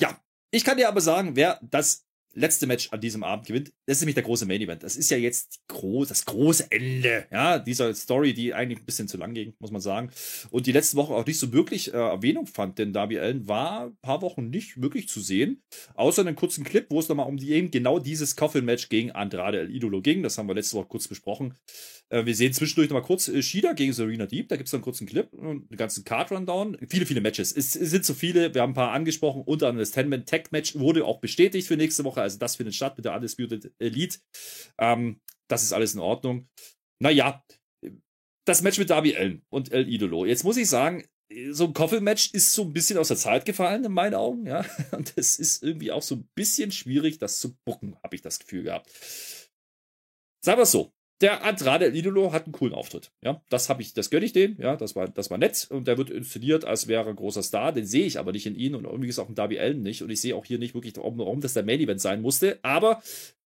[0.00, 2.05] Ja, ich kann dir aber sagen, wer das
[2.36, 3.72] letzte Match an diesem Abend gewinnt.
[3.86, 4.82] Das ist nämlich der große Main Event.
[4.82, 9.08] Das ist ja jetzt groß, das große Ende, ja, dieser Story, die eigentlich ein bisschen
[9.08, 10.10] zu lang ging, muss man sagen.
[10.50, 13.86] Und die letzte Woche auch nicht so wirklich äh, Erwähnung fand, denn Darby Allen war
[13.86, 15.62] ein paar Wochen nicht wirklich zu sehen.
[15.94, 19.60] Außer einen kurzen Clip, wo es nochmal um die, eben genau dieses Coffin-Match gegen Andrade
[19.60, 20.22] El Idolo ging.
[20.22, 21.54] Das haben wir letzte Woche kurz besprochen.
[22.08, 24.48] Äh, wir sehen zwischendurch nochmal kurz äh, Shida gegen Serena Deep.
[24.48, 26.78] Da gibt es einen kurzen Clip und einen ganzen Card-Rundown.
[26.88, 27.52] Viele, viele Matches.
[27.52, 28.54] Es, sind so viele.
[28.54, 29.42] Wir haben ein paar angesprochen.
[29.42, 33.04] Unter anderem das Ten-Man-Tag-Match wurde auch bestätigt für nächste Woche also das findet statt mit
[33.04, 34.18] der Undisputed Elite.
[34.78, 36.48] Ähm, das ist alles in Ordnung.
[37.00, 37.44] Naja,
[38.46, 40.24] das Match mit Darby Allen und El Idolo.
[40.24, 41.04] Jetzt muss ich sagen,
[41.50, 44.64] so ein Coffee-Match ist so ein bisschen aus der Zeit gefallen, in meinen Augen, ja.
[44.92, 48.38] Und es ist irgendwie auch so ein bisschen schwierig, das zu bucken, habe ich das
[48.38, 48.88] Gefühl gehabt.
[50.44, 50.92] Sagen wir es so.
[51.22, 53.10] Der Andrade El Idolo hat einen coolen Auftritt.
[53.24, 54.56] Ja, das habe ich, das gönne ich den.
[54.58, 55.66] Ja, das war, das war nett.
[55.70, 57.72] Und der wird inszeniert, als wäre ein großer Star.
[57.72, 60.02] Den sehe ich aber nicht in ihn und irgendwie ist auch ein Darby Allen nicht.
[60.02, 62.58] Und ich sehe auch hier nicht wirklich, warum das der Main Event sein musste.
[62.62, 63.02] Aber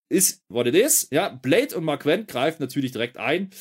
[0.09, 1.07] ist what it is.
[1.11, 3.51] Ja, Blade und Mark greifen natürlich direkt ein.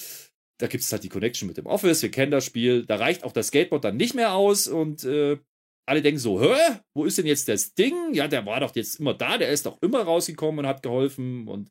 [0.58, 2.02] Da gibt es halt die Connection mit dem Office.
[2.02, 2.84] Wir kennen das Spiel.
[2.84, 5.38] Da reicht auch das Skateboard dann nicht mehr aus und äh,
[5.86, 6.54] alle denken so, hä,
[6.94, 7.94] wo ist denn jetzt das Ding?
[8.12, 11.48] Ja, der war doch jetzt immer da, der ist doch immer rausgekommen und hat geholfen
[11.48, 11.70] und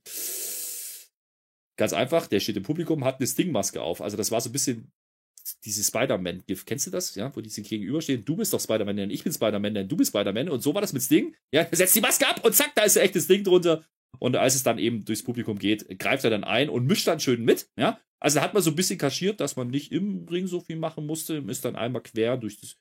[1.80, 4.02] Ganz einfach, der steht im Publikum, hat eine Sting-Maske auf.
[4.02, 4.92] Also das war so ein bisschen
[5.64, 6.68] diese Spider-Man-Gift.
[6.68, 7.16] Kennst du das?
[7.16, 8.26] Ja, wo die sich gegenüberstehen.
[8.26, 10.50] Du bist doch Spider-Man, denn ich bin Spider-Man, denn du bist Spider-Man.
[10.50, 11.38] Und so war das mit Sting.
[11.54, 13.86] Ja, setzt die Maske ab und zack, da ist ein echtes Ding drunter.
[14.20, 17.22] Und als es dann eben durchs Publikum geht, greift er dann ein und mischt dann
[17.22, 17.70] schön mit.
[17.78, 20.60] Ja, also da hat man so ein bisschen kaschiert, dass man nicht im Ring so
[20.60, 21.36] viel machen musste.
[21.48, 22.76] Ist dann einmal quer durch, das,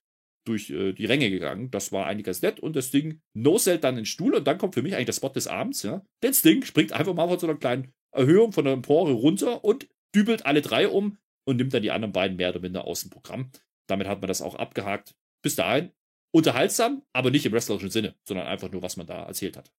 [0.44, 1.70] durch äh, die Ränge gegangen.
[1.70, 2.58] Das war eigentlich ganz nett.
[2.58, 4.34] Und das Ding no-sellt dann den Stuhl.
[4.34, 5.84] Und dann kommt für mich eigentlich der Spot des Abends.
[5.84, 9.64] Ja, denn Sting springt einfach mal von so einer kleinen Erhöhung von der Empore runter
[9.64, 13.02] und dübelt alle drei um und nimmt dann die anderen beiden mehr oder minder aus
[13.02, 13.50] dem Programm.
[13.86, 15.14] Damit hat man das auch abgehakt.
[15.42, 15.92] Bis dahin
[16.30, 19.72] unterhaltsam, aber nicht im wrestlerischen Sinne, sondern einfach nur, was man da erzählt hat.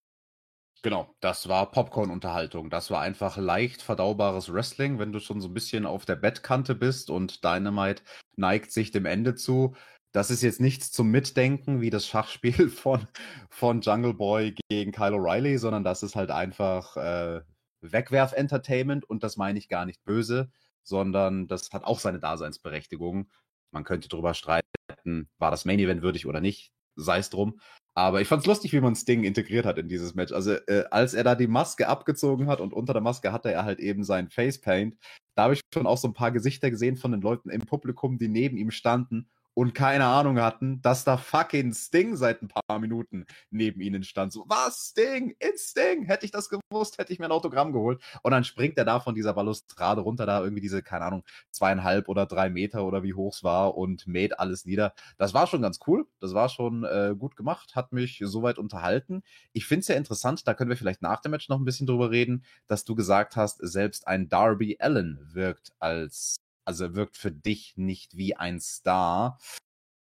[0.82, 2.70] Genau, das war Popcorn-Unterhaltung.
[2.70, 6.74] Das war einfach leicht verdaubares Wrestling, wenn du schon so ein bisschen auf der Bettkante
[6.74, 8.02] bist und Dynamite
[8.38, 9.76] neigt sich dem Ende zu.
[10.14, 13.08] Das ist jetzt nichts zum Mitdenken wie das Schachspiel von,
[13.50, 17.42] von Jungle Boy gegen Kyle O'Reilly, sondern das ist halt einfach äh,
[17.82, 20.52] Wegwerf-Entertainment und das meine ich gar nicht böse,
[20.84, 23.30] sondern das hat auch seine Daseinsberechtigung.
[23.72, 27.60] Man könnte darüber streiten, war das Main Event würdig oder nicht, sei es drum.
[27.96, 30.32] Aber ich fand es lustig, wie man Sting integriert hat in dieses Match.
[30.32, 33.66] Also, äh, als er da die Maske abgezogen hat und unter der Maske hatte er
[33.66, 34.96] halt eben sein Facepaint,
[35.36, 38.18] da habe ich schon auch so ein paar Gesichter gesehen von den Leuten im Publikum,
[38.18, 42.80] die neben ihm standen und keine Ahnung hatten, dass da fucking Sting seit ein paar
[42.80, 44.32] Minuten neben ihnen stand.
[44.32, 45.36] So, was, Sting?
[45.38, 46.06] It's Sting?
[46.06, 48.02] Hätte ich das gewusst, hätte ich mir ein Autogramm geholt.
[48.22, 52.08] Und dann springt er da von dieser Balustrade runter, da irgendwie diese, keine Ahnung, zweieinhalb
[52.08, 54.94] oder drei Meter oder wie hoch es war und mäht alles nieder.
[55.18, 56.06] Das war schon ganz cool.
[56.22, 59.24] Das war schon äh, gut gemacht, hat mich soweit unterhalten.
[59.52, 61.86] Ich finde es ja interessant, da können wir vielleicht nach dem Match noch ein bisschen
[61.86, 66.38] drüber reden, dass du gesagt hast, selbst ein Darby Allen wirkt als
[66.70, 69.40] also wirkt für dich nicht wie ein Star.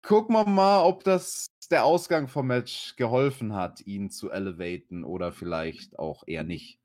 [0.03, 5.31] Gucken wir mal, ob das der Ausgang vom Match geholfen hat, ihn zu elevaten oder
[5.31, 6.81] vielleicht auch eher nicht.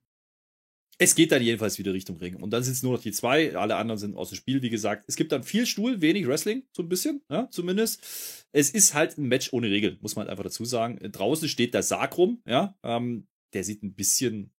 [0.99, 2.36] Es geht dann jedenfalls wieder Richtung Ring.
[2.36, 3.57] Und dann sind es nur noch die zwei.
[3.57, 5.05] Alle anderen sind aus dem Spiel, wie gesagt.
[5.07, 8.45] Es gibt dann viel Stuhl, wenig Wrestling, so ein bisschen, ja, zumindest.
[8.51, 10.99] Es ist halt ein Match ohne Regel, muss man halt einfach dazu sagen.
[11.11, 12.78] Draußen steht der Sarg rum, ja.
[12.84, 14.54] Ähm, der sieht ein bisschen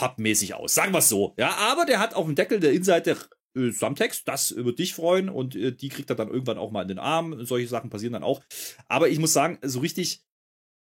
[0.00, 0.74] pappmäßig aus.
[0.74, 1.34] Sagen wir es so.
[1.38, 3.18] Ja, aber der hat auf dem Deckel der Innenseite
[3.54, 6.80] äh, Samtext, das wird dich freuen und äh, die kriegt er dann irgendwann auch mal
[6.80, 7.44] in den Arm.
[7.44, 8.40] Solche Sachen passieren dann auch.
[8.88, 10.22] Aber ich muss sagen, so richtig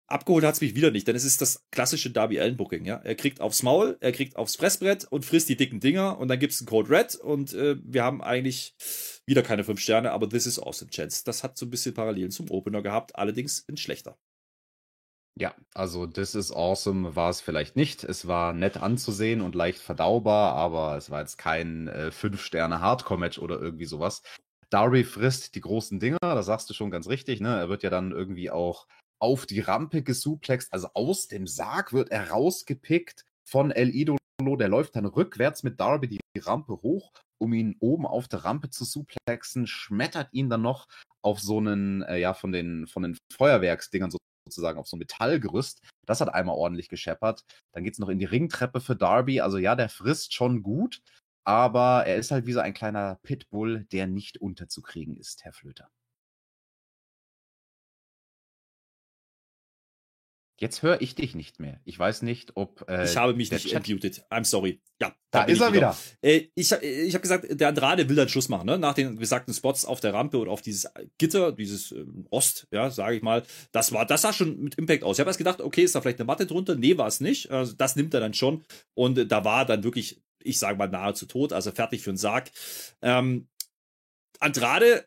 [0.06, 2.84] abgeholt hat es mich wieder nicht, denn es ist das klassische Darby Allen Booking.
[2.84, 6.28] Ja, er kriegt aufs Maul, er kriegt aufs Fressbrett und frisst die dicken Dinger und
[6.28, 8.74] dann gibt's einen Code Red und äh, wir haben eigentlich
[9.24, 11.22] wieder keine fünf Sterne, aber This is Awesome Chance.
[11.24, 14.18] Das hat so ein bisschen Parallelen zum Opener gehabt, allerdings ein schlechter.
[15.38, 18.04] Ja, also This is Awesome war es vielleicht nicht.
[18.04, 23.60] Es war nett anzusehen und leicht verdaubar, aber es war jetzt kein äh, 5-Sterne-Hardcore-Match oder
[23.60, 24.22] irgendwie sowas.
[24.70, 27.54] Darby frisst die großen Dinger, das sagst du schon ganz richtig, ne?
[27.58, 28.86] Er wird ja dann irgendwie auch
[29.20, 34.18] auf die Rampe gesuplext, also aus dem Sarg wird er rausgepickt von El Idolo,
[34.58, 38.70] der läuft dann rückwärts mit Darby die Rampe hoch, um ihn oben auf der Rampe
[38.70, 40.88] zu suplexen, schmettert ihn dann noch
[41.22, 45.00] auf so einen, äh, ja, von den, von den Feuerwerksdingern so sozusagen auf so ein
[45.00, 45.82] Metallgerüst.
[46.06, 47.44] Das hat einmal ordentlich gescheppert.
[47.72, 49.40] Dann geht es noch in die Ringtreppe für Darby.
[49.40, 51.02] Also ja, der frisst schon gut,
[51.44, 55.90] aber er ist halt wie so ein kleiner Pitbull, der nicht unterzukriegen ist, Herr Flöter.
[60.58, 61.80] Jetzt höre ich dich nicht mehr.
[61.84, 62.88] Ich weiß nicht, ob.
[62.88, 64.22] Äh, ich habe mich nicht Chat entmutet.
[64.30, 64.80] I'm sorry.
[65.00, 65.14] Ja.
[65.30, 65.90] Da, ist er wieder.
[65.90, 65.96] wieder.
[66.22, 68.78] Äh, ich ich habe gesagt, der Andrade will dann Schluss machen, ne?
[68.78, 72.90] Nach den besagten Spots auf der Rampe oder auf dieses Gitter, dieses äh, Ost, ja,
[72.90, 73.42] sage ich mal.
[73.72, 75.16] Das war, das sah schon mit Impact aus.
[75.16, 76.74] Ich habe erst gedacht, okay, ist da vielleicht eine Matte drunter?
[76.74, 77.50] Nee, war es nicht.
[77.50, 78.64] Also das nimmt er dann schon.
[78.94, 82.16] Und äh, da war dann wirklich, ich sage mal, nahezu tot, also fertig für den
[82.16, 82.50] Sarg.
[83.02, 83.48] Ähm,
[84.40, 85.04] Andrade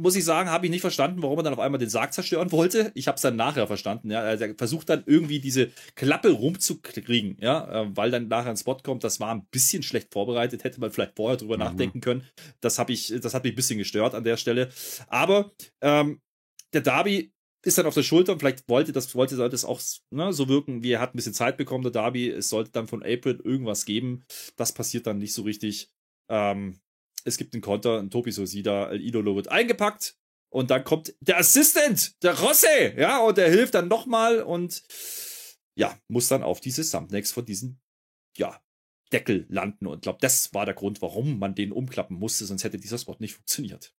[0.00, 2.52] muss ich sagen, habe ich nicht verstanden, warum er dann auf einmal den Sarg zerstören
[2.52, 2.90] wollte.
[2.94, 4.10] Ich habe es dann nachher verstanden.
[4.10, 8.76] Ja, er versucht dann irgendwie diese Klappe rumzukriegen, ja, äh, weil dann nachher ein Spot
[8.76, 9.04] kommt.
[9.04, 10.64] Das war ein bisschen schlecht vorbereitet.
[10.64, 11.64] Hätte man vielleicht vorher drüber mhm.
[11.64, 12.24] nachdenken können.
[12.60, 14.70] Das habe ich, das hat mich ein bisschen gestört an der Stelle.
[15.08, 16.20] Aber ähm,
[16.72, 17.32] der Darby
[17.62, 19.80] ist dann auf der Schulter und vielleicht wollte das, wollte sollte es auch
[20.10, 22.30] ne, so wirken, wie er hat ein bisschen Zeit bekommen, der Darby.
[22.30, 24.24] Es sollte dann von April irgendwas geben.
[24.56, 25.90] Das passiert dann nicht so richtig.
[26.30, 26.80] Ähm,
[27.24, 30.16] es gibt einen Konter, ein Topi Sosida, Idolo wird eingepackt
[30.50, 34.82] und dann kommt der Assistant, der Rosse, ja, und der hilft dann nochmal und
[35.76, 37.80] ja, muss dann auf diese Thumbnacks von diesen,
[38.36, 38.60] ja,
[39.12, 42.78] Deckel landen und glaube, das war der Grund, warum man den umklappen musste, sonst hätte
[42.78, 43.92] dieser Spot nicht funktioniert.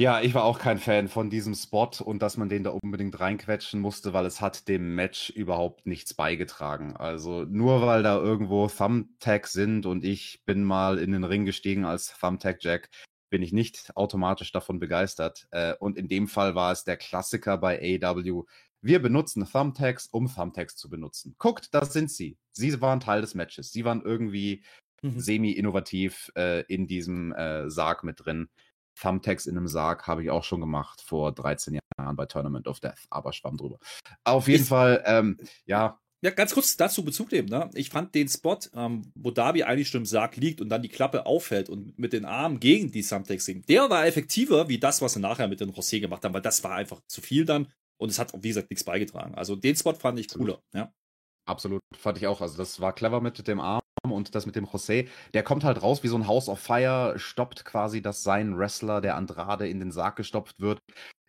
[0.00, 3.18] Ja, ich war auch kein Fan von diesem Spot und dass man den da unbedingt
[3.18, 6.96] reinquetschen musste, weil es hat dem Match überhaupt nichts beigetragen.
[6.96, 11.84] Also nur weil da irgendwo Thumbtack sind und ich bin mal in den Ring gestiegen
[11.84, 12.90] als Thumbtack Jack,
[13.28, 15.48] bin ich nicht automatisch davon begeistert.
[15.50, 18.44] Äh, und in dem Fall war es der Klassiker bei AW.
[18.80, 21.34] Wir benutzen Thumbtacks, um Thumbtacks zu benutzen.
[21.38, 22.38] Guckt, da sind sie.
[22.52, 23.72] Sie waren Teil des Matches.
[23.72, 24.62] Sie waren irgendwie
[25.02, 25.18] mhm.
[25.18, 28.48] semi-innovativ äh, in diesem äh, Sarg mit drin.
[29.00, 32.80] Thumbtacks in einem Sarg habe ich auch schon gemacht vor 13 Jahren bei Tournament of
[32.80, 33.78] Death, aber schwamm drüber.
[34.24, 36.00] Auf jeden ist, Fall, ähm, ja.
[36.20, 37.48] Ja, ganz kurz dazu Bezug nehmen.
[37.48, 37.70] Ne?
[37.74, 40.88] Ich fand den Spot, ähm, wo Darby eigentlich schon im Sarg liegt und dann die
[40.88, 45.00] Klappe auffällt und mit den Armen gegen die Thumbtacks singt, der war effektiver wie das,
[45.00, 47.72] was sie nachher mit den José gemacht haben, weil das war einfach zu viel dann
[47.98, 49.36] und es hat, wie gesagt, nichts beigetragen.
[49.36, 50.60] Also den Spot fand ich cooler.
[50.74, 50.92] Ja.
[51.46, 52.40] Absolut, fand ich auch.
[52.40, 53.80] Also das war clever mit dem Arm
[54.12, 57.14] und das mit dem José, der kommt halt raus wie so ein House of Fire,
[57.18, 60.80] stoppt quasi, dass sein Wrestler, der Andrade, in den Sarg gestopft wird,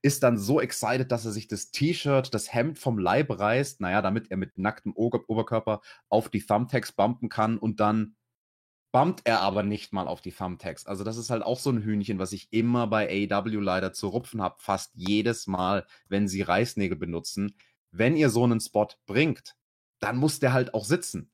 [0.02, 4.02] ist dann so excited, dass er sich das T-Shirt, das Hemd vom Leib reißt, naja,
[4.02, 8.16] damit er mit nacktem Oberkörper auf die Thumbtacks bumpen kann und dann
[8.92, 10.86] bumpt er aber nicht mal auf die Thumbtacks.
[10.86, 14.08] Also das ist halt auch so ein Hühnchen, was ich immer bei AEW leider zu
[14.08, 17.56] rupfen habe, fast jedes Mal, wenn sie Reißnägel benutzen.
[17.92, 19.56] Wenn ihr so einen Spot bringt,
[20.00, 21.32] dann muss der halt auch sitzen.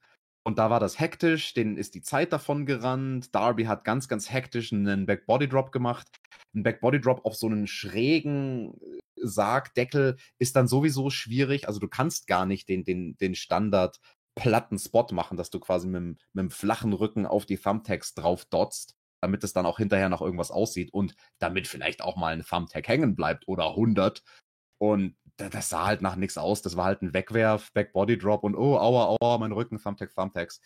[0.47, 3.33] Und da war das hektisch, denen ist die Zeit davon gerannt.
[3.33, 6.07] Darby hat ganz, ganz hektisch einen Backbody Drop gemacht.
[6.53, 11.67] Ein Backbody Drop auf so einen schrägen äh, Sargdeckel ist dann sowieso schwierig.
[11.67, 13.99] Also du kannst gar nicht den, den, den Standard
[14.35, 18.45] platten Spot machen, dass du quasi mit, mit dem flachen Rücken auf die Thumbtacks drauf
[18.45, 18.95] dotzt.
[19.21, 22.87] damit es dann auch hinterher noch irgendwas aussieht und damit vielleicht auch mal ein Thumbtack
[22.87, 24.21] hängen bleibt oder 100.
[24.77, 26.61] Und das sah halt nach nichts aus.
[26.61, 30.61] Das war halt ein Wegwerf, Backbody Drop und oh, aua, aua, mein Rücken, Thumbtack, Thumbtacks.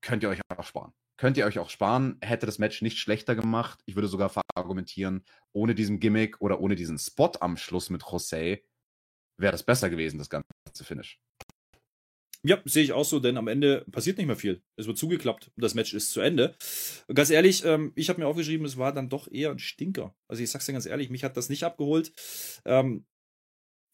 [0.00, 0.92] Könnt ihr euch auch sparen.
[1.16, 2.18] Könnt ihr euch auch sparen.
[2.22, 3.80] Hätte das Match nicht schlechter gemacht.
[3.84, 8.62] Ich würde sogar argumentieren, ohne diesen Gimmick oder ohne diesen Spot am Schluss mit José
[9.40, 10.44] wäre das besser gewesen, das ganze
[10.82, 11.18] Finish.
[12.42, 14.62] Ja, sehe ich auch so, denn am Ende passiert nicht mehr viel.
[14.76, 16.56] Es wird zugeklappt und das Match ist zu Ende.
[17.12, 20.14] Ganz ehrlich, ähm, ich habe mir aufgeschrieben, es war dann doch eher ein Stinker.
[20.26, 22.12] Also ich sag's dir ganz ehrlich, mich hat das nicht abgeholt.
[22.64, 23.04] Ähm,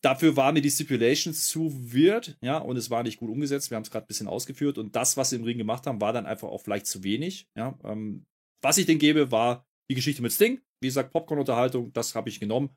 [0.03, 3.71] dafür war mir die Stipulations zu weird, ja, und es war nicht gut umgesetzt.
[3.71, 6.01] Wir haben es gerade ein bisschen ausgeführt und das, was sie im Ring gemacht haben,
[6.01, 7.79] war dann einfach auch vielleicht zu wenig, ja.
[7.85, 8.27] Ähm,
[8.63, 10.61] was ich denen gebe, war die Geschichte mit Sting.
[10.81, 12.71] Wie gesagt, Popcorn-Unterhaltung, das habe ich genommen.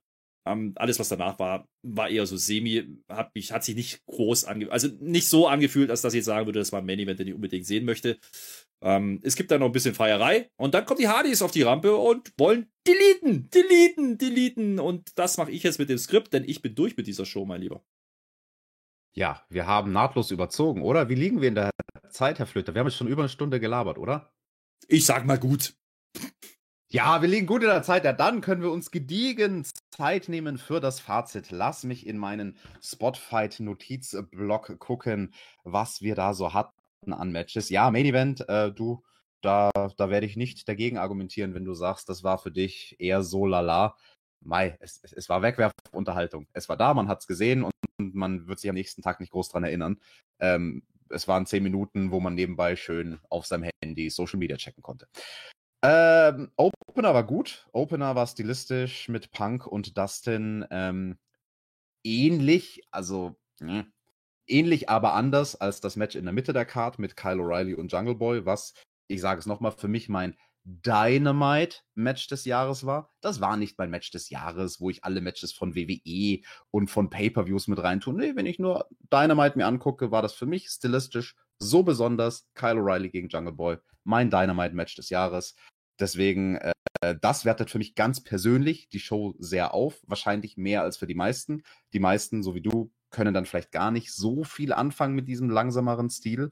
[0.50, 4.46] Ähm, alles, was danach war, war eher so semi, hat, mich, hat sich nicht groß
[4.46, 7.20] angefühlt, also nicht so angefühlt, als dass ich jetzt sagen würde, das war ein Main-Event,
[7.20, 8.18] den ich unbedingt sehen möchte.
[8.82, 11.62] Ähm, es gibt da noch ein bisschen Feierei und dann kommen die Hardys auf die
[11.62, 16.46] Rampe und wollen deleten, deleten, deleten und das mache ich jetzt mit dem Skript, denn
[16.46, 17.84] ich bin durch mit dieser Show, mein Lieber.
[19.14, 21.10] Ja, wir haben nahtlos überzogen, oder?
[21.10, 21.72] Wie liegen wir in der
[22.10, 22.74] Zeit, Herr Flöter?
[22.74, 24.34] Wir haben jetzt schon über eine Stunde gelabert, oder?
[24.88, 25.76] Ich sag mal gut.
[26.92, 28.04] Ja, wir liegen gut in der Zeit.
[28.04, 29.64] Ja, dann können wir uns gediegen
[29.96, 31.52] Zeit nehmen für das Fazit.
[31.52, 35.32] Lass mich in meinen Spotfight-Notizblock gucken,
[35.64, 37.70] was wir da so hatten an Matches.
[37.70, 39.04] Ja, Main Event, äh, du,
[39.42, 43.22] da, da werde ich nicht dagegen argumentieren, wenn du sagst, das war für dich eher
[43.22, 43.96] so lala.
[44.42, 46.48] Mai, es, es, war Wegwerfunterhaltung.
[46.54, 49.32] Es war da, man hat es gesehen und man wird sich am nächsten Tag nicht
[49.32, 50.02] groß dran erinnern.
[50.40, 54.82] Ähm, es waren zehn Minuten, wo man nebenbei schön auf seinem Handy Social Media checken
[54.82, 55.08] konnte.
[55.82, 57.68] Ähm, Opener war gut.
[57.72, 61.18] Opener war stilistisch mit Punk und Dustin ähm,
[62.04, 63.94] ähnlich, also mh, hm,
[64.48, 67.92] ähnlich, aber anders als das Match in der Mitte der Card mit Kyle O'Reilly und
[67.92, 68.74] Jungle Boy, was,
[69.08, 73.14] ich sage es nochmal, für mich mein Dynamite-Match des Jahres war.
[73.22, 76.42] Das war nicht mein Match des Jahres, wo ich alle Matches von WWE
[76.72, 78.14] und von Pay-Per-Views mit reintue.
[78.14, 82.48] Nee, wenn ich nur Dynamite mir angucke, war das für mich stilistisch so besonders.
[82.54, 85.56] Kyle O'Reilly gegen Jungle Boy, mein Dynamite-Match des Jahres.
[86.00, 86.74] Deswegen, äh,
[87.22, 90.02] das wertet für mich ganz persönlich die Show sehr auf.
[90.08, 91.64] Wahrscheinlich mehr als für die meisten.
[91.94, 95.50] Die meisten, so wie du, können dann vielleicht gar nicht so viel anfangen mit diesem
[95.50, 96.52] langsameren Stil.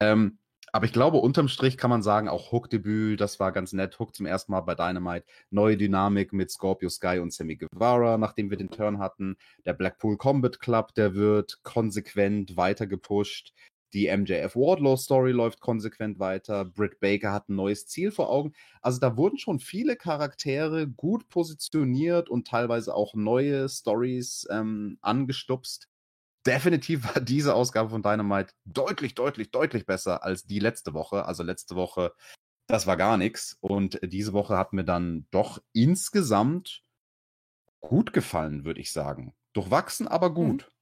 [0.00, 0.38] Ähm,
[0.76, 3.98] aber ich glaube, unterm Strich kann man sagen, auch Hook-Debüt, das war ganz nett.
[3.98, 5.24] Hook zum ersten Mal bei Dynamite.
[5.48, 9.36] Neue Dynamik mit Scorpio Sky und Sammy Guevara, nachdem wir den Turn hatten.
[9.64, 13.54] Der Blackpool Combat Club, der wird konsequent weiter gepusht.
[13.94, 16.66] Die MJF Wardlow Story läuft konsequent weiter.
[16.66, 18.52] Britt Baker hat ein neues Ziel vor Augen.
[18.82, 25.88] Also da wurden schon viele Charaktere gut positioniert und teilweise auch neue Stories ähm, angestupst.
[26.46, 31.24] Definitiv war diese Ausgabe von Dynamite deutlich, deutlich, deutlich besser als die letzte Woche.
[31.24, 32.12] Also letzte Woche,
[32.68, 33.56] das war gar nichts.
[33.60, 36.82] Und diese Woche hat mir dann doch insgesamt
[37.80, 39.34] gut gefallen, würde ich sagen.
[39.54, 40.64] Durchwachsen, aber gut.
[40.64, 40.76] Mhm.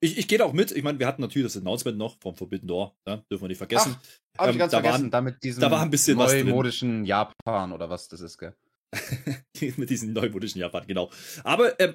[0.00, 0.72] Ich, ich gehe da auch mit.
[0.72, 3.58] Ich meine, wir hatten natürlich das Announcement noch vom Forbidden Door, ja, dürfen wir nicht
[3.58, 3.96] vergessen.
[4.38, 7.72] Ach, ähm, ich ganz da vergessen, waren, damit diesen da war ein bisschen neumodischen Japan
[7.72, 8.54] oder was das ist, gell?
[9.76, 11.10] Mit diesem neumodischen Japan, genau.
[11.44, 11.94] Aber ähm,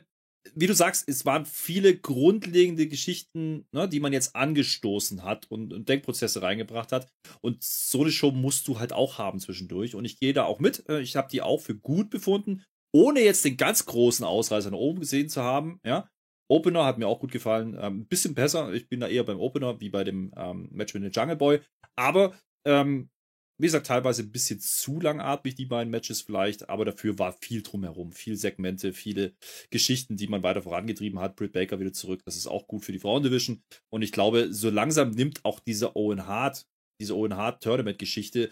[0.53, 5.73] wie du sagst, es waren viele grundlegende Geschichten, ne, die man jetzt angestoßen hat und,
[5.73, 7.07] und, Denkprozesse reingebracht hat.
[7.41, 9.95] Und so eine Show musst du halt auch haben zwischendurch.
[9.95, 10.87] Und ich gehe da auch mit.
[10.89, 14.77] Äh, ich habe die auch für gut befunden, ohne jetzt den ganz großen Ausreißer nach
[14.77, 15.79] oben gesehen zu haben.
[15.83, 16.09] Ja,
[16.47, 17.77] Opener hat mir auch gut gefallen.
[17.79, 18.73] Ähm, ein bisschen besser.
[18.73, 21.59] Ich bin da eher beim Opener wie bei dem ähm, Match mit dem Jungle Boy.
[21.95, 22.35] Aber,
[22.65, 23.09] ähm,
[23.57, 26.69] wie gesagt, teilweise ein bisschen zu langatmig, die beiden Matches vielleicht.
[26.69, 28.11] Aber dafür war viel drumherum.
[28.11, 29.33] Viel Segmente, viele
[29.69, 31.35] Geschichten, die man weiter vorangetrieben hat.
[31.35, 32.21] Britt Baker wieder zurück.
[32.25, 33.61] Das ist auch gut für die Frauendivision.
[33.89, 36.65] Und ich glaube, so langsam nimmt auch diese Owen Hart,
[36.99, 38.49] diese Owen Hart Tournament-Geschichte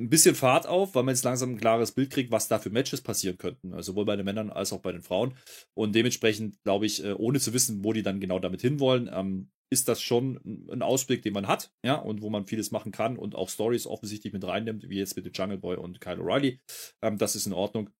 [0.00, 2.70] ein bisschen Fahrt auf, weil man jetzt langsam ein klares Bild kriegt, was da für
[2.70, 3.74] Matches passieren könnten.
[3.74, 5.34] Also sowohl bei den Männern als auch bei den Frauen.
[5.74, 9.50] Und dementsprechend, glaube ich, äh, ohne zu wissen, wo die dann genau damit hinwollen, ähm,
[9.72, 13.16] ist das schon ein Ausblick, den man hat, ja, und wo man vieles machen kann
[13.16, 16.58] und auch Stories offensichtlich mit reinnimmt, wie jetzt mit dem Jungle Boy und Kyle O'Reilly.
[17.02, 17.90] Ähm, das ist in Ordnung.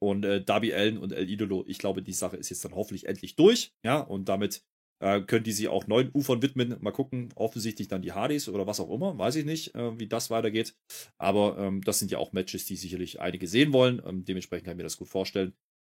[0.00, 3.06] Und äh, Darby Allen und El Idolo, ich glaube, die Sache ist jetzt dann hoffentlich
[3.06, 4.64] endlich durch, ja, und damit
[5.04, 6.76] äh, können die sich auch neuen Ufern widmen.
[6.80, 9.16] Mal gucken, offensichtlich dann die Hardys oder was auch immer.
[9.18, 10.74] Weiß ich nicht, äh, wie das weitergeht.
[11.18, 14.00] Aber ähm, das sind ja auch Matches, die sicherlich einige sehen wollen.
[14.06, 15.52] Ähm, dementsprechend kann ich mir das gut vorstellen.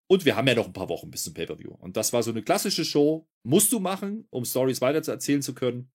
[0.10, 1.74] Und wir haben ja noch ein paar Wochen bis zum Pay-Per-View.
[1.80, 3.28] Und das war so eine klassische Show.
[3.44, 5.90] Musst du machen, um Stories weiter zu erzählen zu können.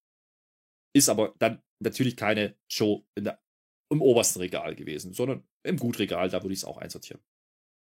[0.94, 3.42] Ist aber dann natürlich keine Show der,
[3.90, 7.22] im obersten Regal gewesen, sondern im Gutregal, da würde ich es auch einsortieren.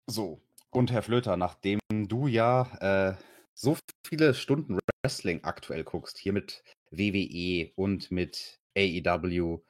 [0.08, 0.40] So,
[0.70, 3.16] und Herr Flöter, nachdem du ja äh,
[3.58, 3.76] so
[4.06, 9.60] viele Stunden Wrestling aktuell guckst, hier mit WWE und mit AEW,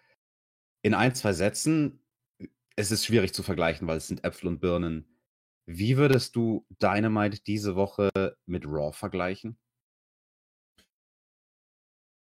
[0.83, 2.01] in ein, zwei Sätzen,
[2.77, 5.09] es ist schwierig zu vergleichen, weil es sind Äpfel und Birnen.
[5.67, 8.11] Wie würdest du Dynamite diese Woche
[8.47, 9.59] mit Raw vergleichen?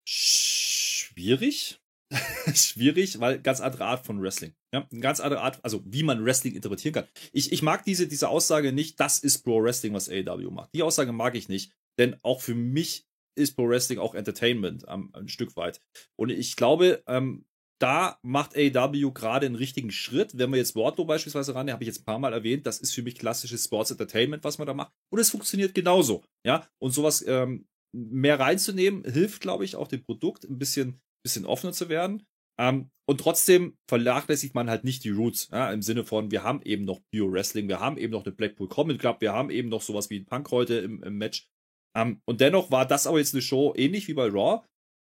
[0.06, 1.80] Schwierig.
[2.54, 4.54] Schwierig, weil ganz andere Art von Wrestling.
[4.72, 7.08] Ja, eine ganz andere Art, also wie man Wrestling interpretieren kann.
[7.32, 10.70] Ich, ich mag diese, diese Aussage nicht, das ist Pro Wrestling, was AEW macht.
[10.74, 13.06] Die Aussage mag ich nicht, denn auch für mich
[13.36, 15.80] ist Pro Wrestling auch Entertainment ähm, ein Stück weit.
[16.16, 17.44] Und ich glaube, ähm,
[17.78, 20.38] da macht AEW gerade einen richtigen Schritt.
[20.38, 22.94] Wenn wir jetzt Wardlow beispielsweise ran, habe ich jetzt ein paar Mal erwähnt, das ist
[22.94, 24.92] für mich klassisches Sports Entertainment, was man da macht.
[25.10, 26.24] Und es funktioniert genauso.
[26.44, 31.46] Ja, und sowas ähm, mehr reinzunehmen, hilft, glaube ich, auch dem Produkt ein bisschen, bisschen
[31.46, 32.26] offener zu werden.
[32.58, 36.62] Ähm, und trotzdem vernachlässigt man halt nicht die Roots, ja, im Sinne von, wir haben
[36.62, 39.68] eben noch Bio Wrestling, wir haben eben noch eine Blackpool Combat Club, wir haben eben
[39.68, 41.46] noch sowas wie ein Punk heute im, im Match.
[41.94, 44.64] Ähm, und dennoch war das aber jetzt eine Show ähnlich wie bei Raw,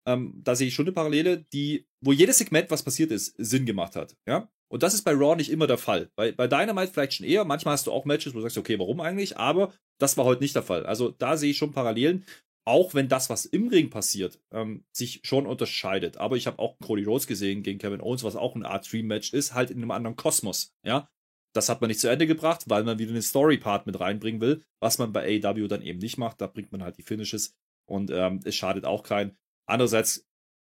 [0.08, 3.66] ähm, da sehe ich schon eine Parallele, die, wo jedes Segment, was passiert ist, Sinn
[3.66, 4.16] gemacht hat.
[4.26, 4.50] Ja?
[4.70, 6.10] Und das ist bei Raw nicht immer der Fall.
[6.16, 7.44] Bei, bei Dynamite vielleicht schon eher.
[7.44, 9.38] Manchmal hast du auch Matches, wo du sagst, okay, warum eigentlich?
[9.38, 10.86] Aber das war heute nicht der Fall.
[10.86, 12.26] Also da sehe ich schon Parallelen.
[12.68, 16.18] Auch wenn das, was im Ring passiert, ähm, sich schon unterscheidet.
[16.18, 19.32] Aber ich habe auch Cody Rhodes gesehen gegen Kevin Owens, was auch eine Art Stream-Match
[19.32, 20.74] ist, halt in einem anderen Kosmos.
[20.84, 21.10] Ja,
[21.54, 24.66] das hat man nicht zu Ende gebracht, weil man wieder einen Story-Part mit reinbringen will,
[24.82, 26.42] was man bei AEW dann eben nicht macht.
[26.42, 29.38] Da bringt man halt die Finishes und ähm, es schadet auch keinen.
[29.66, 30.28] Andererseits,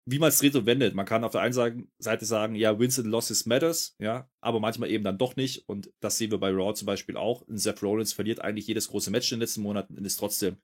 [0.08, 2.98] wie man es dreht und wendet, man kann auf der einen Seite sagen, ja, Wins
[2.98, 5.68] and Losses matters, ja, aber manchmal eben dann doch nicht.
[5.68, 7.44] Und das sehen wir bei Raw zum Beispiel auch.
[7.48, 10.56] Seth Rollins verliert eigentlich jedes große Match in den letzten Monaten und ist trotzdem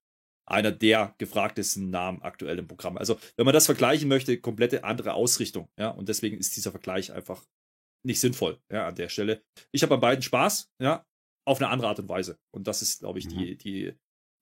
[0.50, 2.96] einer der gefragtesten Namen aktuell im Programm.
[2.96, 7.12] Also, wenn man das vergleichen möchte, komplette andere Ausrichtung, ja, und deswegen ist dieser Vergleich
[7.12, 7.44] einfach
[8.04, 9.42] nicht sinnvoll, ja, an der Stelle.
[9.72, 11.04] Ich habe an beiden Spaß, ja,
[11.46, 12.38] auf eine andere Art und Weise.
[12.54, 13.30] Und das ist, glaube ich, mhm.
[13.30, 13.94] die, die,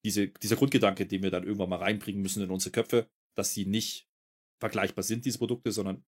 [0.04, 3.66] diese, dieser Grundgedanke, den wir dann irgendwann mal reinbringen müssen in unsere Köpfe, dass sie
[3.66, 4.08] nicht
[4.60, 6.04] vergleichbar sind, diese Produkte, sondern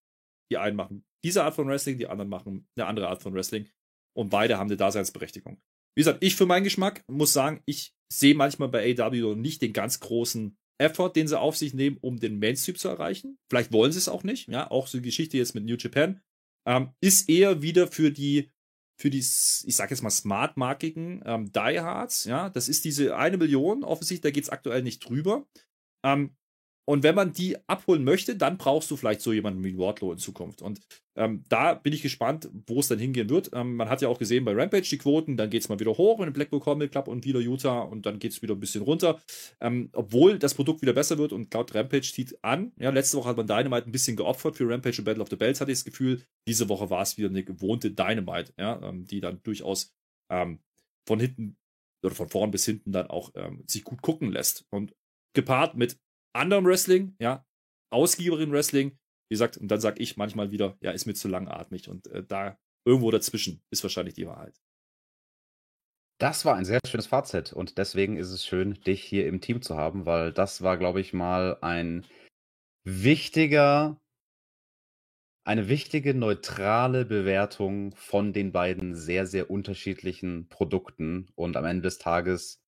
[0.50, 3.68] die einen machen diese Art von Wrestling, die anderen machen eine andere Art von Wrestling
[4.16, 5.60] und beide haben eine Daseinsberechtigung.
[5.96, 9.72] Wie gesagt, ich für meinen Geschmack muss sagen, ich sehe manchmal bei AW nicht den
[9.72, 13.38] ganz großen Effort, den sie auf sich nehmen, um den Mainstream zu erreichen.
[13.50, 16.20] Vielleicht wollen sie es auch nicht, ja, auch so die Geschichte jetzt mit New Japan
[16.66, 18.50] ähm, ist eher wieder für die
[19.00, 23.84] für die, ich sag jetzt mal, smartmarkigen ähm, Diehards, ja, das ist diese eine Million,
[23.84, 25.46] offensichtlich, da geht es aktuell nicht drüber.
[26.04, 26.36] Ähm,
[26.88, 30.16] und wenn man die abholen möchte, dann brauchst du vielleicht so jemanden wie Wardlow in
[30.16, 30.62] Zukunft.
[30.62, 30.80] Und
[31.16, 33.50] ähm, da bin ich gespannt, wo es dann hingehen wird.
[33.52, 35.90] Ähm, man hat ja auch gesehen bei Rampage die Quoten, dann geht es mal wieder
[35.98, 38.80] hoch in Blackpool Comic Club und wieder Utah und dann geht es wieder ein bisschen
[38.80, 39.20] runter.
[39.60, 42.72] Ähm, obwohl das Produkt wieder besser wird und laut Rampage zieht an.
[42.78, 45.36] Ja, letzte Woche hat man Dynamite ein bisschen geopfert für Rampage und Battle of the
[45.36, 46.22] Bells, hatte ich das Gefühl.
[46.46, 49.92] Diese Woche war es wieder eine gewohnte Dynamite, ja, ähm, die dann durchaus
[50.32, 50.60] ähm,
[51.06, 51.58] von hinten
[52.02, 54.64] oder von vorn bis hinten dann auch ähm, sich gut gucken lässt.
[54.70, 54.94] Und
[55.34, 55.98] gepaart mit
[56.32, 57.44] anderem Wrestling, ja,
[57.90, 58.98] ausgiebigeren Wrestling,
[59.28, 62.24] wie gesagt, und dann sage ich manchmal wieder, ja, ist mir zu langatmig und äh,
[62.24, 64.58] da irgendwo dazwischen ist wahrscheinlich die Wahrheit.
[66.20, 69.62] Das war ein sehr schönes Fazit und deswegen ist es schön, dich hier im Team
[69.62, 72.04] zu haben, weil das war, glaube ich, mal ein
[72.84, 74.00] wichtiger,
[75.44, 81.98] eine wichtige neutrale Bewertung von den beiden sehr, sehr unterschiedlichen Produkten und am Ende des
[81.98, 82.60] Tages,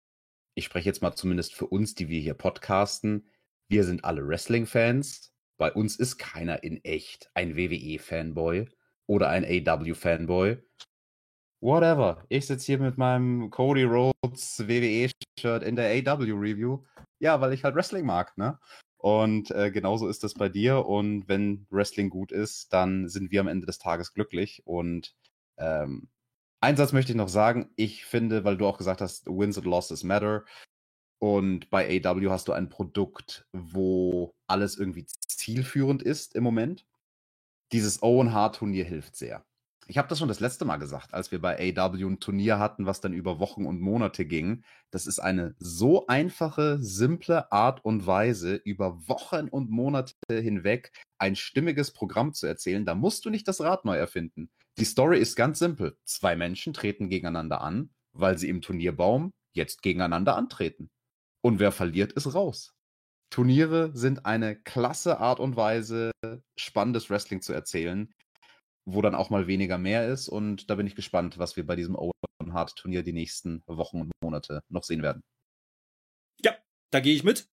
[0.55, 3.27] ich spreche jetzt mal zumindest für uns, die wir hier podcasten,
[3.71, 5.33] wir sind alle Wrestling-Fans.
[5.57, 8.69] Bei uns ist keiner in echt ein WWE-Fanboy
[9.07, 10.59] oder ein AW-Fanboy.
[11.61, 12.25] Whatever.
[12.29, 16.83] Ich sitze hier mit meinem Cody Rhodes WWE-Shirt in der AW-Review.
[17.21, 18.59] Ja, weil ich halt Wrestling mag, ne?
[18.97, 20.87] Und äh, genauso ist das bei dir.
[20.87, 24.63] Und wenn Wrestling gut ist, dann sind wir am Ende des Tages glücklich.
[24.65, 25.15] Und
[25.59, 26.09] ähm,
[26.61, 27.71] einen Satz möchte ich noch sagen.
[27.77, 30.45] Ich finde, weil du auch gesagt hast, Wins and Losses matter.
[31.21, 36.87] Und bei AW hast du ein Produkt, wo alles irgendwie zielführend ist im Moment.
[37.73, 39.45] Dieses Owen Hart Turnier hilft sehr.
[39.87, 42.87] Ich habe das schon das letzte Mal gesagt, als wir bei AW ein Turnier hatten,
[42.87, 44.63] was dann über Wochen und Monate ging.
[44.91, 51.37] Das ist eine so einfache, simple Art und Weise, über Wochen und Monate hinweg ein
[51.37, 52.87] stimmiges Programm zu erzählen.
[52.87, 54.49] Da musst du nicht das Rad neu erfinden.
[54.79, 55.99] Die Story ist ganz simpel.
[56.05, 60.89] Zwei Menschen treten gegeneinander an, weil sie im Turnierbaum jetzt gegeneinander antreten.
[61.43, 62.75] Und wer verliert, ist raus.
[63.31, 66.11] Turniere sind eine klasse Art und Weise,
[66.59, 68.13] spannendes Wrestling zu erzählen,
[68.85, 70.29] wo dann auch mal weniger mehr ist.
[70.29, 72.13] Und da bin ich gespannt, was wir bei diesem Owen
[72.53, 75.23] Hart Turnier die nächsten Wochen und Monate noch sehen werden.
[76.43, 76.57] Ja,
[76.91, 77.49] da gehe ich mit.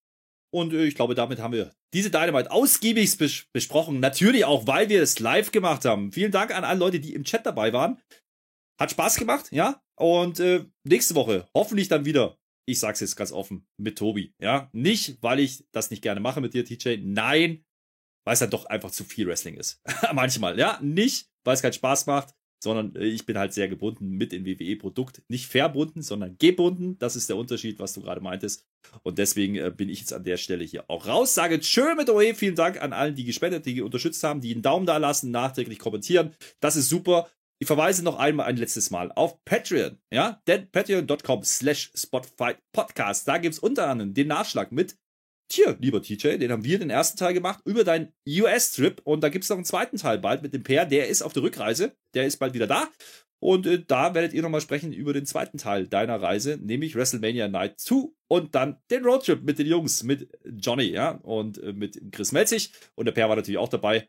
[0.50, 4.00] Und äh, ich glaube, damit haben wir diese Dynamite ausgiebig bes besprochen.
[4.00, 6.12] Natürlich auch, weil wir es live gemacht haben.
[6.12, 8.00] Vielen Dank an alle Leute, die im Chat dabei waren.
[8.80, 9.82] Hat Spaß gemacht, ja?
[9.96, 12.38] Und äh, nächste Woche hoffentlich dann wieder
[12.68, 14.34] ich sag's jetzt ganz offen, mit Tobi.
[14.38, 16.98] Ja, nicht, weil ich das nicht gerne mache mit dir, TJ.
[17.02, 17.64] Nein,
[18.26, 19.80] weil es dann doch einfach zu viel Wrestling ist.
[20.12, 20.78] Manchmal, ja.
[20.82, 24.44] Nicht, weil es keinen Spaß macht, sondern äh, ich bin halt sehr gebunden mit dem
[24.44, 25.22] WWE-Produkt.
[25.28, 26.98] Nicht verbunden, sondern gebunden.
[26.98, 28.66] Das ist der Unterschied, was du gerade meintest.
[29.02, 31.34] Und deswegen äh, bin ich jetzt an der Stelle hier auch raus.
[31.34, 32.34] Sage schön mit OE.
[32.34, 35.78] Vielen Dank an allen, die gespendet, die unterstützt haben, die einen Daumen da lassen, nachträglich
[35.78, 36.34] kommentieren.
[36.60, 37.30] Das ist super.
[37.60, 43.26] Ich verweise noch einmal ein letztes Mal auf Patreon, ja, denn patreon.com slash Spotify Podcast,
[43.26, 44.96] da gibt's unter anderem den Nachschlag mit
[45.50, 49.30] Tja, lieber TJ, den haben wir den ersten Teil gemacht über deinen US-Trip und da
[49.30, 52.26] gibt's noch einen zweiten Teil bald mit dem Pair, der ist auf der Rückreise, der
[52.26, 52.88] ist bald wieder da.
[53.40, 57.48] Und äh, da werdet ihr nochmal sprechen über den zweiten Teil deiner Reise, nämlich WrestleMania
[57.48, 62.12] Night 2 und dann den Roadtrip mit den Jungs, mit Johnny, ja, und äh, mit
[62.12, 62.72] Chris Melzig.
[62.94, 64.08] Und der Pair war natürlich auch dabei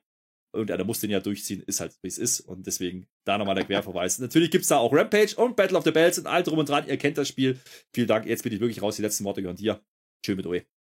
[0.54, 2.40] irgendeiner muss den ja durchziehen, ist halt wie es ist.
[2.40, 4.20] Und deswegen da nochmal der Querverweis.
[4.20, 6.70] Natürlich gibt es da auch Rampage und Battle of the Bells und all drum und
[6.70, 6.88] dran.
[6.88, 7.60] Ihr kennt das Spiel.
[7.94, 8.26] Vielen Dank.
[8.26, 8.96] Jetzt bin ich wirklich raus.
[8.96, 9.82] Die letzten Worte gehören dir.
[10.26, 10.79] Schön mit euch.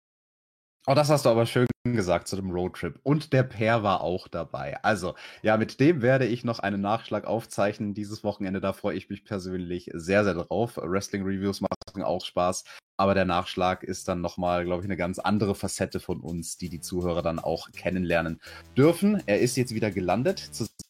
[0.87, 2.99] Oh, das hast du aber schön gesagt zu dem Roadtrip.
[3.01, 4.77] Und der Pair war auch dabei.
[4.83, 8.61] Also, ja, mit dem werde ich noch einen Nachschlag aufzeichnen dieses Wochenende.
[8.61, 10.77] Da freue ich mich persönlich sehr, sehr drauf.
[10.77, 12.65] Wrestling-Reviews machen auch Spaß.
[12.97, 16.69] Aber der Nachschlag ist dann nochmal, glaube ich, eine ganz andere Facette von uns, die
[16.69, 18.39] die Zuhörer dann auch kennenlernen
[18.77, 19.23] dürfen.
[19.25, 20.39] Er ist jetzt wieder gelandet,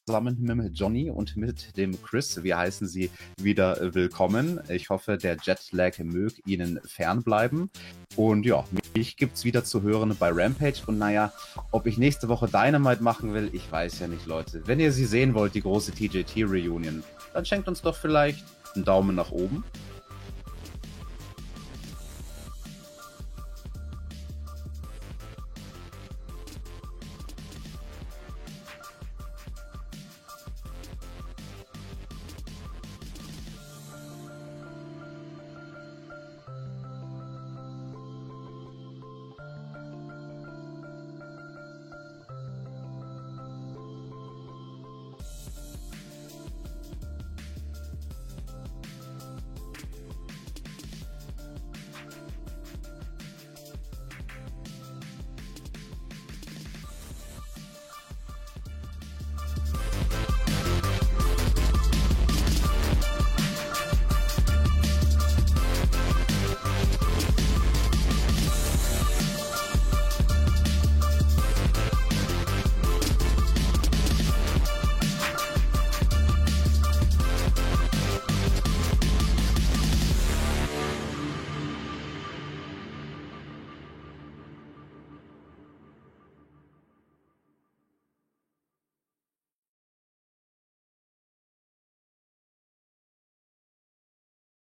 [0.07, 2.43] mit Johnny und mit dem Chris.
[2.43, 3.09] Wir heißen Sie
[3.41, 4.59] wieder willkommen.
[4.69, 7.71] Ich hoffe, der Jetlag möge Ihnen fernbleiben.
[8.15, 8.63] Und ja,
[8.95, 10.83] mich gibt's wieder zu hören bei Rampage.
[10.85, 11.33] Und naja,
[11.71, 14.61] ob ich nächste Woche Dynamite machen will, ich weiß ja nicht, Leute.
[14.67, 17.03] Wenn ihr sie sehen wollt, die große TJT-Reunion,
[17.33, 18.45] dann schenkt uns doch vielleicht
[18.75, 19.63] einen Daumen nach oben